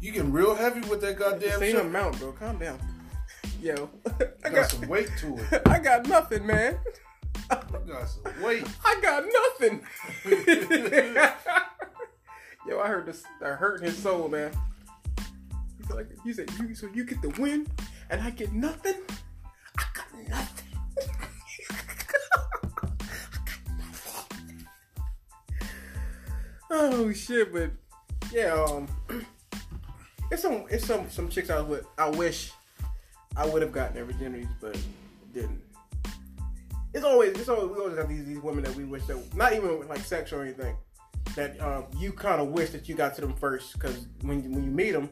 You 0.00 0.12
getting 0.12 0.32
real 0.32 0.54
heavy 0.54 0.80
with 0.88 1.00
that 1.02 1.18
goddamn 1.18 1.58
Same 1.58 1.76
amount, 1.76 2.18
bro. 2.18 2.32
Calm 2.32 2.58
down. 2.58 2.78
Yo, 3.62 3.88
I 4.44 4.50
got 4.50 4.52
got 4.52 4.70
some 4.70 4.88
weight 4.88 5.10
to 5.20 5.38
it. 5.38 5.62
I 5.66 5.78
got 5.78 6.06
nothing, 6.06 6.46
man. 6.46 6.78
You 7.34 7.92
got 7.92 8.08
some 8.08 8.42
weight. 8.42 8.66
I 8.84 9.00
got 9.00 9.24
nothing. 9.24 9.80
Yo, 12.68 12.80
I 12.80 12.88
heard 12.88 13.06
this. 13.06 13.22
I 13.42 13.50
hurt 13.50 13.82
his 13.82 13.96
soul, 13.96 14.28
man. 14.28 14.50
He's 15.78 15.90
like, 15.90 16.08
you 16.24 16.34
said, 16.34 16.50
you 16.58 16.74
so 16.74 16.88
you 16.92 17.04
get 17.04 17.22
the 17.22 17.30
win, 17.40 17.66
and 18.10 18.20
I 18.20 18.30
get 18.30 18.52
nothing. 18.52 18.96
Nothing. 20.28 20.78
oh 26.70 27.12
shit! 27.12 27.52
But 27.52 27.70
yeah, 28.32 28.52
um, 28.52 28.88
it's 30.30 30.42
some 30.42 30.64
it's 30.70 30.86
some 30.86 31.10
some 31.10 31.28
chicks 31.28 31.50
I 31.50 31.60
would 31.60 31.86
I 31.98 32.08
wish 32.10 32.52
I 33.36 33.46
would 33.46 33.62
have 33.62 33.72
gotten 33.72 33.94
their 33.94 34.06
virginities, 34.06 34.48
but 34.60 34.78
didn't 35.32 35.62
it's 36.96 37.04
always 37.04 37.30
it's 37.32 37.48
always 37.48 37.68
we 37.68 37.76
always 37.76 37.98
have 37.98 38.08
these 38.08 38.24
these 38.24 38.38
women 38.38 38.64
that 38.64 38.74
we 38.74 38.84
wish 38.84 39.04
that 39.04 39.36
not 39.36 39.52
even 39.52 39.86
like 39.86 39.98
sex 39.98 40.32
or 40.32 40.42
anything 40.42 40.74
that 41.34 41.60
um, 41.60 41.84
you 41.98 42.10
kind 42.10 42.40
of 42.40 42.48
wish 42.48 42.70
that 42.70 42.88
you 42.88 42.94
got 42.94 43.14
to 43.14 43.20
them 43.20 43.34
first 43.34 43.74
because 43.74 44.06
when 44.22 44.42
when 44.50 44.64
you 44.64 44.70
meet 44.70 44.92
them 44.92 45.10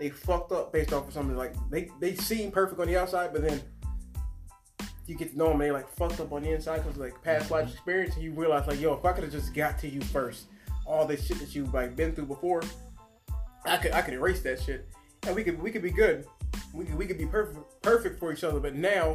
they 0.00 0.08
fucked 0.08 0.50
up 0.50 0.72
based 0.72 0.94
off 0.94 1.08
of 1.08 1.12
something 1.12 1.36
like 1.36 1.54
they 1.70 1.90
they 2.00 2.14
seem 2.14 2.50
perfect 2.50 2.80
on 2.80 2.86
the 2.86 2.96
outside 2.96 3.34
but 3.34 3.42
then 3.42 3.60
you 5.06 5.16
get 5.16 5.32
to 5.32 5.38
know 5.38 5.48
them 5.48 5.58
they 5.58 5.70
like 5.70 5.88
fucked 5.88 6.20
up 6.20 6.32
on 6.32 6.42
the 6.42 6.50
inside 6.50 6.78
because 6.78 6.96
like 6.96 7.20
past 7.22 7.50
life 7.50 7.70
experience 7.72 8.14
and 8.14 8.24
you 8.24 8.32
realize 8.32 8.66
like 8.66 8.80
yo 8.80 8.94
if 8.94 9.04
I 9.04 9.12
could 9.12 9.24
have 9.24 9.32
just 9.32 9.54
got 9.54 9.78
to 9.80 9.88
you 9.88 10.00
first 10.00 10.46
all 10.84 11.06
this 11.06 11.26
shit 11.26 11.38
that 11.38 11.54
you've 11.54 11.72
like 11.72 11.96
been 11.96 12.14
through 12.14 12.26
before 12.26 12.62
I 13.64 13.76
could 13.76 13.92
I 13.92 14.02
could 14.02 14.14
erase 14.14 14.42
that 14.42 14.60
shit 14.60 14.88
and 15.26 15.34
we 15.34 15.44
could 15.44 15.60
we 15.60 15.70
could 15.70 15.82
be 15.82 15.90
good 15.90 16.26
we 16.72 16.84
could 16.84 16.94
we 16.96 17.06
could 17.06 17.18
be 17.18 17.26
perfect 17.26 17.82
perfect 17.82 18.18
for 18.18 18.32
each 18.32 18.44
other 18.44 18.60
but 18.60 18.74
now 18.74 19.12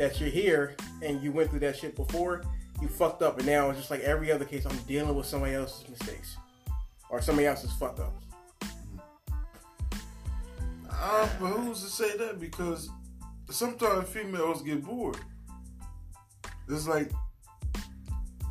that 0.00 0.18
you're 0.18 0.30
here 0.30 0.74
and 1.02 1.22
you 1.22 1.30
went 1.30 1.50
through 1.50 1.58
that 1.60 1.76
shit 1.76 1.94
before, 1.94 2.42
you 2.80 2.88
fucked 2.88 3.20
up, 3.20 3.36
and 3.36 3.46
now 3.46 3.68
it's 3.68 3.78
just 3.78 3.90
like 3.90 4.00
every 4.00 4.32
other 4.32 4.46
case. 4.46 4.64
I'm 4.64 4.76
dealing 4.88 5.14
with 5.14 5.26
somebody 5.26 5.52
else's 5.52 5.86
mistakes 5.90 6.38
or 7.10 7.20
somebody 7.20 7.46
else's 7.46 7.70
fuck 7.72 8.00
ups. 8.00 8.24
Uh, 10.90 11.28
but 11.38 11.48
who's 11.48 11.82
to 11.82 11.90
say 11.90 12.16
that? 12.16 12.40
Because 12.40 12.88
sometimes 13.50 14.08
females 14.08 14.62
get 14.62 14.84
bored. 14.84 15.18
It's 16.68 16.86
like, 16.86 17.10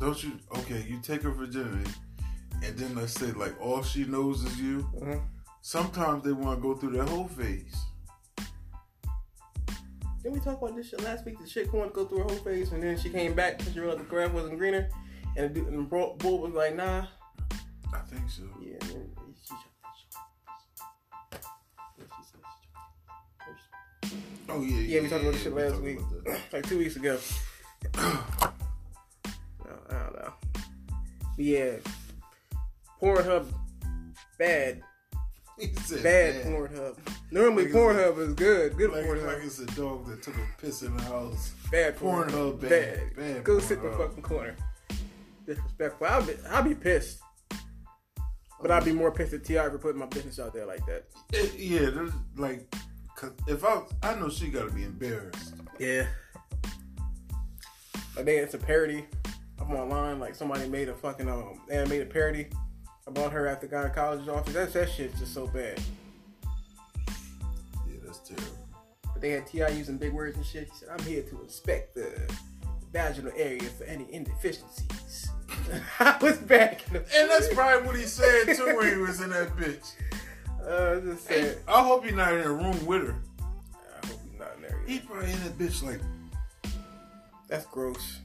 don't 0.00 0.22
you? 0.22 0.32
Okay, 0.58 0.84
you 0.88 1.00
take 1.02 1.22
her 1.22 1.30
virginity, 1.30 1.90
and 2.62 2.76
then 2.76 2.94
let's 2.94 3.14
say 3.14 3.32
like 3.32 3.58
all 3.60 3.82
she 3.82 4.04
knows 4.04 4.44
is 4.44 4.60
you. 4.60 4.86
Uh-huh. 5.00 5.18
Sometimes 5.62 6.24
they 6.24 6.32
want 6.32 6.58
to 6.58 6.62
go 6.62 6.74
through 6.74 6.92
that 6.92 7.08
whole 7.08 7.28
phase. 7.28 7.76
Didn't 10.22 10.34
we 10.34 10.40
talk 10.40 10.60
about 10.60 10.76
this 10.76 10.88
shit 10.90 11.02
last 11.02 11.24
week? 11.24 11.38
The 11.40 11.46
chick 11.46 11.72
wanted 11.72 11.88
to 11.88 11.94
go 11.94 12.04
through 12.04 12.18
her 12.18 12.24
whole 12.24 12.36
phase, 12.36 12.72
and 12.72 12.82
then 12.82 12.98
she 12.98 13.08
came 13.08 13.34
back 13.34 13.58
because 13.58 13.72
she 13.72 13.80
realized 13.80 14.00
the 14.00 14.04
grass 14.04 14.30
wasn't 14.30 14.58
greener, 14.58 14.88
and 15.36 15.50
the, 15.50 15.60
dude- 15.60 15.68
and 15.68 15.78
the 15.78 16.14
bull 16.18 16.38
was 16.38 16.52
like, 16.52 16.76
"Nah." 16.76 17.06
I 17.92 17.98
think 18.00 18.28
so. 18.30 18.42
Yeah. 18.60 18.76
Oh 24.52 24.62
yeah, 24.62 24.80
yeah, 24.80 25.00
we 25.02 25.08
talked 25.08 25.22
about 25.22 25.32
this 25.34 25.42
shit 25.42 25.54
last 25.54 25.76
week, 25.80 25.98
like 26.52 26.66
two 26.68 26.78
weeks 26.78 26.96
ago. 26.96 27.18
I 27.94 28.50
don't 29.90 30.14
know. 30.14 30.32
But 31.36 31.44
yeah, 31.44 31.72
Pornhub 33.00 33.46
bad. 34.38 34.82
Said 35.84 36.02
bad 36.02 36.42
bad. 36.42 36.46
Pornhub. 36.46 36.96
Normally 37.30 37.64
Like 37.64 37.74
Pornhub 37.74 38.18
is 38.18 38.34
good. 38.34 38.76
Good 38.76 38.92
Like, 38.92 39.04
Pornhub. 39.04 39.26
like 39.26 39.44
it's 39.44 39.58
a 39.58 39.66
dog 39.66 40.06
that 40.08 40.22
took 40.22 40.34
a 40.36 40.46
piss 40.60 40.82
in 40.82 40.96
the 40.96 41.02
house. 41.04 41.52
bad 41.70 41.96
Pornhub, 41.98 42.30
Pornhub. 42.58 42.60
bad. 42.68 43.14
Bad 43.16 43.44
Go 43.44 43.58
sit 43.58 43.78
in 43.78 43.84
the 43.84 43.96
fucking 43.96 44.22
corner. 44.22 44.56
Disrespectful. 45.46 46.06
I'll 46.06 46.22
be, 46.22 46.34
I'll 46.48 46.62
be 46.62 46.74
pissed. 46.74 47.18
But 48.62 48.70
I'd 48.70 48.84
be 48.84 48.92
more 48.92 49.10
pissed 49.10 49.32
at 49.34 49.44
Ti 49.44 49.54
for 49.54 49.78
putting 49.78 49.98
my 50.00 50.06
business 50.06 50.38
out 50.38 50.52
there 50.54 50.66
like 50.66 50.84
that. 50.86 51.04
It- 51.32 51.58
yeah, 51.58 51.90
there's 51.90 52.12
like, 52.36 52.72
cause 53.20 53.32
if 53.46 53.64
I, 53.64 53.82
I 54.02 54.14
know 54.14 54.30
she 54.30 54.48
got 54.48 54.66
to 54.66 54.74
be 54.74 54.84
embarrassed. 54.84 55.54
Yeah. 55.78 56.06
Like 58.16 58.24
they 58.24 58.38
it's 58.38 58.54
a 58.54 58.58
parody. 58.58 59.04
I'm 59.60 59.70
online. 59.72 60.18
Like 60.18 60.34
somebody 60.34 60.68
made 60.68 60.88
a 60.88 60.94
fucking 60.94 61.28
um 61.28 61.60
animated 61.70 62.10
parody 62.10 62.46
about 63.06 63.32
her 63.32 63.46
at 63.46 63.60
the 63.60 63.68
gynecologist's 63.68 64.28
office. 64.28 64.54
That 64.54 64.72
that 64.72 64.90
shit's 64.90 65.20
just 65.20 65.34
so 65.34 65.46
bad. 65.46 65.80
Yeah, 67.86 67.98
that's 68.04 68.18
terrible. 68.20 68.46
But 69.12 69.20
they 69.20 69.30
had 69.30 69.46
Ti 69.46 69.58
using 69.76 69.98
big 69.98 70.12
words 70.12 70.36
and 70.36 70.46
shit. 70.46 70.68
He 70.68 70.78
said, 70.78 70.88
"I'm 70.90 71.04
here 71.04 71.22
to 71.22 71.42
inspect 71.42 71.94
the 71.94 72.10
vaginal 72.92 73.32
area 73.36 73.62
for 73.62 73.84
any 73.84 74.04
indeficiencies." 74.04 75.28
I 76.00 76.16
was 76.20 76.38
back. 76.38 76.86
In 76.88 76.94
the, 76.94 76.98
And 77.16 77.30
that's 77.30 77.48
probably 77.54 77.86
what 77.86 77.96
he 77.96 78.04
said 78.04 78.56
too 78.56 78.76
when 78.76 78.92
he 78.92 78.96
was 78.96 79.20
in 79.20 79.30
that 79.30 79.56
bitch. 79.56 79.92
Uh, 80.66 80.96
I 80.96 81.00
just 81.00 81.28
Hey, 81.28 81.42
said, 81.42 81.58
I 81.66 81.82
hope 81.82 82.04
he's 82.04 82.14
not 82.14 82.32
in 82.32 82.40
a 82.40 82.52
room 82.52 82.84
with 82.86 83.06
her. 83.06 83.16
I 83.40 84.06
hope 84.06 84.20
you're 84.30 84.38
not 84.38 84.56
in 84.56 84.62
there. 84.62 84.80
He 84.86 84.98
probably 85.00 85.32
in 85.32 85.38
that 85.44 85.58
bitch 85.58 85.82
like, 85.82 86.00
That's 87.48 87.66
gross. 87.66 88.20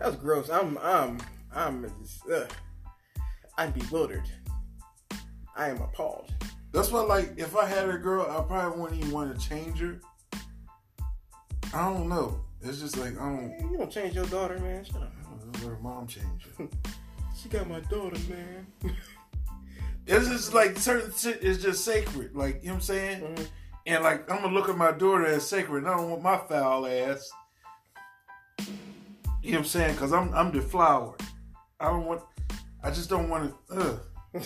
That's 0.00 0.16
gross. 0.16 0.50
I'm, 0.50 0.76
I'm, 0.78 1.18
I'm 1.54 1.90
just, 2.02 2.22
ugh. 2.30 2.50
I'm 3.56 3.70
bewildered. 3.72 4.24
I 5.56 5.68
am 5.68 5.80
appalled. 5.80 6.32
that's 6.72 6.90
why 6.90 7.00
like 7.02 7.34
if 7.36 7.56
I 7.56 7.64
had 7.66 7.88
a 7.88 7.96
girl, 7.96 8.26
I 8.28 8.42
probably 8.42 8.80
wouldn't 8.80 9.00
even 9.00 9.12
want 9.12 9.38
to 9.38 9.48
change 9.48 9.78
her. 9.78 10.00
I 11.72 11.88
don't 11.92 12.08
know. 12.08 12.40
It's 12.62 12.80
just 12.80 12.96
like 12.96 13.12
I 13.20 13.24
don't. 13.24 13.54
You 13.70 13.78
don't 13.78 13.90
change 13.90 14.14
your 14.16 14.26
daughter, 14.26 14.58
man. 14.58 14.84
Shut 14.84 14.96
up. 14.96 15.12
I 15.20 15.30
don't 15.30 15.46
know, 15.46 15.68
Let 15.68 15.76
her 15.76 15.82
mom 15.82 16.06
change 16.06 16.48
her. 16.58 16.66
She 17.40 17.48
got 17.50 17.68
my 17.68 17.80
daughter, 17.80 18.18
man. 18.30 18.66
It's 20.06 20.28
just 20.28 20.52
like 20.54 20.76
certain 20.78 21.12
shit 21.16 21.42
is 21.42 21.62
just 21.62 21.84
sacred. 21.84 22.34
Like 22.36 22.60
you 22.62 22.68
know 22.68 22.74
what 22.74 22.76
I'm 22.76 22.80
saying. 22.82 23.20
Mhm. 23.22 23.46
And 23.86 24.04
like 24.04 24.30
I'm 24.30 24.42
gonna 24.42 24.54
look 24.54 24.68
at 24.68 24.76
my 24.76 24.92
daughter 24.92 25.26
as 25.26 25.46
sacred. 25.48 25.78
And 25.84 25.88
I 25.88 25.96
don't 25.96 26.10
want 26.10 26.22
my 26.22 26.38
foul 26.38 26.86
ass. 26.86 27.30
You 29.42 29.52
know 29.52 29.58
what 29.58 29.58
I'm 29.58 29.64
saying? 29.64 29.92
Because 29.94 30.12
I'm 30.12 30.32
I'm 30.34 30.50
deflowered. 30.50 31.20
I 31.80 31.86
don't 31.86 32.06
want. 32.06 32.22
I 32.82 32.90
just 32.90 33.08
don't 33.08 33.28
want 33.28 33.54
to. 33.70 34.00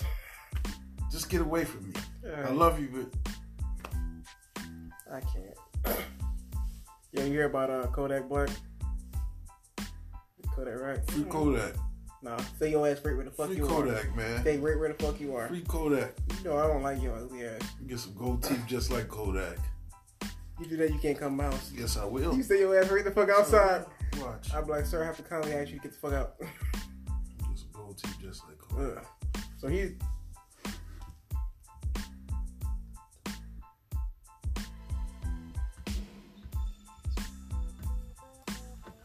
Just 1.11 1.31
get 1.31 1.41
away 1.41 1.65
from 1.65 1.89
me. 1.89 1.95
I 2.45 2.51
love 2.51 2.79
you, 2.79 2.89
but 2.93 4.65
I 5.11 5.21
can't. 5.21 5.99
yeah, 7.13 7.25
you 7.25 7.33
hear 7.33 7.47
about 7.47 7.71
uh, 7.71 7.87
Kodak 7.87 8.29
Black? 8.29 8.51
Kodak, 10.55 10.79
right? 10.79 11.11
free 11.11 11.25
Kodak. 11.25 11.75
Nah, 12.21 12.37
say 12.59 12.71
your 12.73 12.89
ass 12.89 13.01
right 13.05 13.15
where 13.15 13.25
the 13.25 13.31
fuck 13.31 13.47
Free 13.47 13.57
you 13.59 13.65
are. 13.65 13.69
Kodak, 13.69 14.17
man. 14.17 14.41
Stay 14.41 14.59
right 14.59 14.77
where 14.77 14.93
the 14.93 15.03
fuck 15.03 15.21
you 15.21 15.37
are. 15.37 15.47
Free 15.49 15.63
Kodak. 15.63 16.15
You 16.39 16.51
know 16.51 16.59
I 16.59 16.67
don't 16.67 16.83
like 16.83 17.01
your 17.01 17.15
ugly 17.15 17.47
ass. 17.47 17.61
You 17.81 17.89
get 17.89 18.01
some 18.01 18.15
gold 18.15 18.43
teeth 18.43 18.65
just 18.67 18.91
like 18.91 19.09
Kodak. 19.09 19.57
You 20.61 20.67
do 20.67 20.77
that, 20.79 20.91
you 20.91 20.99
can't 20.99 21.17
come 21.17 21.41
out. 21.41 21.57
Yes, 21.73 21.97
I 21.97 22.05
will. 22.05 22.35
You 22.35 22.43
stay 22.43 22.59
your 22.59 22.77
ass 22.77 22.91
right 22.91 23.05
the 23.05 23.13
fuck 23.13 23.29
outside. 23.29 23.85
Watch. 24.21 24.53
I'd 24.53 24.67
be 24.67 24.73
like, 24.73 24.87
sir, 24.87 25.03
I 25.05 25.07
have 25.07 25.17
to 25.19 25.23
kindly 25.23 25.53
ask 25.53 25.71
you 25.71 25.77
to 25.77 25.83
get 25.83 25.93
the 25.93 25.99
fuck 25.99 26.13
out. 26.13 26.35
Get 26.41 27.57
some 27.57 27.69
gold 27.73 27.99
teeth 28.03 28.17
just 28.21 28.43
like 28.49 28.59
Kodak. 28.59 28.99
Ugh. 28.99 29.43
So 29.59 29.69
he's. 29.69 29.93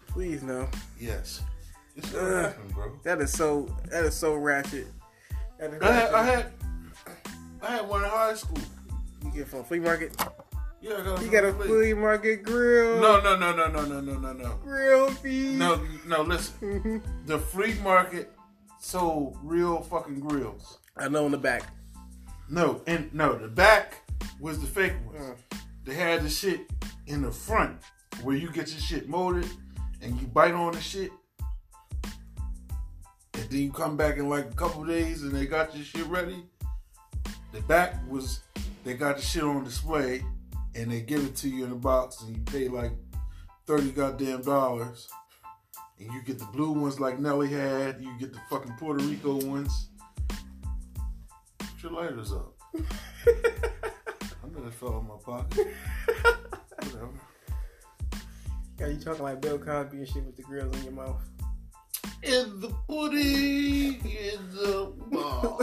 Please 0.08 0.42
no. 0.42 0.68
Yes. 1.00 1.42
It's 1.96 2.14
Ugh. 2.14 2.54
gonna 2.56 2.74
bro. 2.74 2.92
That 3.04 3.22
is 3.22 3.32
so. 3.32 3.68
That 3.90 4.06
is 4.06 4.16
so 4.16 4.36
ratchet. 4.36 4.88
That 5.60 5.74
is 5.74 5.82
I 5.82 5.92
had, 5.92 6.14
I 6.14 6.24
had, 6.26 6.46
I 7.62 7.68
had 7.78 7.88
one 7.88 8.04
in 8.04 8.10
high 8.10 8.34
school. 8.34 8.58
You 9.24 9.32
get 9.32 9.48
from 9.48 9.64
flea 9.64 9.80
market. 9.80 10.16
Yeah, 10.82 10.98
I 11.00 11.04
got. 11.04 11.22
You 11.22 11.32
got 11.32 11.46
a 11.46 11.54
flea. 11.54 11.68
flea 11.68 11.94
market 11.94 12.44
grill. 12.44 13.00
No, 13.00 13.22
no, 13.22 13.38
no, 13.38 13.56
no, 13.56 13.68
no, 13.70 13.86
no, 13.86 14.02
no, 14.02 14.18
no, 14.18 14.34
no. 14.34 14.56
grill 14.64 15.10
feed. 15.12 15.58
No, 15.58 15.80
no. 16.08 16.24
Listen, 16.24 17.02
the 17.26 17.38
flea 17.40 17.76
market 17.84 18.32
sold 18.80 19.38
real 19.44 19.82
fucking 19.82 20.20
grills. 20.20 20.80
I 20.98 21.08
know 21.08 21.26
in 21.26 21.32
the 21.32 21.38
back. 21.38 21.64
No, 22.50 22.82
and 22.88 23.14
no, 23.14 23.38
the 23.38 23.48
back 23.48 23.96
was 24.40 24.60
the 24.60 24.68
fake 24.68 24.94
ones. 25.08 25.36
Uh, 25.52 25.58
They 25.86 25.94
had 25.96 26.22
the 26.24 26.30
shit 26.30 26.62
in 27.08 27.22
the 27.22 27.32
front 27.32 27.78
where 28.22 28.36
you 28.36 28.50
get 28.52 28.70
your 28.70 28.80
shit 28.80 29.08
molded 29.08 29.48
and 30.02 30.20
you 30.20 30.28
bite 30.28 30.54
on 30.54 30.74
the 30.74 30.82
shit. 30.82 31.12
Then 33.54 33.62
you 33.62 33.72
come 33.72 33.96
back 33.96 34.18
in 34.18 34.30
like 34.30 34.46
a 34.46 34.56
couple 34.56 34.84
days 34.84 35.22
and 35.22 35.32
they 35.32 35.46
got 35.46 35.76
your 35.76 35.86
shit 35.86 36.08
ready. 36.08 36.44
The 37.52 37.62
back 37.62 37.98
was 38.10 38.40
they 38.84 38.96
got 38.96 39.18
the 39.18 39.22
shit 39.22 39.44
on 39.44 39.64
display 39.64 40.26
and 40.74 40.90
they 40.90 41.02
give 41.02 41.24
it 41.24 41.36
to 41.36 41.50
you 41.50 41.64
in 41.64 41.72
a 41.72 41.76
box 41.76 42.24
and 42.24 42.36
you 42.36 42.42
pay 42.46 42.68
like 42.68 42.94
30 43.68 43.92
goddamn 43.92 44.42
dollars. 44.42 45.08
And 46.00 46.12
you 46.12 46.24
get 46.24 46.40
the 46.40 46.46
blue 46.46 46.72
ones 46.72 47.00
like 47.00 47.20
Nelly 47.20 47.48
had, 47.48 48.02
you 48.02 48.12
get 48.20 48.34
the 48.34 48.40
fucking 48.50 48.74
Puerto 48.80 49.04
Rico 49.04 49.36
ones. 49.46 49.90
Put 51.60 51.84
your 51.84 51.92
lighters 51.92 52.34
up. 52.34 52.56
I 52.76 54.48
know 54.52 54.64
that 54.64 54.74
fell 54.74 54.98
in 54.98 55.08
my 55.08 55.18
pocket. 55.24 55.68
Whatever. 56.78 57.10
yeah, 58.80 58.88
you 58.88 58.98
talking 58.98 59.22
like 59.22 59.42
Bill 59.42 59.60
Cosby 59.60 59.98
and 59.98 60.08
shit 60.08 60.26
with 60.26 60.38
the 60.38 60.42
grills 60.42 60.76
in 60.78 60.86
your 60.86 60.94
mouth. 60.94 61.22
In 62.24 62.60
the 62.62 62.70
pudding, 62.88 64.00
in 64.06 64.40
the 64.54 64.94
ball. 65.12 65.60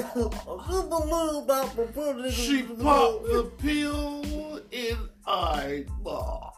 She 2.30 2.62
popped 2.62 3.24
the 3.26 3.50
pill 3.58 4.60
in 4.70 4.98
eyeball. 5.26 6.56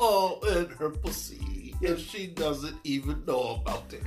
Oh, 0.00 0.40
in 0.48 0.68
her 0.76 0.90
pussy. 0.90 1.74
And 1.86 1.98
she 1.98 2.28
doesn't 2.28 2.76
even 2.84 3.24
know 3.26 3.60
about 3.60 3.92
it. 3.92 4.02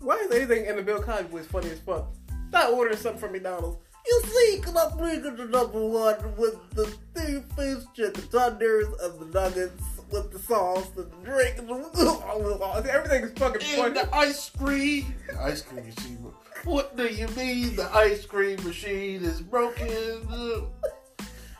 Why 0.00 0.16
is 0.16 0.30
anything 0.30 0.66
in 0.66 0.76
the 0.76 0.82
Bill 0.82 1.02
Cosby 1.02 1.32
was 1.32 1.46
funny 1.46 1.70
as 1.70 1.80
fuck? 1.80 2.14
Stop 2.50 2.72
ordering 2.74 2.96
something 2.96 3.20
from 3.20 3.32
McDonald's. 3.32 3.78
You 4.06 4.22
see, 4.24 4.60
cause 4.60 4.76
I'm 4.76 4.96
bringing 4.96 5.34
the 5.34 5.46
number 5.46 5.84
one 5.84 6.36
with 6.36 6.56
the 6.70 6.86
three 7.12 7.42
fish 7.56 7.82
chicken 7.94 8.28
tenders 8.28 8.86
and 9.02 9.18
the 9.18 9.26
nuggets 9.34 9.82
with 10.10 10.30
the 10.32 10.38
sauce 10.38 10.88
the 10.90 11.04
drink 11.24 11.58
and 11.58 11.68
the 11.68 12.86
everything 12.92 13.24
is 13.24 13.32
fucking 13.32 13.62
And 13.62 13.80
funny. 13.80 13.94
the 13.94 14.14
ice 14.14 14.50
cream. 14.50 15.14
The 15.28 15.40
ice 15.42 15.62
cream 15.62 15.84
machine. 15.86 16.18
What 16.64 16.96
do 16.96 17.06
you 17.06 17.28
mean 17.28 17.76
the 17.76 17.88
ice 17.94 18.24
cream 18.24 18.62
machine 18.64 19.22
is 19.24 19.40
broken? 19.40 20.66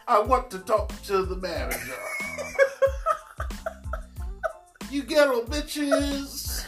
I 0.09 0.21
want 0.21 0.51
to 0.53 0.59
talk 0.61 0.93
to 1.05 1.23
the 1.25 1.37
manager. 1.37 1.95
You 4.91 5.03
ghetto 5.03 5.43
bitches. 5.45 6.65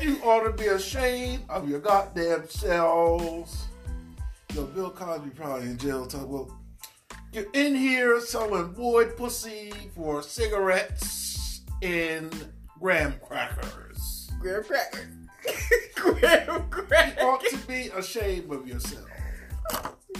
You 0.00 0.16
ought 0.24 0.44
to 0.44 0.52
be 0.52 0.66
ashamed 0.66 1.44
of 1.48 1.68
your 1.68 1.80
goddamn 1.80 2.48
selves. 2.48 3.66
Yo, 4.54 4.64
Bill 4.66 4.90
Cosby 4.90 5.30
probably 5.30 5.66
in 5.66 5.78
jail 5.78 6.06
talk 6.06 6.28
well. 6.28 6.58
You're 7.32 7.46
in 7.54 7.74
here 7.74 8.20
selling 8.20 8.74
void 8.74 9.16
pussy 9.16 9.72
for 9.94 10.22
cigarettes 10.22 11.62
and 11.80 12.30
graham 12.78 13.14
crackers. 13.26 14.30
Graham 14.38 14.62
cracker. 14.64 15.08
Graham 15.96 16.68
You 16.70 17.24
ought 17.24 17.42
to 17.46 17.56
be 17.66 17.88
ashamed 17.96 18.52
of 18.52 18.68
yourself. 18.68 19.06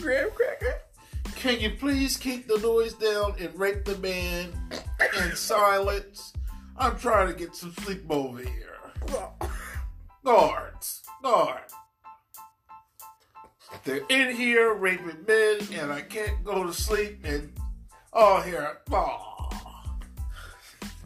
Graham 0.01 0.31
cracker. 0.31 0.81
Can 1.37 1.61
you 1.61 1.73
please 1.79 2.17
keep 2.17 2.49
the 2.49 2.57
noise 2.59 2.95
down 2.95 3.35
and 3.39 3.55
rape 3.59 3.85
the 3.85 3.99
man 3.99 4.51
in 5.23 5.37
silence? 5.37 6.33
I'm 6.79 6.99
trying 6.99 7.29
to 7.29 7.35
get 7.35 7.55
some 7.55 7.75
sleep 7.75 8.05
over 8.09 8.39
here. 8.39 8.79
Guards, 10.25 11.03
guard. 11.23 11.61
They're 13.85 14.05
in 14.09 14.37
here 14.37 14.74
raping 14.74 15.24
men, 15.26 15.59
and 15.72 15.93
I 15.93 16.03
can't 16.03 16.45
go 16.45 16.64
to 16.64 16.72
sleep. 16.72 17.24
And 17.24 17.53
oh, 18.12 18.41
here, 18.41 18.78
oh, 18.93 19.51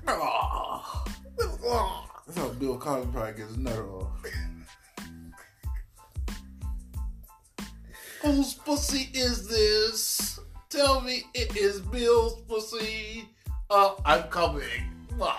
oh. 0.08 1.02
That's 2.26 2.38
how 2.38 2.48
Bill 2.50 2.76
Cosby 2.76 3.12
probably 3.12 3.32
gets 3.32 3.48
his 3.48 3.58
nut 3.58 3.78
off. 3.78 4.08
Whose 8.20 8.54
pussy 8.54 9.08
is 9.14 9.48
this? 9.48 10.38
Tell 10.68 11.00
me 11.00 11.22
it 11.32 11.56
is 11.56 11.80
Bill's 11.80 12.42
pussy. 12.42 13.28
Uh, 13.70 13.94
I'm 14.04 14.24
coming. 14.24 14.64
Oh, 15.18 15.38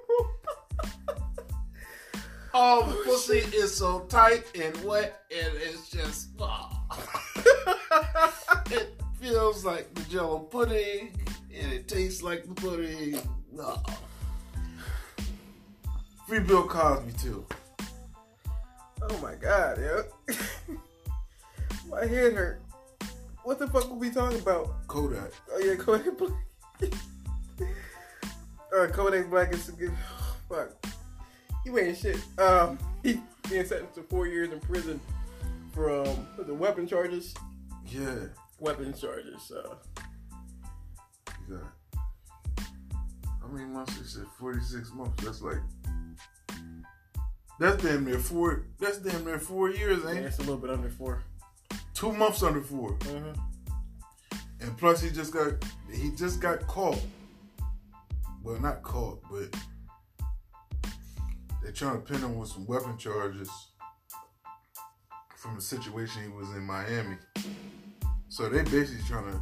the 2.56 3.02
pussy 3.04 3.38
is 3.56 3.76
so 3.76 4.00
tight 4.08 4.44
and 4.54 4.84
wet, 4.84 5.22
and 5.30 5.52
it's 5.56 5.90
just. 5.90 6.30
it 8.70 8.94
feels 9.20 9.64
like 9.64 9.92
the 9.94 10.02
jello 10.02 10.38
pudding, 10.38 11.12
and 11.54 11.72
it 11.72 11.86
tastes 11.88 12.22
like 12.22 12.44
the 12.46 12.54
pudding. 12.54 13.18
Ah. 13.60 13.82
Free 16.26 16.40
Bill 16.40 16.66
Cosby, 16.66 17.12
too. 17.12 17.46
Oh 19.02 19.18
my 19.22 19.34
god, 19.34 19.78
yo. 19.78 20.04
my 21.90 22.06
head 22.06 22.32
hurt. 22.32 22.62
What 23.44 23.58
the 23.58 23.68
fuck 23.68 23.88
were 23.90 23.96
we 23.96 24.10
talking 24.10 24.40
about? 24.40 24.86
Kodak. 24.88 25.30
Oh 25.52 25.58
yeah, 25.58 25.74
Kodak 25.78 26.18
Black. 26.18 26.32
uh, 28.76 28.86
Kodak 28.88 29.30
Black 29.30 29.52
is 29.52 29.68
a 29.68 29.72
good. 29.72 29.92
Fuck. 30.48 30.95
He 31.66 31.80
ain't 31.80 31.96
shit. 31.96 32.16
Um, 32.38 32.78
he 33.02 33.20
being 33.50 33.66
sentenced 33.66 33.96
to 33.96 34.02
four 34.02 34.28
years 34.28 34.52
in 34.52 34.60
prison 34.60 35.00
from 35.72 36.08
um 36.08 36.26
the 36.46 36.54
weapon 36.54 36.86
charges. 36.86 37.34
Yeah. 37.86 38.14
Weapon 38.60 38.94
charges. 38.94 39.50
He 41.46 41.52
got. 41.52 41.64
How 43.42 43.48
many 43.48 43.66
months? 43.66 43.98
He 43.98 44.04
said 44.04 44.26
46 44.38 44.92
months. 44.94 45.24
That's 45.24 45.42
like. 45.42 45.58
That's 47.58 47.82
damn 47.82 48.04
near 48.04 48.18
four. 48.18 48.66
That's 48.78 48.98
damn 48.98 49.24
near 49.24 49.38
four 49.38 49.70
years, 49.70 50.02
yeah, 50.04 50.10
ain't 50.10 50.18
it? 50.20 50.24
it's 50.26 50.38
a 50.38 50.42
little 50.42 50.58
bit 50.58 50.70
under 50.70 50.90
four. 50.90 51.24
Two 51.94 52.12
months 52.12 52.42
under 52.42 52.60
four. 52.60 52.96
Uh-huh. 53.02 54.38
And 54.60 54.76
plus, 54.78 55.02
he 55.02 55.10
just 55.10 55.32
got 55.32 55.52
he 55.92 56.10
just 56.12 56.38
got 56.40 56.66
caught. 56.68 57.00
Well, 58.44 58.60
not 58.60 58.82
caught, 58.82 59.20
but 59.30 59.54
they're 61.66 61.72
trying 61.72 62.00
to 62.00 62.12
pin 62.12 62.20
him 62.20 62.38
with 62.38 62.48
some 62.48 62.64
weapon 62.64 62.96
charges 62.96 63.50
from 65.34 65.56
the 65.56 65.60
situation 65.60 66.22
he 66.22 66.28
was 66.28 66.48
in 66.50 66.62
Miami. 66.62 67.16
So 68.28 68.48
they 68.48 68.62
basically 68.62 69.02
trying 69.08 69.32
to 69.32 69.40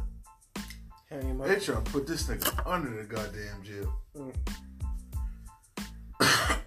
hang 1.07 1.21
him 1.21 1.37
they 1.37 1.59
trying 1.59 1.83
to 1.83 1.91
put 1.91 2.07
this 2.07 2.23
nigga 2.23 2.65
under 2.65 2.89
the 2.89 3.03
goddamn 3.03 3.63
jail. 3.63 3.99
Mm. 4.17 4.35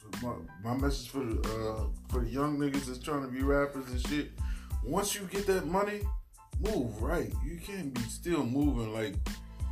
So 0.00 0.26
my, 0.62 0.70
my 0.70 0.76
message 0.78 1.10
for 1.10 1.22
the 1.22 1.40
uh, 1.42 1.84
for 2.08 2.20
the 2.20 2.30
young 2.30 2.56
niggas 2.58 2.86
that's 2.86 2.98
trying 2.98 3.20
to 3.22 3.28
be 3.28 3.42
rappers 3.42 3.86
and 3.90 4.00
shit. 4.06 4.30
Once 4.82 5.14
you 5.14 5.28
get 5.30 5.46
that 5.46 5.66
money, 5.66 6.00
move 6.58 7.02
right. 7.02 7.30
You 7.44 7.58
can't 7.58 7.92
be 7.92 8.00
still 8.02 8.46
moving 8.46 8.94
like 8.94 9.14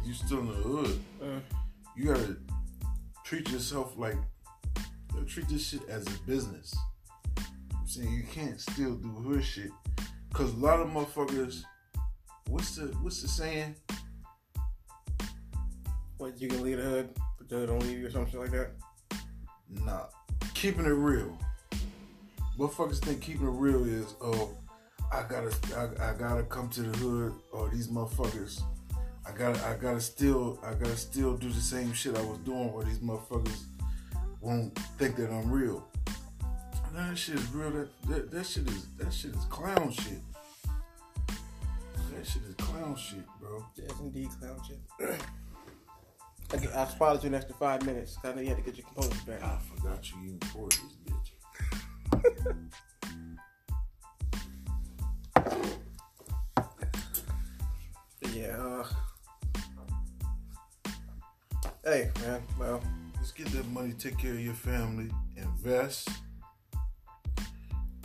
you 0.04 0.12
still 0.12 0.40
in 0.40 0.48
the 0.48 0.52
hood. 0.52 1.00
Uh, 1.22 1.40
You 1.96 2.12
gotta 2.12 2.36
treat 3.28 3.50
yourself 3.50 3.92
like 3.98 4.16
you 5.14 5.20
know, 5.20 5.26
treat 5.26 5.46
this 5.50 5.68
shit 5.68 5.86
as 5.90 6.06
a 6.06 6.18
business. 6.26 6.74
I'm 7.36 7.86
saying 7.86 8.10
you 8.10 8.22
can't 8.22 8.58
still 8.58 8.94
do 8.94 9.08
hood 9.08 9.44
shit 9.44 9.70
because 10.30 10.54
a 10.54 10.56
lot 10.56 10.80
of 10.80 10.88
motherfuckers. 10.88 11.62
What's 12.48 12.76
the 12.76 12.86
what's 13.02 13.20
the 13.20 13.28
saying? 13.28 13.74
what 16.16 16.40
you 16.40 16.48
can 16.48 16.62
leave 16.62 16.78
the 16.78 16.82
hood, 16.82 17.10
but 17.36 17.48
the 17.48 17.56
hood 17.56 17.68
don't 17.68 17.80
leave 17.80 17.98
you 17.98 18.06
or 18.06 18.10
something 18.10 18.40
like 18.40 18.50
that. 18.50 18.70
Nah, 19.84 20.06
keeping 20.54 20.86
it 20.86 20.88
real. 20.88 21.38
Motherfuckers 22.58 22.98
think 22.98 23.20
keeping 23.20 23.46
it 23.46 23.50
real 23.50 23.84
is 23.84 24.14
oh, 24.22 24.56
I 25.12 25.22
gotta 25.28 25.54
I, 25.76 26.10
I 26.10 26.14
gotta 26.14 26.44
come 26.44 26.70
to 26.70 26.82
the 26.82 26.96
hood 26.96 27.34
or 27.52 27.68
these 27.68 27.88
motherfuckers. 27.88 28.62
I 29.28 29.32
gotta 29.36 29.66
I 29.66 29.74
gotta 29.74 30.00
still 30.00 30.58
I 30.64 30.72
gotta 30.74 30.96
still 30.96 31.36
do 31.36 31.50
the 31.50 31.60
same 31.60 31.92
shit 31.92 32.16
I 32.16 32.22
was 32.22 32.38
doing 32.38 32.70
or 32.70 32.82
these 32.84 32.98
motherfuckers 32.98 33.64
won't 34.40 34.76
think 34.98 35.16
that 35.16 35.30
I'm 35.30 35.50
real. 35.50 35.86
Nah, 36.94 37.10
that 37.10 37.18
shit 37.18 37.34
is 37.34 37.48
real. 37.52 37.70
That, 37.70 37.88
that 38.08 38.30
that 38.30 38.46
shit 38.46 38.68
is 38.68 38.86
that 38.96 39.12
shit 39.12 39.34
is 39.34 39.44
clown 39.44 39.90
shit. 39.90 40.20
That 41.26 42.26
shit 42.26 42.42
is 42.48 42.54
clown 42.56 42.96
shit, 42.96 43.24
bro. 43.40 43.64
Yes, 43.76 43.92
indeed, 44.00 44.30
clown 44.40 44.60
shit. 44.66 44.78
okay, 46.54 46.68
I 46.74 46.86
spotted 46.86 47.22
you 47.22 47.28
an 47.28 47.34
extra 47.34 47.54
five 47.54 47.84
minutes. 47.84 48.16
I 48.24 48.32
know 48.32 48.40
you 48.40 48.48
had 48.48 48.56
to 48.56 48.62
get 48.62 48.76
your 48.78 48.86
composure 48.86 49.24
back. 49.26 49.42
I 49.42 49.58
forgot 49.76 50.10
you 50.10 50.16
even 50.24 50.40
for 50.40 50.68
this 50.68 50.80
bitch. 51.04 51.32
yeah. 58.34 58.56
Uh, 58.56 58.84
hey, 61.88 62.10
man. 62.22 62.42
Well, 62.58 62.82
Let's 63.28 63.32
get 63.32 63.48
that 63.48 63.68
money, 63.72 63.92
take 63.92 64.16
care 64.16 64.32
of 64.32 64.40
your 64.40 64.54
family, 64.54 65.10
invest, 65.36 66.08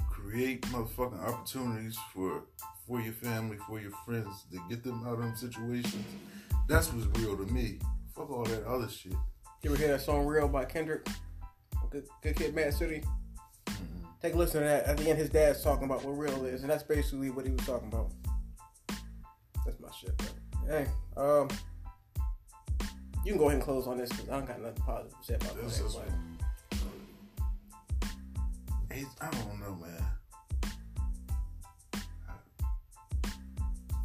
create 0.10 0.64
motherfucking 0.64 1.24
opportunities 1.26 1.98
for 2.14 2.44
for 2.86 3.00
your 3.00 3.14
family, 3.14 3.56
for 3.66 3.80
your 3.80 3.92
friends, 4.06 4.44
to 4.52 4.60
get 4.70 4.84
them 4.84 5.06
out 5.08 5.14
of 5.14 5.20
them 5.20 5.36
situations. 5.36 6.04
That's 6.68 6.92
what's 6.92 7.06
real 7.20 7.38
to 7.38 7.46
me. 7.54 7.80
Fuck 8.14 8.32
all 8.32 8.44
that 8.44 8.66
other 8.66 8.90
shit. 8.90 9.14
you 9.62 9.70
ever 9.70 9.78
hear 9.78 9.90
that 9.90 10.02
song 10.02 10.26
"Real" 10.26 10.48
by 10.48 10.66
Kendrick? 10.66 11.08
Good, 11.90 12.06
good 12.22 12.36
kid, 12.36 12.56
Mad 12.56 12.74
City. 12.74 13.04
Take 14.22 14.34
a 14.34 14.38
listen 14.38 14.62
to 14.62 14.68
that. 14.68 14.86
At 14.86 14.98
the 14.98 15.10
end, 15.10 15.20
his 15.20 15.30
dad's 15.30 15.64
talking 15.64 15.86
about 15.86 16.04
what 16.04 16.18
real 16.18 16.44
is, 16.46 16.64
and 16.64 16.70
that's 16.70 16.84
basically 16.84 17.30
what 17.30 17.46
he 17.46 17.52
was 17.52 17.66
talking 17.66 17.88
about. 17.88 18.12
That's 19.66 19.80
my 19.80 19.90
shit, 19.98 20.18
bro. 20.18 20.28
Hey, 20.68 20.88
um, 21.16 21.48
you 23.24 23.32
can 23.34 23.38
go 23.38 23.46
ahead 23.46 23.56
and 23.56 23.64
close 23.64 23.88
on 23.88 23.98
this 23.98 24.10
because 24.10 24.30
I 24.30 24.34
don't 24.34 24.46
got 24.48 24.62
nothing 24.62 24.84
positive 24.84 25.20
to 25.20 25.26
say 25.26 25.36
about 25.36 25.62
This 25.64 25.80
is- 25.80 25.98
I 29.22 29.30
don't 29.32 29.60
know, 29.60 29.76
man. 29.76 30.06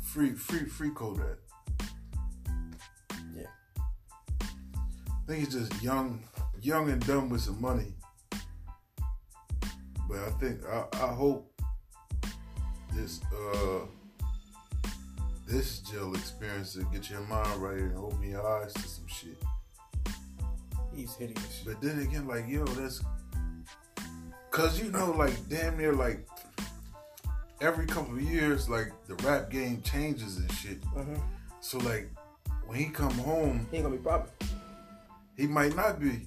Free, 0.02 0.30
free, 0.32 0.64
free 0.64 0.90
Kodak. 0.90 1.38
Yeah. 3.36 3.46
I 4.40 5.26
think 5.26 5.40
he's 5.40 5.52
just 5.52 5.82
young, 5.82 6.22
young 6.62 6.88
and 6.90 7.04
dumb 7.06 7.28
with 7.28 7.42
some 7.42 7.60
money. 7.60 7.94
But 10.08 10.18
I 10.20 10.30
think 10.40 10.60
I, 10.64 10.84
I 10.92 11.08
hope 11.12 11.52
this 12.94 13.20
uh 13.34 13.80
this 15.46 15.80
jail 15.80 16.14
experience 16.14 16.72
to 16.74 16.84
get 16.92 17.10
your 17.10 17.20
mind 17.22 17.62
right 17.62 17.78
and 17.78 17.96
open 17.98 18.22
your 18.22 18.46
eyes 18.46 18.72
to 18.72 18.88
some 19.08 19.28
shit. 19.30 20.14
He's 20.94 21.14
hideous. 21.14 21.62
But 21.64 21.80
then 21.80 22.00
again, 22.00 22.26
like 22.26 22.48
yo, 22.48 22.64
that's 22.64 23.02
cause 24.50 24.80
you 24.80 24.90
know, 24.90 25.12
like 25.12 25.32
damn 25.48 25.76
near 25.76 25.92
like 25.92 26.26
every 27.60 27.86
couple 27.86 28.14
of 28.14 28.22
years, 28.22 28.68
like 28.68 28.92
the 29.06 29.14
rap 29.26 29.50
game 29.50 29.82
changes 29.82 30.38
and 30.38 30.50
shit. 30.52 30.82
hmm 30.84 31.14
So 31.60 31.78
like 31.78 32.10
when 32.66 32.78
he 32.78 32.86
come 32.86 33.12
home, 33.18 33.66
He 33.70 33.76
ain't 33.78 33.86
gonna 33.86 33.96
be 33.96 34.02
popping. 34.02 34.32
he 35.36 35.46
might 35.46 35.74
not 35.76 36.00
be, 36.00 36.26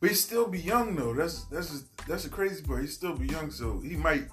but 0.00 0.10
he 0.10 0.14
still 0.14 0.46
be 0.46 0.60
young 0.60 0.94
though. 0.94 1.14
That's 1.14 1.44
that's 1.44 1.70
just, 1.70 2.06
that's 2.06 2.24
the 2.24 2.30
crazy 2.30 2.62
part. 2.62 2.82
He 2.82 2.86
still 2.86 3.16
be 3.16 3.26
young, 3.26 3.50
so 3.50 3.80
he 3.80 3.96
might 3.96 4.28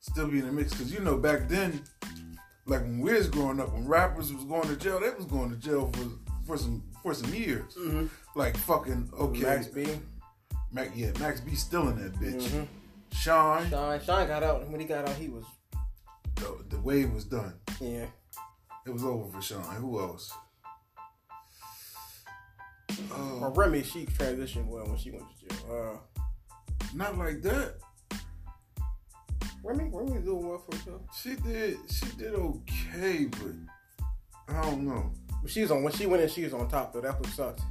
still 0.00 0.28
be 0.28 0.38
in 0.38 0.46
the 0.46 0.52
mix. 0.52 0.72
Cause 0.72 0.90
you 0.92 1.00
know 1.00 1.16
back 1.18 1.48
then, 1.48 1.82
like 2.66 2.80
when 2.82 3.00
we 3.00 3.12
was 3.14 3.28
growing 3.28 3.60
up, 3.60 3.72
when 3.72 3.86
rappers 3.86 4.32
was 4.32 4.44
going 4.44 4.68
to 4.68 4.76
jail, 4.76 5.00
they 5.00 5.10
was 5.10 5.26
going 5.26 5.50
to 5.50 5.56
jail 5.56 5.90
for 5.92 6.04
for 6.46 6.56
some 6.56 6.82
for 7.02 7.14
some 7.14 7.32
years. 7.34 7.74
Mm-hmm. 7.74 8.06
Like 8.34 8.56
fucking 8.56 9.10
okay, 9.18 9.40
Max 9.42 9.66
B. 9.68 9.86
Mac, 10.72 10.90
yeah, 10.94 11.12
Max 11.20 11.40
B 11.40 11.54
still 11.54 11.88
in 11.88 11.96
that 12.02 12.14
bitch. 12.14 12.42
Mhm. 12.48 12.66
Shyne, 13.12 13.70
Shyne, 13.70 14.00
Shyne 14.04 14.26
got 14.26 14.42
out, 14.42 14.62
and 14.62 14.70
when 14.72 14.80
he 14.80 14.86
got 14.86 15.08
out, 15.08 15.14
he 15.16 15.28
was 15.28 15.44
the, 16.34 16.58
the 16.68 16.80
wave 16.80 17.12
was 17.12 17.24
done. 17.24 17.54
yeah. 17.80 18.06
It 18.86 18.90
was 18.92 19.02
over 19.04 19.28
for 19.32 19.40
Shyne. 19.42 19.76
Who 19.80 19.98
else? 19.98 20.32
Uh, 23.12 23.50
Remy, 23.54 23.82
she 23.82 24.06
transitioned 24.06 24.66
well 24.66 24.86
when 24.86 24.96
she 24.96 25.10
went 25.10 25.24
to 25.40 25.56
jail. 25.56 26.00
Uh, 26.18 26.22
not 26.94 27.16
like 27.18 27.42
that. 27.42 27.74
Remy, 29.66 29.90
Remy 29.92 30.20
doing 30.20 30.48
well 30.48 30.58
for 30.58 30.76
herself. 30.76 31.00
She 31.20 31.34
did. 31.34 31.78
She 31.90 32.06
did 32.16 32.34
okay, 32.34 33.24
but 33.24 34.54
I 34.54 34.62
don't 34.62 34.86
know. 34.86 35.10
But 35.42 35.50
she 35.50 35.62
was 35.62 35.72
on 35.72 35.82
when 35.82 35.92
she 35.92 36.06
went 36.06 36.22
in, 36.22 36.28
she 36.28 36.44
was 36.44 36.54
on 36.54 36.68
top 36.68 36.92
though. 36.92 37.00
That's 37.00 37.18
what 37.18 37.26
sucked. 37.30 37.62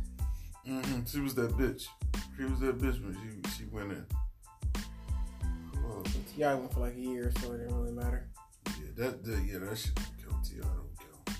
hmm 0.66 1.06
She 1.06 1.22
was 1.22 1.36
that 1.36 1.52
bitch. 1.52 1.88
She 2.36 2.44
was 2.44 2.60
that 2.60 2.80
bitch 2.80 3.02
when 3.02 3.16
she 3.46 3.50
she 3.52 3.66
went 3.72 3.94
in. 3.94 4.06
Who? 5.78 6.04
Ti 6.36 6.44
went 6.44 6.74
for 6.74 6.82
like 6.82 6.96
a 6.96 7.00
year, 7.00 7.32
so 7.42 7.54
it 7.54 7.60
didn't 7.60 7.76
really 7.76 7.94
matter. 7.94 8.28
Yeah, 8.68 8.92
that, 8.98 9.24
that 9.24 9.42
yeah, 9.46 9.60
that 9.60 9.78
shit 9.78 9.96
don't 9.96 10.32
count. 10.32 10.46
Ti 10.46 10.56
don't 10.58 10.98
count. 11.00 11.40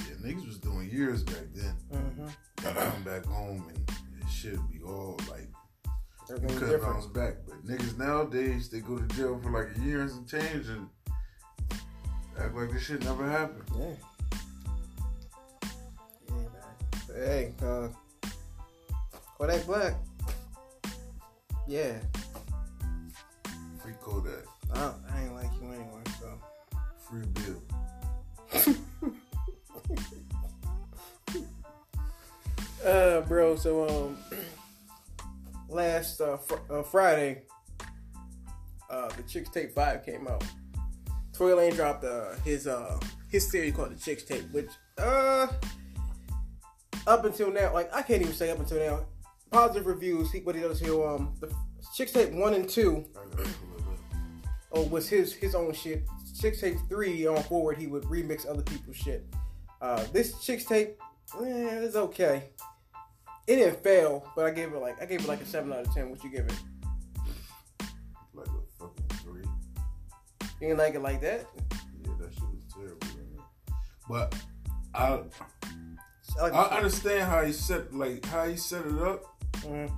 Yeah, 0.00 0.16
niggas 0.28 0.46
was 0.46 0.58
doing 0.58 0.90
years 0.90 1.22
back 1.22 1.46
then. 1.54 1.74
Mm-hmm. 1.90 2.26
Got 2.62 2.76
come 2.76 3.02
back 3.02 3.24
home 3.24 3.64
and 3.68 3.78
it 3.78 4.28
should 4.30 4.60
be 4.70 4.82
all 4.82 5.18
like 5.30 5.48
Was 6.42 6.58
could 6.58 6.68
different. 6.70 6.82
bounce 6.82 7.06
back. 7.06 7.34
But 7.46 7.66
niggas 7.66 7.98
nowadays 7.98 8.68
they 8.68 8.80
go 8.80 8.98
to 8.98 9.06
jail 9.16 9.38
for 9.42 9.50
like 9.50 9.76
a 9.76 9.80
year 9.80 10.00
and 10.02 10.10
some 10.10 10.26
change 10.26 10.68
and 10.68 10.88
act 12.38 12.54
like 12.54 12.70
this 12.72 12.82
shit 12.82 13.04
never 13.04 13.28
happened. 13.28 13.64
Yeah. 13.78 13.94
Yeah, 16.28 16.34
man. 16.34 16.50
But 17.06 17.16
hey, 17.16 17.52
uh, 17.62 17.88
Kodak 19.38 19.66
Black. 19.66 19.94
Yeah, 21.66 21.94
Free 23.82 23.94
Kodak, 24.02 24.44
I, 24.74 24.92
I 25.10 25.22
ain't 25.22 25.34
like 25.34 25.50
you 25.62 25.68
anyway, 25.68 26.02
so. 26.20 26.28
free 26.98 27.24
Bill. 27.32 28.74
Uh, 32.84 33.22
bro. 33.22 33.56
So 33.56 33.88
um, 33.88 34.18
last 35.74 36.20
uh, 36.20 36.36
fr- 36.36 36.70
uh 36.70 36.82
Friday, 36.82 37.42
uh, 38.88 39.08
the 39.08 39.22
Chixtape 39.22 39.72
Five 39.72 40.04
came 40.04 40.26
out. 40.28 40.44
Tory 41.32 41.52
Lanez 41.52 41.74
dropped 41.74 42.04
uh 42.04 42.34
his 42.44 42.66
uh 42.66 42.98
his 43.28 43.50
series 43.50 43.74
called 43.74 43.90
the 43.90 43.96
Chixtape, 43.96 44.50
which 44.52 44.70
uh 44.98 45.48
up 47.06 47.24
until 47.24 47.50
now, 47.50 47.72
like 47.74 47.92
I 47.94 48.02
can't 48.02 48.22
even 48.22 48.34
say 48.34 48.50
up 48.50 48.58
until 48.58 48.78
now, 48.78 49.06
positive 49.50 49.86
reviews. 49.86 50.30
He, 50.30 50.40
what 50.40 50.54
he 50.54 50.60
does 50.62 50.80
here, 50.80 51.04
um, 51.04 51.34
the 51.40 51.52
Chixtape 51.96 52.32
one 52.32 52.54
and 52.54 52.68
two 52.68 53.04
oh, 54.72 54.82
was 54.84 55.08
his 55.08 55.32
his 55.32 55.54
own 55.54 55.72
shit. 55.72 56.04
Chixtape 56.40 56.88
three 56.88 57.26
on 57.26 57.42
forward, 57.44 57.78
he 57.78 57.86
would 57.86 58.04
remix 58.04 58.48
other 58.48 58.62
people's 58.62 58.96
shit. 58.96 59.26
Uh, 59.80 60.04
this 60.12 60.34
Chixtape, 60.34 60.94
eh, 61.40 61.78
it's 61.82 61.96
okay. 61.96 62.50
It 63.46 63.56
didn't 63.56 63.82
fail, 63.82 64.26
but 64.34 64.46
I 64.46 64.50
gave 64.50 64.72
it 64.72 64.78
like 64.78 65.00
I 65.02 65.06
gave 65.06 65.20
it 65.20 65.28
like 65.28 65.40
a 65.42 65.46
seven 65.46 65.72
out 65.72 65.86
of 65.86 65.94
ten. 65.94 66.10
What 66.10 66.22
you 66.24 66.30
give 66.30 66.46
it? 66.46 66.54
Like 68.32 68.46
a 68.46 68.78
fucking 68.78 69.04
three. 69.22 69.42
You 70.60 70.68
didn't 70.68 70.78
like 70.78 70.94
it 70.94 71.00
like 71.02 71.20
that? 71.20 71.46
Yeah, 72.02 72.12
that 72.20 72.32
shit 72.32 72.42
was 72.42 72.74
terrible. 72.74 73.06
Man. 73.16 73.44
But 74.08 74.34
I 74.94 75.20
I 76.38 76.42
like 76.42 76.52
I 76.54 76.76
understand 76.76 77.30
how 77.30 77.44
he 77.44 77.52
set 77.52 77.94
like 77.94 78.24
how 78.26 78.46
he 78.48 78.56
set 78.56 78.86
it 78.86 78.98
up, 78.98 79.24
Mhm. 79.60 79.92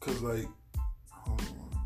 cause 0.00 0.20
like 0.20 0.46
hold 1.10 1.40
on. 1.40 1.80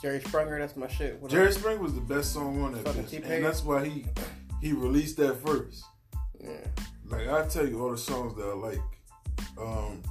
Jerry 0.00 0.20
Springer, 0.20 0.58
that's 0.58 0.74
my 0.76 0.88
shit. 0.88 1.20
What 1.20 1.30
Jerry 1.30 1.52
Springer 1.52 1.80
was 1.82 1.94
the 1.94 2.00
best 2.00 2.32
song 2.32 2.62
on 2.62 2.72
that 2.72 2.84
bitch, 2.84 3.10
T-Pain. 3.10 3.30
and 3.30 3.44
that's 3.44 3.62
why 3.62 3.84
he 3.86 4.06
he 4.62 4.72
released 4.72 5.18
that 5.18 5.46
first. 5.46 5.84
Yeah. 6.40 6.50
Like 7.06 7.28
I 7.28 7.46
tell 7.46 7.68
you 7.68 7.82
all 7.84 7.90
the 7.90 7.98
songs 7.98 8.34
that 8.36 8.44
I 8.48 8.54
like. 8.54 8.80
Um, 9.56 10.02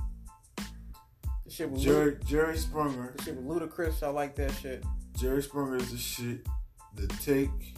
shit 1.54 1.70
was 1.70 1.84
Jerry 1.84 2.18
Jerry. 2.26 2.56
Jerry 2.56 2.58
Sprunger, 2.58 3.16
The 3.18 3.24
shit 3.24 3.36
was 3.36 3.46
ludicrous. 3.46 4.04
I 4.04 4.08
like 4.10 4.36
that 4.36 4.52
shit. 4.52 4.84
Jerry 5.18 5.42
Sprunger 5.42 5.80
is 5.80 5.92
the 5.92 5.98
shit. 5.98 6.48
The 6.96 7.08
take 7.24 7.76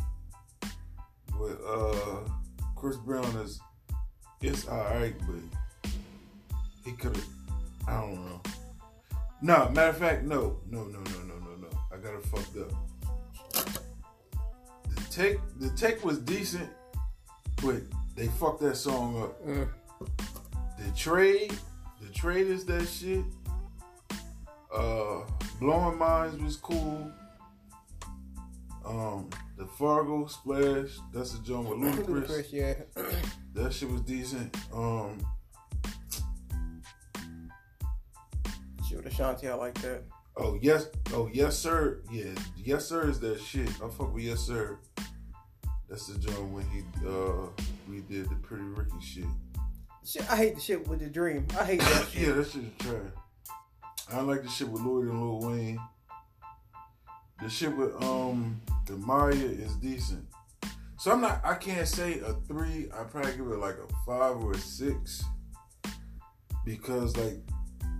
with 1.39 1.59
uh 1.67 2.29
Chris 2.75 2.97
Brown 2.97 3.25
is 3.37 3.59
it's 4.41 4.67
alright, 4.67 5.15
but 5.19 5.91
he 6.83 6.91
could 6.93 7.15
have. 7.15 7.27
I 7.87 8.01
don't 8.01 8.25
know. 8.25 8.41
No, 9.41 9.69
matter 9.69 9.89
of 9.89 9.97
fact, 9.97 10.23
no, 10.23 10.59
no, 10.69 10.83
no, 10.83 10.99
no, 10.99 11.19
no, 11.23 11.35
no, 11.35 11.55
no. 11.61 11.67
I 11.91 11.97
got 11.97 12.13
it 12.13 12.23
fucked 12.25 12.57
up. 12.57 12.71
The 14.89 15.01
take, 15.09 15.37
the 15.59 15.69
take 15.71 16.03
was 16.03 16.19
decent, 16.19 16.69
but 17.63 17.81
they 18.15 18.27
fucked 18.27 18.61
that 18.61 18.75
song 18.75 19.21
up. 19.23 19.45
Mm. 19.45 19.67
The 19.99 20.91
trade, 20.95 21.53
the 22.01 22.09
trade 22.13 22.47
is 22.47 22.65
that 22.65 22.87
shit. 22.87 23.23
Uh, 24.75 25.21
blowing 25.59 25.97
minds 25.97 26.37
was 26.41 26.57
cool. 26.57 27.11
Um, 28.85 29.29
the 29.57 29.65
Fargo 29.65 30.27
splash, 30.27 30.97
that's 31.13 31.33
a 31.33 31.39
joint 31.43 31.69
with 31.69 31.79
Ludacris. 31.79 32.51
Yeah. 32.51 32.73
That 33.53 33.71
shit 33.71 33.89
was 33.89 34.01
decent. 34.01 34.53
Um, 34.73 35.25
shit 38.85 38.97
with 38.97 39.05
Ashanti, 39.05 39.47
I 39.47 39.53
like 39.53 39.75
that. 39.81 40.01
oh 40.35 40.59
yes, 40.61 40.87
oh 41.13 41.29
yes 41.31 41.57
sir, 41.57 42.01
yeah, 42.11 42.31
yes 42.57 42.85
sir 42.85 43.09
is 43.09 43.21
that 43.21 43.39
shit. 43.39 43.69
I 43.81 43.87
fuck 43.87 44.13
with 44.13 44.23
yes 44.25 44.41
sir. 44.41 44.77
That's 45.89 46.07
the 46.07 46.19
joint 46.19 46.49
when 46.51 46.65
he 46.65 46.81
uh 47.07 47.47
we 47.89 48.01
did 48.01 48.29
the 48.29 48.35
Pretty 48.35 48.65
Ricky 48.65 48.99
shit. 49.01 49.23
Shit, 50.03 50.29
I 50.29 50.35
hate 50.35 50.55
the 50.55 50.61
shit 50.61 50.85
with 50.85 50.99
the 50.99 51.07
dream. 51.07 51.47
I 51.57 51.63
hate 51.63 51.79
that 51.79 52.07
shit. 52.11 52.27
Yeah, 52.27 52.33
that 52.33 52.51
shit 52.51 52.63
is 52.63 52.71
trash. 52.79 53.01
I 54.11 54.21
like 54.21 54.43
the 54.43 54.49
shit 54.49 54.67
with 54.67 54.81
Lloyd 54.81 55.07
and 55.07 55.21
Lil 55.21 55.49
Wayne. 55.49 55.79
The 57.41 57.49
shit 57.49 57.75
with 57.75 58.01
um 58.03 58.61
the 58.85 58.93
Maya 58.97 59.33
is 59.33 59.75
decent. 59.75 60.25
So 60.97 61.11
I'm 61.11 61.21
not. 61.21 61.41
I 61.43 61.55
can't 61.55 61.87
say 61.87 62.19
a 62.19 62.33
three. 62.47 62.87
I 62.93 63.03
probably 63.03 63.31
give 63.31 63.47
it 63.47 63.59
like 63.59 63.75
a 63.75 63.93
five 64.05 64.37
or 64.37 64.53
a 64.53 64.57
six 64.57 65.23
because 66.63 67.17
like 67.17 67.37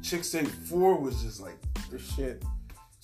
Chixtape 0.02 0.48
Four 0.48 1.00
was 1.00 1.22
just 1.22 1.42
like 1.42 1.58
The 1.90 2.00
shit. 2.00 2.44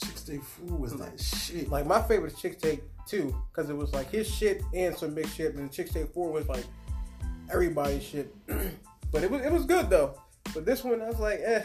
Chixtape 0.02 0.44
Four 0.44 0.78
was 0.78 0.98
that 0.98 1.20
shit. 1.20 1.70
Like 1.70 1.86
my 1.86 2.02
favorite 2.02 2.34
is 2.34 2.40
Chixtape 2.40 2.82
two 3.08 3.36
because 3.52 3.70
it 3.70 3.76
was 3.76 3.94
like 3.94 4.10
his 4.10 4.28
shit 4.28 4.64
and 4.74 4.96
some 4.96 5.14
big 5.14 5.28
shit, 5.28 5.56
and 5.56 5.72
Chixtape 5.72 6.14
four 6.14 6.32
was 6.32 6.48
like 6.48 6.66
everybody's 7.52 8.04
shit. 8.04 8.34
but 9.12 9.24
it 9.24 9.30
was 9.30 9.42
it 9.42 9.52
was 9.52 9.66
good 9.66 9.90
though. 9.90 10.16
But 10.54 10.66
this 10.66 10.84
one 10.84 11.02
I 11.02 11.08
was 11.08 11.20
like, 11.20 11.40
eh. 11.44 11.64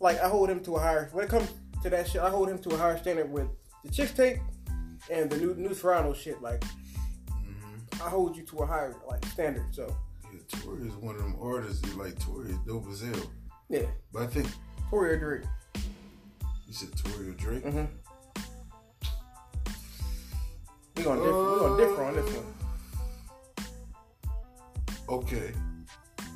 Like 0.00 0.20
I 0.20 0.28
hold 0.28 0.50
him 0.50 0.60
to 0.64 0.76
a 0.76 0.80
higher 0.80 1.08
when 1.12 1.24
it 1.24 1.30
comes 1.30 1.48
to 1.82 1.90
that 1.90 2.08
shit. 2.08 2.20
I 2.20 2.30
hold 2.30 2.48
him 2.48 2.58
to 2.60 2.70
a 2.70 2.76
higher 2.76 2.98
standard 2.98 3.30
with 3.30 3.46
the 3.84 3.90
Chixtape 3.90 4.40
and 5.10 5.30
the 5.30 5.36
new 5.36 5.54
new 5.54 5.74
Toronto 5.74 6.12
shit. 6.14 6.40
Like 6.42 6.62
Mhm. 7.30 8.02
I 8.04 8.08
hold 8.08 8.36
you 8.36 8.44
to 8.46 8.58
a 8.58 8.66
higher 8.66 8.94
like 9.06 9.24
standard. 9.26 9.74
So 9.74 9.94
Yeah, 10.32 10.40
Tory 10.60 10.86
is 10.88 10.94
one 10.94 11.14
of 11.14 11.22
them 11.22 11.36
artists 11.40 11.80
that 11.82 11.96
like 11.96 12.18
Tory 12.18 12.50
is 12.50 12.58
dope 12.66 12.88
as 12.88 13.00
hell. 13.02 13.30
yeah, 13.68 13.86
But 14.12 14.22
I 14.22 14.26
think 14.26 14.48
Tory 14.90 15.12
or 15.14 15.18
Drake. 15.18 15.44
you 16.66 16.72
said 16.72 16.88
Tory 16.96 17.28
or 17.28 17.32
Drake. 17.34 17.64
Mm-hmm. 17.64 17.84
We 20.96 21.02
gonna 21.02 21.20
differ. 21.22 21.52
We 21.52 21.58
gonna 21.60 21.76
differ 21.76 22.04
on 22.04 22.14
this 22.16 22.34
one. 22.36 22.54
Okay. 25.08 25.52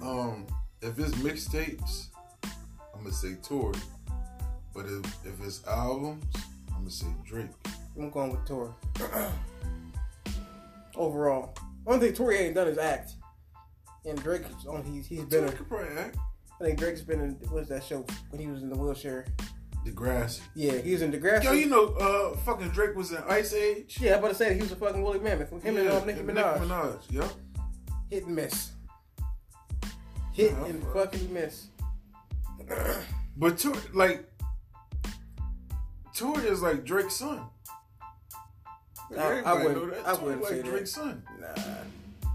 Um, 0.03 0.47
if 0.83 0.99
it's 0.99 1.13
mixtapes, 1.17 2.08
I'm 2.99 3.05
gonna 3.05 3.15
say 3.15 3.35
Tory. 3.43 3.79
But 4.75 4.87
if, 4.87 5.27
if 5.27 5.45
it's 5.45 5.67
albums, 5.67 6.25
I'm 6.69 6.79
gonna 6.79 6.91
say 6.91 7.07
Drake. 7.25 7.47
I'm 7.97 8.11
going 8.11 8.33
with 8.33 8.45
Tory. 8.45 8.71
Overall, 10.97 11.55
one 11.85 12.01
thing 12.01 12.13
Tory 12.13 12.39
ain't 12.39 12.57
done 12.57 12.67
is 12.67 12.77
act, 12.77 13.13
and 14.05 14.21
Drake 14.23 14.43
on. 14.69 14.85
He's 14.85 15.07
he's 15.07 15.25
been. 15.25 15.41
Tory 15.41 15.49
A, 15.49 15.53
could 15.53 15.69
probably 15.69 15.97
act. 15.97 16.17
I 16.61 16.65
think 16.65 16.79
Drake's 16.79 17.03
been 17.03 17.21
in 17.21 17.31
what's 17.51 17.69
that 17.69 17.85
show 17.85 18.05
when 18.31 18.41
he 18.41 18.49
was 18.49 18.63
in 18.63 18.69
the 18.69 18.77
wheelchair? 18.77 19.27
Degrassi. 19.87 20.41
Yeah, 20.57 20.79
he 20.79 20.93
was 20.93 21.03
in 21.03 21.13
Degrassi. 21.13 21.45
Yo, 21.45 21.53
you 21.53 21.67
know, 21.67 21.95
uh, 21.95 22.37
fucking 22.39 22.71
Drake 22.71 22.97
was 22.97 23.13
in 23.13 23.19
Ice 23.29 23.55
Age. 23.55 23.99
yeah, 24.01 24.15
I'm 24.15 24.19
about 24.19 24.31
to 24.31 24.35
say 24.35 24.55
he 24.55 24.61
was 24.61 24.73
a 24.73 24.77
fucking 24.77 25.01
woolly 25.01 25.21
mammoth. 25.21 25.51
Him 25.63 25.77
and 25.77 25.89
um, 25.89 26.05
Nicki 26.05 26.21
Minaj. 26.21 26.61
Nicki 26.61 26.73
Minaj. 26.73 26.99
Yep. 27.11 27.31
Hit 28.11 28.27
and 28.27 28.35
miss. 28.35 28.73
Hit 30.33 30.51
Yeah, 30.51 30.65
and 30.67 30.85
fucking 30.93 31.33
miss. 31.33 31.69
But 33.37 33.57
Tory, 33.59 33.79
like, 33.95 34.29
Tory 36.15 36.45
is 36.49 36.61
like 36.61 36.85
Drake's 36.85 37.15
son. 37.17 37.43
I- 39.17 39.43
I 39.45 39.53
wouldn't- 39.65 39.95
that. 39.95 40.07
I 40.07 40.13
wouldn't 40.15 40.43
like 40.43 40.51
say 40.51 40.57
that. 40.63 40.65
Drake's 40.71 40.91
son. 40.93 41.23
Nah. 41.41 42.31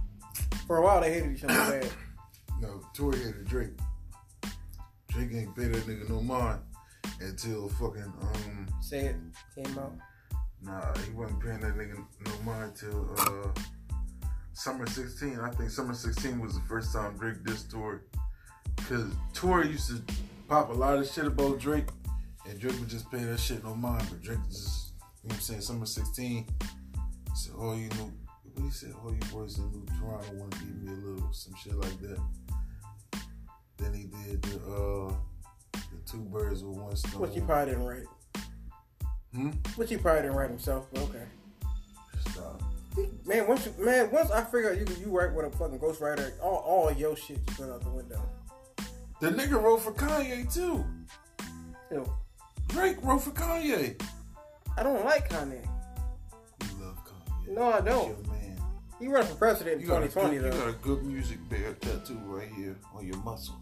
For 0.66 0.78
a 0.78 0.82
while 0.82 1.02
they 1.02 1.14
hated 1.14 1.36
each 1.38 1.44
other 1.44 1.54
bad. 1.82 1.92
No, 2.62 2.82
Tory 2.94 3.18
hated 3.18 3.46
Drake. 3.46 3.72
Drake 5.10 5.30
ain't 5.34 5.54
pay 5.54 5.66
that 5.66 5.86
nigga 5.86 6.08
no 6.10 6.22
mind 6.22 6.62
until 7.20 7.68
fucking 7.68 8.02
um 8.22 8.68
Say 8.82 9.08
it 9.08 9.16
came 9.54 9.78
out. 9.78 9.92
nah 10.62 10.94
he 11.00 11.12
wasn't 11.12 11.42
paying 11.42 11.60
that 11.60 11.76
nigga 11.76 11.98
no 12.26 12.32
mind 12.46 12.74
till 12.78 13.14
uh 13.20 13.50
summer 14.54 14.88
sixteen. 14.88 15.38
I 15.42 15.50
think 15.52 15.70
summer 15.72 15.94
sixteen 15.94 16.40
was 16.40 16.54
the 16.56 16.62
first 16.62 16.94
time 16.94 17.18
Drake 17.18 17.44
dissed 17.44 17.70
Tory. 17.70 18.00
Cause 18.90 19.12
Tory 19.34 19.70
used 19.70 19.90
to 19.90 20.14
pop 20.48 20.70
a 20.70 20.74
lot 20.74 20.98
of 20.98 21.10
shit 21.10 21.26
about 21.26 21.60
Drake 21.60 21.86
and 22.48 22.60
Drake 22.60 22.78
would 22.80 22.90
just 22.90 23.10
pay 23.10 23.24
that 23.24 23.40
shit 23.40 23.64
no 23.64 23.74
mind, 23.76 24.06
but 24.10 24.22
Drake 24.22 24.40
just 24.48 24.94
you 25.24 25.30
know 25.30 25.34
what 25.34 25.36
I'm 25.36 25.42
saying, 25.42 25.62
summer 25.62 25.86
sixteen 25.86 26.46
said, 27.34 27.54
Oh 27.58 27.76
you 27.76 27.90
know 27.90 28.12
what 28.54 28.66
he 28.66 28.70
said, 28.72 28.94
all 29.04 29.12
you 29.12 29.20
boys 29.32 29.58
in 29.58 29.72
New 29.72 29.86
Toronto 30.00 30.34
wanna 30.34 30.50
give 30.52 30.76
me 30.76 30.92
a 30.92 30.96
little 30.96 31.32
some 31.32 31.54
shit 31.56 31.76
like 31.76 32.00
that. 32.02 32.20
Then 33.78 33.94
he 33.94 34.04
did 34.04 34.42
the 34.44 34.58
uh 34.58 35.14
the 35.74 36.12
two 36.12 36.20
birds 36.20 36.64
with 36.64 36.78
one 36.78 36.96
stone. 36.96 37.22
Which 37.22 37.34
he 37.34 37.42
probably 37.42 37.74
didn't 37.74 37.86
write. 37.86 38.06
Hmm? 39.34 39.50
Which 39.76 39.90
he 39.90 39.98
probably 39.98 40.24
didn't 40.24 40.38
write 40.38 40.50
himself. 40.50 40.88
But 40.94 41.04
okay. 41.04 41.24
Stop. 42.30 42.62
Man, 43.26 43.48
once 43.48 43.66
you 43.66 43.84
man, 43.84 44.12
once 44.12 44.30
I 44.30 44.44
figure 44.44 44.72
out 44.72 44.78
you 44.78 44.86
you 45.04 45.18
write 45.18 45.34
with 45.34 45.46
a 45.46 45.58
fucking 45.58 45.80
ghostwriter, 45.80 46.34
all 46.42 46.58
all 46.58 46.92
your 46.92 47.16
shit 47.16 47.38
you 47.38 47.56
put 47.56 47.70
out 47.70 47.82
the 47.82 47.90
window. 47.90 48.22
The 49.24 49.30
nigga 49.30 49.64
wrote 49.64 49.80
for 49.80 49.94
Kanye 49.94 50.54
too. 50.54 50.84
Ew. 51.90 52.14
Drake 52.68 52.98
wrote 53.02 53.22
for 53.22 53.30
Kanye. 53.32 53.98
I 54.78 54.84
don't 54.84 55.06
like 55.06 55.30
Kanye. 55.30 55.66
You 56.62 56.84
love 56.84 56.98
Kanye. 57.06 57.56
No, 57.56 57.72
I 57.72 57.80
don't. 57.80 58.28
man. 58.28 58.62
He 59.00 59.08
ran 59.08 59.24
for 59.26 59.36
president 59.36 59.76
in 59.76 59.82
You 59.84 59.88
got, 59.88 60.04
a 60.04 60.10
2020 60.10 60.38
good, 60.40 60.54
you 60.54 60.60
got 60.60 60.68
a 60.68 60.74
good 60.74 61.04
music 61.06 61.38
bear 61.50 61.72
tattoo 61.76 62.20
right 62.26 62.50
here 62.50 62.76
on 62.94 63.08
your 63.08 63.16
muscle. 63.20 63.56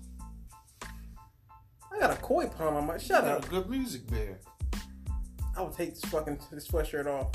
I 0.82 2.00
got 2.00 2.10
a 2.10 2.20
koi 2.20 2.48
palm 2.48 2.78
on 2.78 2.88
my. 2.88 2.98
Shut 2.98 3.24
you 3.24 3.30
got 3.30 3.38
up. 3.38 3.46
a 3.46 3.50
good 3.50 3.70
music 3.70 4.10
bear. 4.10 4.40
I 5.56 5.62
would 5.62 5.74
take 5.74 5.94
this 5.94 6.06
fucking 6.06 6.40
this 6.52 6.70
sweatshirt 6.70 7.06
off. 7.06 7.28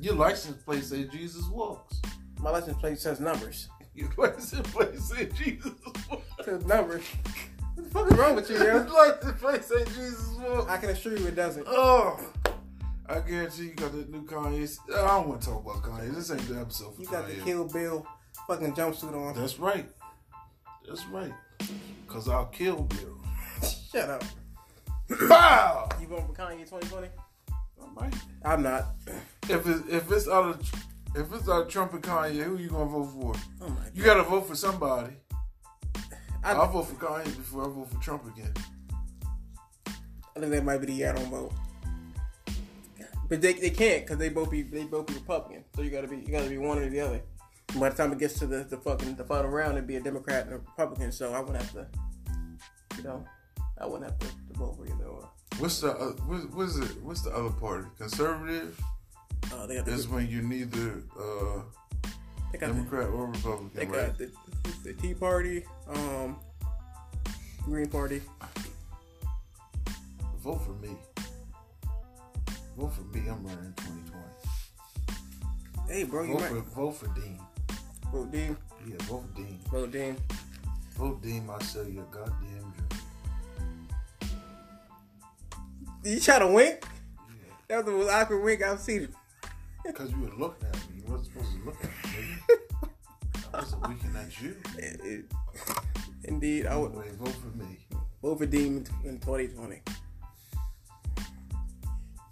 Your 0.00 0.14
license 0.16 0.60
plate 0.64 0.82
says 0.82 1.06
Jesus 1.12 1.46
walks. 1.46 2.02
My 2.40 2.50
license 2.50 2.78
plate 2.78 2.98
says 2.98 3.20
numbers. 3.20 3.68
Your 3.94 4.08
license 4.16 4.68
plate 4.72 4.98
says 4.98 5.32
Jesus 5.38 5.70
walks. 6.10 6.24
says 6.44 6.64
numbers. 6.66 7.04
What 7.80 7.92
the 7.92 7.98
fuck 7.98 8.12
is 8.12 8.18
wrong 8.18 8.34
with 8.34 8.50
you, 8.50 8.58
Your 8.58 8.80
like 8.88 9.20
the 9.22 9.32
place 9.32 9.66
say 9.66 9.84
Jesus 9.86 10.28
walks. 10.38 10.70
I 10.70 10.76
can 10.76 10.90
assure 10.90 11.16
you 11.16 11.26
it 11.28 11.34
doesn't. 11.34 11.66
Oh, 11.66 12.20
I 13.08 13.20
guarantee 13.20 13.64
you 13.64 13.70
got 13.70 13.92
that 13.92 14.10
new 14.10 14.22
Kanye. 14.22 14.78
I 14.90 15.06
don't 15.06 15.28
want 15.28 15.40
to 15.40 15.48
talk 15.48 15.64
about 15.64 15.82
Kanye. 15.82 16.14
This 16.14 16.30
ain't 16.30 16.46
the 16.46 16.60
episode 16.60 16.94
for 16.94 17.00
You 17.00 17.08
got 17.08 17.26
the 17.26 17.34
Kill 17.36 17.64
Bill 17.64 18.06
fucking 18.46 18.74
jumpsuit 18.74 19.14
on. 19.14 19.34
That's 19.34 19.58
right. 19.58 19.86
That's 20.86 21.06
right. 21.06 21.32
Cause 22.06 22.28
I'll 22.28 22.46
kill 22.46 22.82
Bill. 22.82 23.18
Shut 23.92 24.10
up. 24.10 24.24
Bow. 25.28 25.88
You 26.00 26.06
going 26.06 26.26
for 26.26 26.34
Kanye 26.34 26.68
2020? 26.68 27.08
I 27.48 28.00
might. 28.00 28.14
I'm 28.44 28.62
not. 28.62 28.88
If 29.48 29.66
it's 29.66 29.88
if 29.88 30.12
it's 30.12 30.28
out 30.28 30.44
of 30.44 30.72
if 31.14 31.32
it's 31.32 31.48
out 31.48 31.62
of 31.62 31.68
Trump 31.68 31.94
and 31.94 32.02
Kanye, 32.02 32.42
who 32.42 32.58
you 32.58 32.68
gonna 32.68 32.84
vote 32.84 33.06
for? 33.06 33.34
Oh 33.62 33.68
my 33.68 33.76
You 33.94 34.04
gotta 34.04 34.22
vote 34.22 34.46
for 34.46 34.54
somebody. 34.54 35.14
I, 36.42 36.52
I'll 36.52 36.68
vote 36.68 36.84
for 36.88 36.94
Kanye 36.94 37.24
before 37.24 37.64
I 37.64 37.68
vote 37.68 37.90
for 37.90 38.02
Trump 38.02 38.24
again. 38.26 38.52
I 39.86 40.40
think 40.40 40.52
that 40.52 40.64
might 40.64 40.78
be 40.78 40.86
the 40.86 40.92
year 40.92 41.10
I 41.10 41.16
don't 41.16 41.30
vote. 41.30 41.52
But 43.28 43.40
they, 43.40 43.52
they 43.52 43.70
can't 43.70 44.04
because 44.04 44.18
they 44.18 44.28
both 44.28 44.50
be 44.50 44.62
they 44.62 44.84
both 44.84 45.06
be 45.06 45.14
Republican. 45.14 45.64
So 45.76 45.82
you 45.82 45.90
gotta 45.90 46.08
be 46.08 46.16
you 46.16 46.28
gotta 46.28 46.48
be 46.48 46.58
one 46.58 46.78
or 46.78 46.88
the 46.88 47.00
other. 47.00 47.20
By 47.78 47.90
the 47.90 47.96
time 47.96 48.12
it 48.12 48.18
gets 48.18 48.38
to 48.40 48.46
the, 48.46 48.64
the 48.64 48.76
fucking 48.76 49.14
the 49.14 49.24
final 49.24 49.50
round, 49.50 49.76
it'd 49.76 49.86
be 49.86 49.96
a 49.96 50.00
Democrat 50.00 50.46
and 50.46 50.54
a 50.54 50.58
Republican. 50.58 51.12
So 51.12 51.32
I 51.32 51.38
wouldn't 51.38 51.62
have 51.62 51.72
to, 51.74 51.86
you 52.96 53.04
know, 53.04 53.24
I 53.78 53.86
wouldn't 53.86 54.10
have 54.10 54.18
to, 54.18 54.26
to 54.26 54.58
vote 54.58 54.76
for 54.76 54.84
either 54.84 55.04
or. 55.04 55.28
What's 55.58 55.80
the 55.80 55.92
uh, 55.92 56.12
what's, 56.26 56.44
what's 56.46 56.76
it? 56.78 57.02
What's 57.02 57.22
the 57.22 57.30
other 57.30 57.50
party? 57.50 57.86
Conservative 57.98 58.80
Uh, 59.52 59.66
they 59.66 59.76
got 59.76 59.84
the, 59.84 59.92
is 59.92 60.08
when 60.08 60.26
you're 60.26 60.42
neither 60.42 61.04
uh, 61.16 61.62
they 62.50 62.58
got 62.58 62.68
the, 62.68 62.74
Democrat 62.74 63.10
or 63.10 63.26
Republican, 63.26 63.70
they 63.74 63.86
right? 63.86 64.18
the, 64.18 64.30
the 64.84 64.92
Tea 64.94 65.14
Party, 65.14 65.64
um, 65.88 66.36
Green 67.64 67.88
Party. 67.88 68.22
Vote 70.42 70.58
for 70.64 70.72
me. 70.72 70.96
Vote 72.76 72.92
for 72.94 73.02
me. 73.16 73.28
I'm 73.28 73.44
running 73.44 73.74
2020. 73.76 74.24
Hey, 75.88 76.04
bro, 76.04 76.22
you 76.22 76.38
Vote 76.38 76.48
for 76.48 76.60
vote 76.60 76.92
for 76.92 77.08
Dean. 77.20 77.38
vote 78.12 78.30
Dean. 78.32 78.56
Yeah, 78.86 78.96
vote 79.00 79.22
for 79.22 79.42
Dean. 79.42 79.58
Vote 79.70 79.90
Dean. 79.92 80.16
Vote 80.96 81.22
Dean. 81.22 81.50
I 81.50 81.62
sell 81.62 81.86
your 81.88 82.04
goddamn 82.04 82.72
dream. 82.72 82.88
Did 86.02 86.14
you 86.14 86.20
try 86.20 86.38
to 86.38 86.46
wink? 86.46 86.78
Yeah. 86.82 87.52
That 87.68 87.76
was 87.78 87.84
the 87.86 87.92
most 87.92 88.10
awkward 88.10 88.42
wink 88.42 88.62
I've 88.62 88.80
seen. 88.80 89.08
Because 89.82 90.10
you 90.10 90.20
were 90.20 90.36
looking 90.36 90.68
at 90.68 90.74
me. 90.74 90.96
You 90.98 91.02
weren't 91.10 91.24
supposed 91.24 91.52
to 91.52 91.64
look 91.64 91.76
at 91.82 91.90
me, 92.12 92.26
nigga. 93.52 93.84
I 93.84 93.88
wasn't 93.88 94.42
you. 94.42 95.24
Indeed, 96.24 96.66
I 96.66 96.76
would 96.76 96.90
Anyway, 96.92 97.10
vote 97.18 97.34
for 97.34 97.56
me. 97.56 97.78
vote 98.22 98.38
for 98.38 98.46
Dean 98.46 98.86
in 99.04 99.18
2020. 99.18 99.82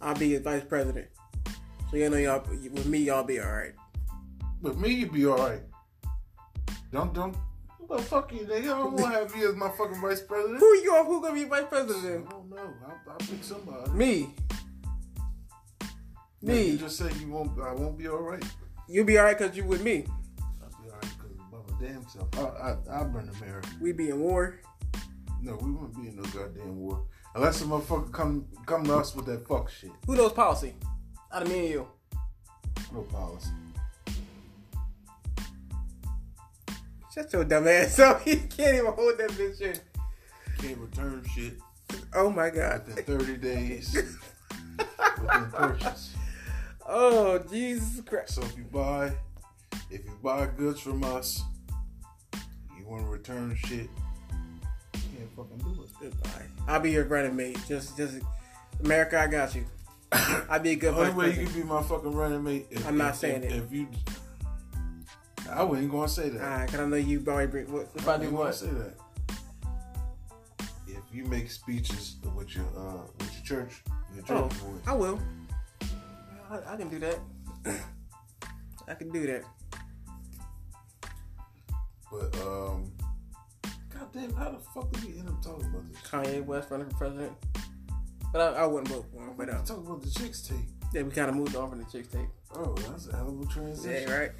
I'll 0.00 0.14
be 0.14 0.30
his 0.30 0.42
vice 0.42 0.62
president. 0.64 1.08
So 1.90 1.96
you 1.96 2.10
know 2.10 2.18
y'all 2.18 2.44
with 2.48 2.86
me 2.86 2.98
y'all 2.98 3.24
be 3.24 3.40
alright. 3.40 3.72
With 4.60 4.76
me, 4.76 4.90
you 4.90 5.10
be 5.10 5.26
alright. 5.26 5.62
Don't, 6.92 7.14
don't. 7.14 7.36
Well, 7.80 7.98
fuck 8.00 8.32
you, 8.32 8.40
nigga. 8.40 8.64
I 8.64 8.78
don't 8.78 8.92
want 8.94 9.14
to 9.14 9.20
have 9.20 9.36
you 9.36 9.48
as 9.48 9.56
my 9.56 9.70
fucking 9.70 10.00
vice 10.00 10.20
president. 10.20 10.60
Who 10.60 10.66
you 10.66 11.04
who 11.04 11.22
gonna 11.22 11.34
be 11.34 11.44
vice 11.44 11.64
president? 11.68 12.26
I 12.28 12.30
don't 12.30 12.50
know. 12.50 12.56
I'll, 12.86 13.12
I'll 13.12 13.16
pick 13.18 13.42
somebody. 13.42 13.90
Me. 13.92 14.34
Me. 16.42 16.70
You 16.70 16.78
just 16.78 16.98
said 16.98 17.14
you 17.16 17.28
won't. 17.28 17.58
I 17.60 17.72
won't 17.72 17.96
be 17.96 18.08
alright. 18.08 18.44
You'll 18.88 19.06
be 19.06 19.18
alright 19.18 19.38
cause 19.38 19.56
you 19.56 19.64
with 19.64 19.82
me. 19.82 20.06
Damn 21.80 22.06
self. 22.08 22.28
I, 22.38 22.40
I, 22.42 22.76
I'll 22.98 23.04
burn 23.08 23.30
America. 23.40 23.68
We 23.80 23.92
be 23.92 24.10
in 24.10 24.20
war. 24.20 24.60
No, 25.40 25.54
we 25.62 25.70
wouldn't 25.70 25.94
be 26.00 26.08
in 26.08 26.16
no 26.16 26.22
goddamn 26.24 26.76
war 26.78 27.04
unless 27.34 27.62
a 27.62 27.64
motherfucker 27.64 28.12
come 28.12 28.46
come 28.66 28.84
to 28.84 28.96
us 28.96 29.14
with 29.14 29.26
that 29.26 29.46
fuck 29.46 29.70
shit. 29.70 29.92
Who 30.06 30.16
knows 30.16 30.32
policy? 30.32 30.74
Out 31.32 31.42
of 31.42 31.48
me 31.48 31.58
and 31.60 31.68
you. 31.68 31.88
No 32.92 33.02
policy. 33.02 33.50
Shut 37.14 37.32
your 37.32 37.44
dumb 37.44 37.68
ass 37.68 37.98
up. 37.98 38.22
You 38.26 38.36
can't 38.36 38.74
even 38.76 38.92
hold 38.92 39.18
that 39.18 39.30
bitch 39.30 39.60
in. 39.60 39.78
Can't 40.58 40.78
return 40.78 41.24
shit 41.34 41.54
Oh 42.14 42.30
my 42.30 42.50
god. 42.50 42.86
within 42.86 43.18
30 43.18 43.36
days 43.36 43.94
within 43.94 45.50
purchase. 45.52 46.14
Oh 46.86 47.38
Jesus 47.50 48.00
Christ. 48.04 48.34
So 48.34 48.42
if 48.42 48.56
you 48.56 48.64
buy, 48.64 49.12
if 49.90 50.04
you 50.04 50.18
buy 50.22 50.46
goods 50.46 50.80
from 50.80 51.04
us, 51.04 51.42
want 52.88 53.04
to 53.04 53.10
return 53.10 53.54
shit, 53.56 53.88
you 54.94 55.00
can't 55.16 55.30
fucking 55.36 55.58
do 55.58 55.82
it. 55.82 55.90
Goodbye. 56.00 56.46
I'll 56.66 56.80
be 56.80 56.90
your 56.92 57.04
running 57.04 57.36
mate. 57.36 57.58
Just, 57.68 57.96
just, 57.96 58.18
America, 58.82 59.18
I 59.20 59.26
got 59.26 59.54
you. 59.54 59.64
I'll 60.12 60.60
be 60.60 60.70
a 60.70 60.76
good 60.76 60.94
The 60.94 60.98
only 61.00 61.12
way 61.12 61.38
you 61.38 61.46
can 61.46 61.54
be 61.54 61.62
my 61.64 61.82
fucking 61.82 62.12
running 62.12 62.42
mate. 62.42 62.66
If, 62.70 62.86
I'm 62.86 62.96
not 62.96 63.10
if- 63.10 63.16
saying 63.16 63.42
if, 63.44 63.52
it. 63.52 63.56
If 63.64 63.72
you, 63.72 63.88
I 65.50 65.62
wasn't 65.62 65.90
gonna 65.90 66.08
say 66.08 66.28
that. 66.30 66.40
Alright, 66.42 66.68
cause 66.70 66.80
I 66.80 66.86
know 66.86 66.96
you 66.96 67.22
already 67.26 67.50
bring. 67.50 67.72
What, 67.72 67.88
if 67.94 68.06
I 68.08 68.18
do 68.18 68.30
wasn't 68.30 68.72
gonna 68.76 68.84
say 68.84 68.90
that. 68.90 68.94
If 70.86 71.02
you 71.14 71.24
make 71.24 71.50
speeches 71.50 72.16
with 72.34 72.54
your 72.54 72.66
uh 72.76 73.02
with 73.18 73.32
your 73.34 73.44
church, 73.44 73.82
your 74.14 74.24
Oh, 74.28 74.48
church 74.48 74.60
boys, 74.60 74.80
I 74.86 74.92
will. 74.94 75.20
I, 76.50 76.72
I 76.72 76.76
can 76.76 76.88
do 76.88 76.98
that. 76.98 77.18
I 78.88 78.94
can 78.94 79.10
do 79.10 79.26
that. 79.26 79.44
But 82.10 82.40
um, 82.40 82.92
goddamn, 83.92 84.34
how 84.34 84.50
the 84.50 84.58
fuck 84.58 84.90
did 84.92 85.04
we 85.04 85.18
end 85.18 85.28
up 85.28 85.42
talking 85.42 85.66
about 85.66 85.88
this? 85.90 86.00
Kanye 86.02 86.44
West 86.44 86.70
running 86.70 86.88
for 86.90 86.96
president. 86.96 87.32
But 88.32 88.54
I, 88.54 88.62
I 88.62 88.66
wouldn't 88.66 88.88
vote 88.88 89.06
for 89.12 89.22
him. 89.22 89.34
But 89.36 89.50
uh, 89.50 89.62
talking 89.62 89.86
about 89.86 90.02
the 90.02 90.08
Chixtape. 90.08 90.64
yeah, 90.92 91.02
we 91.02 91.10
kind 91.10 91.28
of 91.28 91.36
moved 91.36 91.56
on 91.56 91.70
from 91.70 91.78
the 91.78 91.84
Chixtape. 91.84 92.28
Oh, 92.54 92.74
that's 92.74 93.08
a 93.08 93.16
hell 93.16 93.28
of 93.28 93.40
a 93.40 93.52
transition. 93.52 94.08
Yeah, 94.08 94.14
right. 94.14 94.30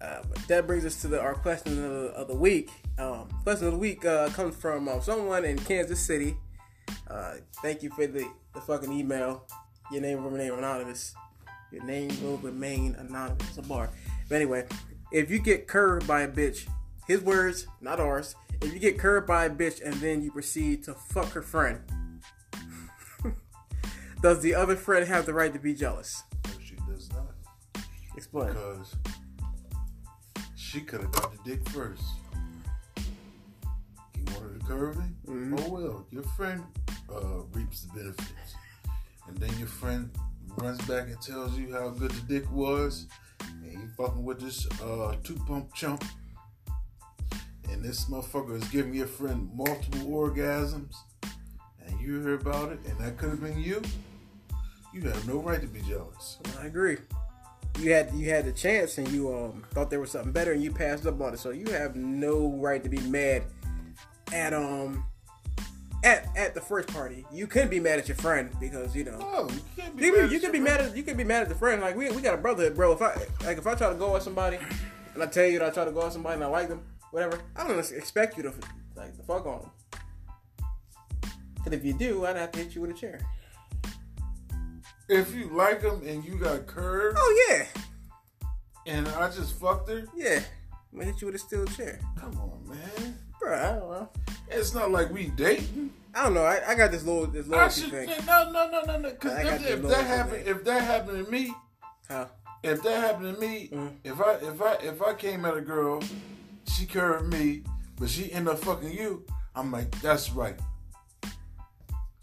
Uh, 0.00 0.22
but 0.28 0.48
that 0.48 0.66
brings 0.66 0.84
us 0.84 1.00
to 1.00 1.08
the, 1.08 1.20
our 1.20 1.34
question 1.34 1.72
of 1.72 1.90
the, 1.90 2.06
of 2.08 2.28
the 2.28 2.34
week. 2.34 2.70
Um, 2.98 3.28
question 3.42 3.68
of 3.68 3.72
the 3.74 3.78
week 3.78 4.04
uh, 4.04 4.28
comes 4.30 4.54
from 4.54 4.88
um, 4.88 5.00
someone 5.00 5.44
in 5.44 5.58
Kansas 5.58 6.04
City. 6.04 6.36
Uh, 7.08 7.34
thank 7.62 7.82
you 7.82 7.90
for 7.90 8.06
the, 8.06 8.26
the 8.54 8.60
fucking 8.60 8.92
email. 8.92 9.46
Your 9.90 10.02
name 10.02 10.22
will 10.22 10.30
remain 10.30 10.52
anonymous. 10.52 11.14
Your 11.72 11.84
name 11.84 12.10
will 12.22 12.36
remain 12.38 12.94
anonymous. 12.98 13.48
It's 13.48 13.58
a 13.58 13.62
bar. 13.62 13.90
But 14.28 14.36
anyway, 14.36 14.66
if 15.12 15.30
you 15.30 15.38
get 15.38 15.66
curved 15.66 16.06
by 16.06 16.22
a 16.22 16.28
bitch, 16.28 16.66
his 17.06 17.20
words, 17.20 17.66
not 17.80 18.00
ours. 18.00 18.34
If 18.62 18.72
you 18.72 18.78
get 18.78 18.98
curved 18.98 19.26
by 19.26 19.44
a 19.44 19.50
bitch 19.50 19.82
and 19.84 19.94
then 19.94 20.22
you 20.22 20.30
proceed 20.30 20.84
to 20.84 20.94
fuck 20.94 21.28
her 21.32 21.42
friend, 21.42 21.80
does 24.22 24.40
the 24.40 24.54
other 24.54 24.76
friend 24.76 25.06
have 25.06 25.26
the 25.26 25.34
right 25.34 25.52
to 25.52 25.58
be 25.58 25.74
jealous? 25.74 26.22
No, 26.46 26.52
she 26.64 26.76
does 26.90 27.10
not. 27.12 27.84
Explain. 28.16 28.48
Because 28.48 28.96
she 30.54 30.80
could 30.80 31.02
have 31.02 31.12
got 31.12 31.32
the 31.32 31.50
dick 31.50 31.68
first. 31.68 32.02
You 32.96 34.24
wanted 34.34 34.60
to 34.60 34.66
curve 34.66 34.96
it? 34.96 35.30
Mhm. 35.30 35.60
Oh 35.60 35.70
well, 35.70 36.06
your 36.10 36.22
friend 36.22 36.64
uh, 37.12 37.42
reaps 37.52 37.82
the 37.82 38.00
benefits. 38.00 38.54
And 39.28 39.36
then 39.38 39.56
your 39.58 39.68
friend 39.68 40.10
runs 40.56 40.80
back 40.86 41.08
and 41.08 41.20
tells 41.20 41.58
you 41.58 41.72
how 41.72 41.90
good 41.90 42.10
the 42.10 42.40
dick 42.40 42.50
was. 42.50 43.06
And 43.40 43.72
you 43.72 43.88
fucking 43.96 44.24
with 44.24 44.40
this 44.40 44.66
uh, 44.80 45.14
two 45.22 45.36
pump 45.46 45.74
chump. 45.74 46.02
And 47.70 47.82
this 47.84 48.06
motherfucker 48.06 48.56
is 48.60 48.68
giving 48.68 48.94
your 48.94 49.06
friend 49.06 49.50
multiple 49.54 50.00
orgasms. 50.08 50.94
And 51.86 52.00
you 52.00 52.20
hear 52.20 52.34
about 52.34 52.72
it, 52.72 52.78
and 52.86 52.98
that 52.98 53.16
could 53.18 53.30
have 53.30 53.40
been 53.40 53.60
you. 53.60 53.82
You 54.92 55.02
have 55.02 55.28
no 55.28 55.38
right 55.38 55.60
to 55.60 55.66
be 55.66 55.80
jealous. 55.82 56.38
I 56.60 56.66
agree. 56.66 56.96
You 57.78 57.92
had 57.92 58.12
you 58.14 58.30
had 58.30 58.46
the 58.46 58.52
chance 58.52 58.96
and 58.96 59.06
you 59.08 59.34
um 59.34 59.62
thought 59.72 59.90
there 59.90 60.00
was 60.00 60.10
something 60.10 60.32
better 60.32 60.52
and 60.52 60.62
you 60.62 60.72
passed 60.72 61.06
up 61.06 61.20
on 61.20 61.34
it. 61.34 61.38
So 61.38 61.50
you 61.50 61.66
have 61.72 61.94
no 61.94 62.48
right 62.58 62.82
to 62.82 62.88
be 62.88 62.98
mad 63.00 63.42
at 64.32 64.54
um 64.54 65.04
at 66.02 66.26
at 66.34 66.54
the 66.54 66.60
first 66.62 66.88
party. 66.88 67.26
You 67.30 67.46
couldn't 67.46 67.68
be 67.68 67.78
mad 67.80 67.98
at 67.98 68.08
your 68.08 68.16
friend 68.16 68.50
because 68.58 68.96
you 68.96 69.04
know 69.04 69.18
Oh, 69.20 69.50
you 69.50 69.60
can't 69.76 69.94
be. 69.94 70.06
you, 70.06 70.16
mad 70.22 70.32
you 70.32 70.40
can 70.40 70.52
be 70.52 70.60
mad 70.60 70.80
at 70.80 70.96
you 70.96 71.02
can 71.02 71.18
be 71.18 71.24
mad 71.24 71.42
at 71.42 71.50
the 71.50 71.54
friend. 71.54 71.82
Like 71.82 71.94
we, 71.96 72.08
we 72.12 72.22
got 72.22 72.32
a 72.32 72.38
brotherhood, 72.38 72.74
bro. 72.74 72.92
If 72.92 73.02
I 73.02 73.14
like 73.44 73.58
if 73.58 73.66
I 73.66 73.74
try 73.74 73.90
to 73.90 73.94
go 73.94 74.16
at 74.16 74.22
somebody 74.22 74.58
and 75.12 75.22
I 75.22 75.26
tell 75.26 75.44
you 75.46 75.58
that 75.58 75.68
I 75.68 75.70
try 75.70 75.84
to 75.84 75.92
go 75.92 76.06
at 76.06 76.14
somebody 76.14 76.36
and 76.36 76.44
I 76.44 76.46
like 76.46 76.68
them, 76.70 76.80
whatever, 77.16 77.40
I 77.56 77.66
don't 77.66 77.78
expect 77.78 78.36
you 78.36 78.42
to 78.42 78.52
like 78.94 79.16
the 79.16 79.22
fuck 79.22 79.46
on 79.46 79.60
them. 79.60 79.70
Cause 81.64 81.72
if 81.72 81.82
you 81.82 81.94
do, 81.94 82.26
I'd 82.26 82.36
have 82.36 82.52
to 82.52 82.58
hit 82.58 82.74
you 82.74 82.82
with 82.82 82.90
a 82.90 82.94
chair. 82.94 83.20
If 85.08 85.34
you 85.34 85.48
like 85.48 85.80
him 85.80 86.02
and 86.06 86.22
you 86.22 86.36
got 86.36 86.66
curved 86.66 87.16
Oh 87.18 87.46
yeah, 87.48 87.64
and 88.84 89.08
I 89.08 89.30
just 89.30 89.58
fucked 89.58 89.88
her, 89.88 90.04
yeah. 90.14 90.40
I'm 90.92 90.98
gonna 90.98 91.10
hit 91.10 91.22
you 91.22 91.28
with 91.28 91.36
a 91.36 91.38
steel 91.38 91.64
chair, 91.64 91.98
come 92.20 92.36
on, 92.36 92.68
man. 92.68 93.18
bro. 93.40 93.54
I 93.58 93.62
don't 93.78 93.90
know. 93.90 94.08
It's 94.50 94.74
not 94.74 94.90
like 94.90 95.10
we 95.10 95.28
dating. 95.28 95.94
I 96.14 96.24
don't 96.24 96.34
know. 96.34 96.42
I, 96.44 96.60
I 96.68 96.74
got 96.74 96.90
this 96.90 97.02
little 97.04 97.26
this 97.26 97.46
loyalty 97.46 97.80
should 97.80 97.90
thing. 97.92 98.08
no, 98.26 98.50
no, 98.52 98.70
no, 98.70 98.82
no, 98.82 98.98
no. 98.98 99.10
Because 99.10 99.38
if, 99.38 99.66
if 99.70 99.82
that 99.88 100.06
happened, 100.06 100.44
thing. 100.44 100.54
if 100.54 100.64
that 100.64 100.82
happened 100.82 101.24
to 101.24 101.30
me, 101.32 101.54
How? 102.10 102.28
if 102.62 102.82
that 102.82 103.00
happened 103.00 103.34
to 103.36 103.40
me, 103.40 103.70
Mhm. 103.72 103.92
if 104.04 104.20
I 104.20 104.32
if 104.34 104.60
I 104.60 104.72
if 104.82 105.00
I 105.02 105.14
came 105.14 105.46
at 105.46 105.56
a 105.56 105.62
girl, 105.62 106.02
she 106.68 106.86
curved 106.86 107.32
me, 107.32 107.62
but 107.98 108.08
she 108.08 108.32
ended 108.32 108.54
up 108.54 108.60
fucking 108.60 108.92
you, 108.92 109.24
I'm 109.54 109.70
like, 109.72 109.90
that's 110.00 110.30
right. 110.32 110.58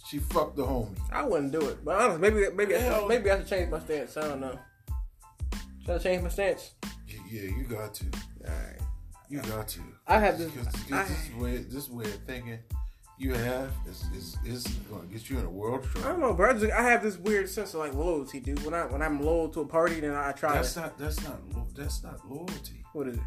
She 0.07 0.19
fucked 0.19 0.57
the 0.57 0.63
homie. 0.65 0.95
I 1.11 1.23
wouldn't 1.23 1.51
do 1.51 1.61
it. 1.69 1.83
But 1.83 1.99
honestly, 1.99 2.21
maybe 2.29 2.55
maybe 2.55 2.75
I 2.75 2.79
Hell. 2.79 2.99
should, 3.01 3.07
maybe 3.07 3.31
I 3.31 3.37
should 3.39 3.47
change 3.47 3.71
my 3.71 3.79
stance. 3.79 4.17
I 4.17 4.27
don't 4.27 4.41
know. 4.41 4.59
Should 5.85 5.95
I 5.95 5.97
change 5.97 6.23
my 6.23 6.29
stance? 6.29 6.71
Y- 6.83 7.19
Yeah, 7.31 7.41
you 7.43 7.63
got 7.63 7.93
to. 7.95 8.05
All 8.45 8.51
right. 8.53 8.79
You 9.29 9.39
got 9.41 9.67
to. 9.69 9.79
I 10.07 10.19
have 10.19 10.37
this- 10.37 10.51
Because 10.51 10.91
I- 10.91 11.03
this 11.05 11.31
way, 11.39 11.57
this 11.57 11.89
way 11.89 12.03
of 12.05 12.19
thinking 12.27 12.59
you 13.17 13.33
have 13.33 13.71
is 13.89 14.03
is, 14.15 14.37
is 14.45 14.67
going 14.89 15.07
to 15.07 15.13
get 15.13 15.29
you 15.29 15.39
in 15.39 15.45
a 15.45 15.49
world 15.49 15.87
I 15.97 16.01
don't 16.01 16.19
know, 16.19 16.33
bro. 16.33 16.49
I, 16.49 16.53
just, 16.53 16.71
I 16.71 16.81
have 16.83 17.01
this 17.01 17.17
weird 17.17 17.49
sense 17.49 17.73
of 17.73 17.79
like 17.79 17.93
loyalty, 17.93 18.39
dude. 18.39 18.63
When 18.65 18.73
I 18.73 18.85
when 18.85 19.01
I'm 19.01 19.21
loyal 19.23 19.49
to 19.49 19.61
a 19.61 19.65
party, 19.65 19.99
then 20.01 20.13
I 20.13 20.31
try 20.33 20.53
That's 20.55 20.73
to. 20.73 20.81
not 20.81 20.97
that's 20.99 21.23
not 21.23 21.39
that's 21.75 22.03
not 22.03 22.29
loyalty. 22.29 22.83
What 22.91 23.07
is 23.07 23.15
it? 23.15 23.23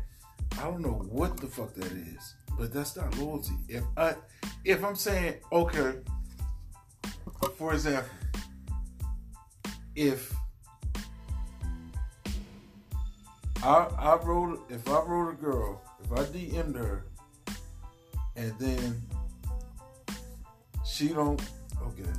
I 0.53 0.65
don't 0.65 0.81
know 0.81 1.05
what 1.11 1.37
the 1.37 1.47
fuck 1.47 1.75
that 1.75 1.93
is, 1.93 2.35
but 2.59 2.73
that's 2.73 2.97
not 2.97 3.17
loyalty. 3.19 3.55
If 3.69 3.85
I 3.97 4.15
if 4.65 4.85
I'm 4.85 4.97
saying 4.97 5.35
okay, 5.53 5.95
for 7.57 7.75
example, 7.75 8.11
if 9.95 10.35
I 13.63 13.89
I 13.99 14.17
wrote 14.23 14.71
if 14.71 14.89
I 14.89 15.01
wrote 15.01 15.31
a 15.31 15.37
girl, 15.37 15.83
if 16.05 16.13
I 16.13 16.25
DM'd 16.25 16.77
her, 16.77 17.07
and 18.37 18.53
then 18.59 19.03
she 20.87 21.09
don't 21.09 21.43
okay, 21.83 22.11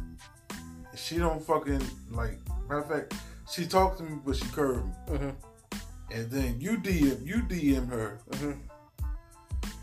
she 0.96 1.18
don't 1.18 1.44
fucking 1.44 1.82
like 2.12 2.38
matter 2.70 2.82
of 2.82 2.90
fact, 2.90 3.14
she 3.52 3.66
talked 3.66 3.98
to 3.98 4.04
me 4.04 4.20
but 4.24 4.36
she 4.36 4.46
curved 4.46 4.86
me 4.86 4.94
Mm-hmm. 5.18 5.47
And 6.12 6.30
then 6.32 6.60
you 6.62 6.78
DM 6.78 7.26
you 7.26 7.38
DM 7.44 7.90
her, 7.90 8.20
Mm-hmm. 8.32 8.52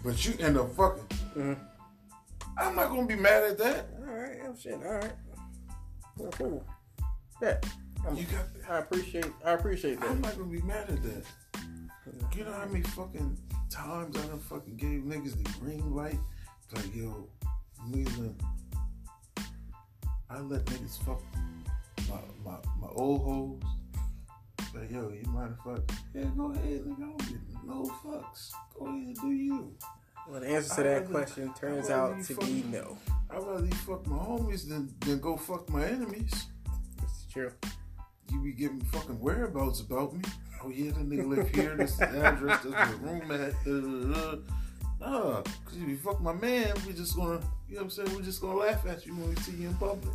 but 0.05 0.25
you 0.27 0.35
end 0.39 0.57
up 0.59 0.75
fucking. 0.75 1.05
Mm-hmm. 1.37 1.55
I'm 2.59 2.77
not 2.77 2.89
gonna 2.91 3.07
be 3.07 3.17
mad 3.17 3.43
at 3.43 3.59
that. 3.59 3.87
All 3.99 4.15
right. 4.15 4.39
Oh 4.47 4.55
shit. 4.59 4.75
All 4.75 4.81
right. 4.95 5.13
Well, 6.17 6.31
cool. 6.33 6.65
Yeah. 7.43 7.57
I'm- 8.07 8.17
You 8.17 8.25
got. 8.25 8.47
I 8.71 8.79
appreciate. 8.79 9.27
I 9.45 9.53
appreciate 9.53 10.01
that. 10.01 10.11
I'm 10.11 10.21
not 10.21 10.37
gonna 10.37 10.51
be 10.51 10.63
mad 10.63 10.89
at 10.91 11.03
that. 11.03 11.25
You 12.37 12.45
know 12.45 12.53
how 12.53 12.67
many 12.67 12.83
fucking 12.83 13.39
times 13.71 14.17
I 14.17 14.27
done 14.27 14.39
fucking 14.41 14.77
gave 14.77 15.03
niggas 15.03 15.43
the 15.43 15.59
green 15.59 15.95
light? 15.95 16.19
It's 16.63 16.75
like 16.85 16.95
yo, 16.95 17.29
Leland, 17.91 18.41
I 20.31 20.41
let 20.41 20.65
niggas 20.67 21.03
fuck 21.05 21.23
my 22.09 22.19
my, 22.45 22.57
my 22.81 22.89
old 22.95 23.23
hoes. 23.23 23.63
Like 24.75 24.91
yo, 24.91 25.09
you 25.11 25.23
mind 25.31 25.55
if 25.59 25.67
I? 25.67 26.19
Yeah, 26.19 26.25
go 26.37 26.51
ahead, 26.53 26.85
nigga. 26.85 26.97
I 26.97 27.01
don't 27.01 27.19
get 27.19 27.39
no 27.65 27.83
fucks. 28.05 28.51
Go 28.79 28.87
ahead, 28.87 29.15
do 29.21 29.31
you. 29.31 29.73
Well, 30.29 30.41
the 30.41 30.49
answer 30.49 30.75
to 30.77 30.83
that 30.83 30.89
rather- 31.03 31.07
question 31.07 31.55
turns 31.55 31.91
out 31.91 32.23
to 32.25 32.35
fuck- 32.35 32.45
be 32.47 32.65
no. 32.71 32.97
I'd 33.31 33.43
rather 33.43 33.65
you 33.67 33.73
fuck 33.73 34.07
my 34.07 34.17
homies 34.17 34.69
than, 34.69 34.93
than 35.01 35.21
go 35.21 35.37
fuck 35.37 35.69
my 35.69 35.85
enemies. 35.87 36.47
It's 37.03 37.27
true. 37.33 37.53
You 38.33 38.41
be 38.43 38.53
giving 38.53 38.81
fucking 38.81 39.21
whereabouts 39.21 39.81
about 39.81 40.15
me. 40.15 40.23
Oh 40.63 40.71
yeah, 40.71 40.93
that 40.93 41.09
nigga 41.09 41.29
live 41.29 41.49
here. 41.51 41.77
This 41.77 41.93
is 41.93 41.99
the 41.99 42.25
address. 42.25 42.63
This 42.63 42.73
is 42.75 42.91
the 42.91 42.97
room 42.97 43.31
at. 43.31 43.65
Da. 43.65 44.37
Nah, 45.01 45.43
cause 45.43 45.77
if 45.77 45.89
you 45.89 45.97
fuck 45.99 46.21
my 46.23 46.33
man, 46.33 46.73
we 46.87 46.95
just 46.95 47.15
gonna, 47.17 47.41
you 47.69 47.75
know 47.75 47.83
what 47.83 47.85
I'm 47.85 47.91
saying? 47.91 48.15
We're 48.17 48.23
just 48.23 48.41
gonna 48.41 48.57
laugh 48.57 48.87
at 48.87 49.05
you 49.05 49.15
when 49.15 49.29
we 49.29 49.37
see 49.37 49.53
you 49.53 49.69
in 49.69 49.75
public. 49.75 50.15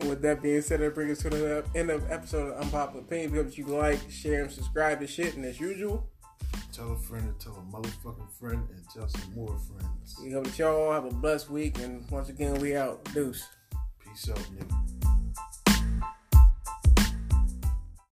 And 0.00 0.08
with 0.08 0.22
that 0.22 0.42
being 0.42 0.62
said, 0.62 0.80
that 0.80 0.94
brings 0.94 1.18
us 1.18 1.22
to 1.24 1.30
the 1.30 1.64
end 1.74 1.90
of 1.90 2.10
episode 2.10 2.52
of 2.52 2.60
Unpopular 2.60 3.04
Opinion. 3.04 3.32
We 3.32 3.38
hope 3.38 3.46
that 3.48 3.58
you 3.58 3.66
like, 3.66 3.98
share, 4.10 4.42
and 4.42 4.52
subscribe 4.52 5.00
to 5.00 5.06
shit. 5.06 5.34
And 5.34 5.44
as 5.44 5.58
usual, 5.58 6.08
Tell 6.72 6.92
a 6.92 6.96
friend 6.96 7.24
and 7.24 7.40
tell 7.40 7.54
a 7.54 7.76
motherfucking 7.76 8.30
friend 8.38 8.68
and 8.70 8.84
tell 8.94 9.08
some 9.08 9.34
more 9.34 9.58
friends. 9.58 10.16
we 10.20 10.28
We 10.28 10.34
hope 10.34 10.44
that 10.44 10.58
y'all 10.58 10.92
have 10.92 11.06
a 11.06 11.10
blessed 11.10 11.50
week, 11.50 11.78
and 11.78 12.08
once 12.10 12.28
again, 12.28 12.54
we 12.60 12.76
out. 12.76 13.02
Deuce. 13.12 13.48
Peace 13.98 14.30
out, 14.30 14.38
nigga. 14.38 15.17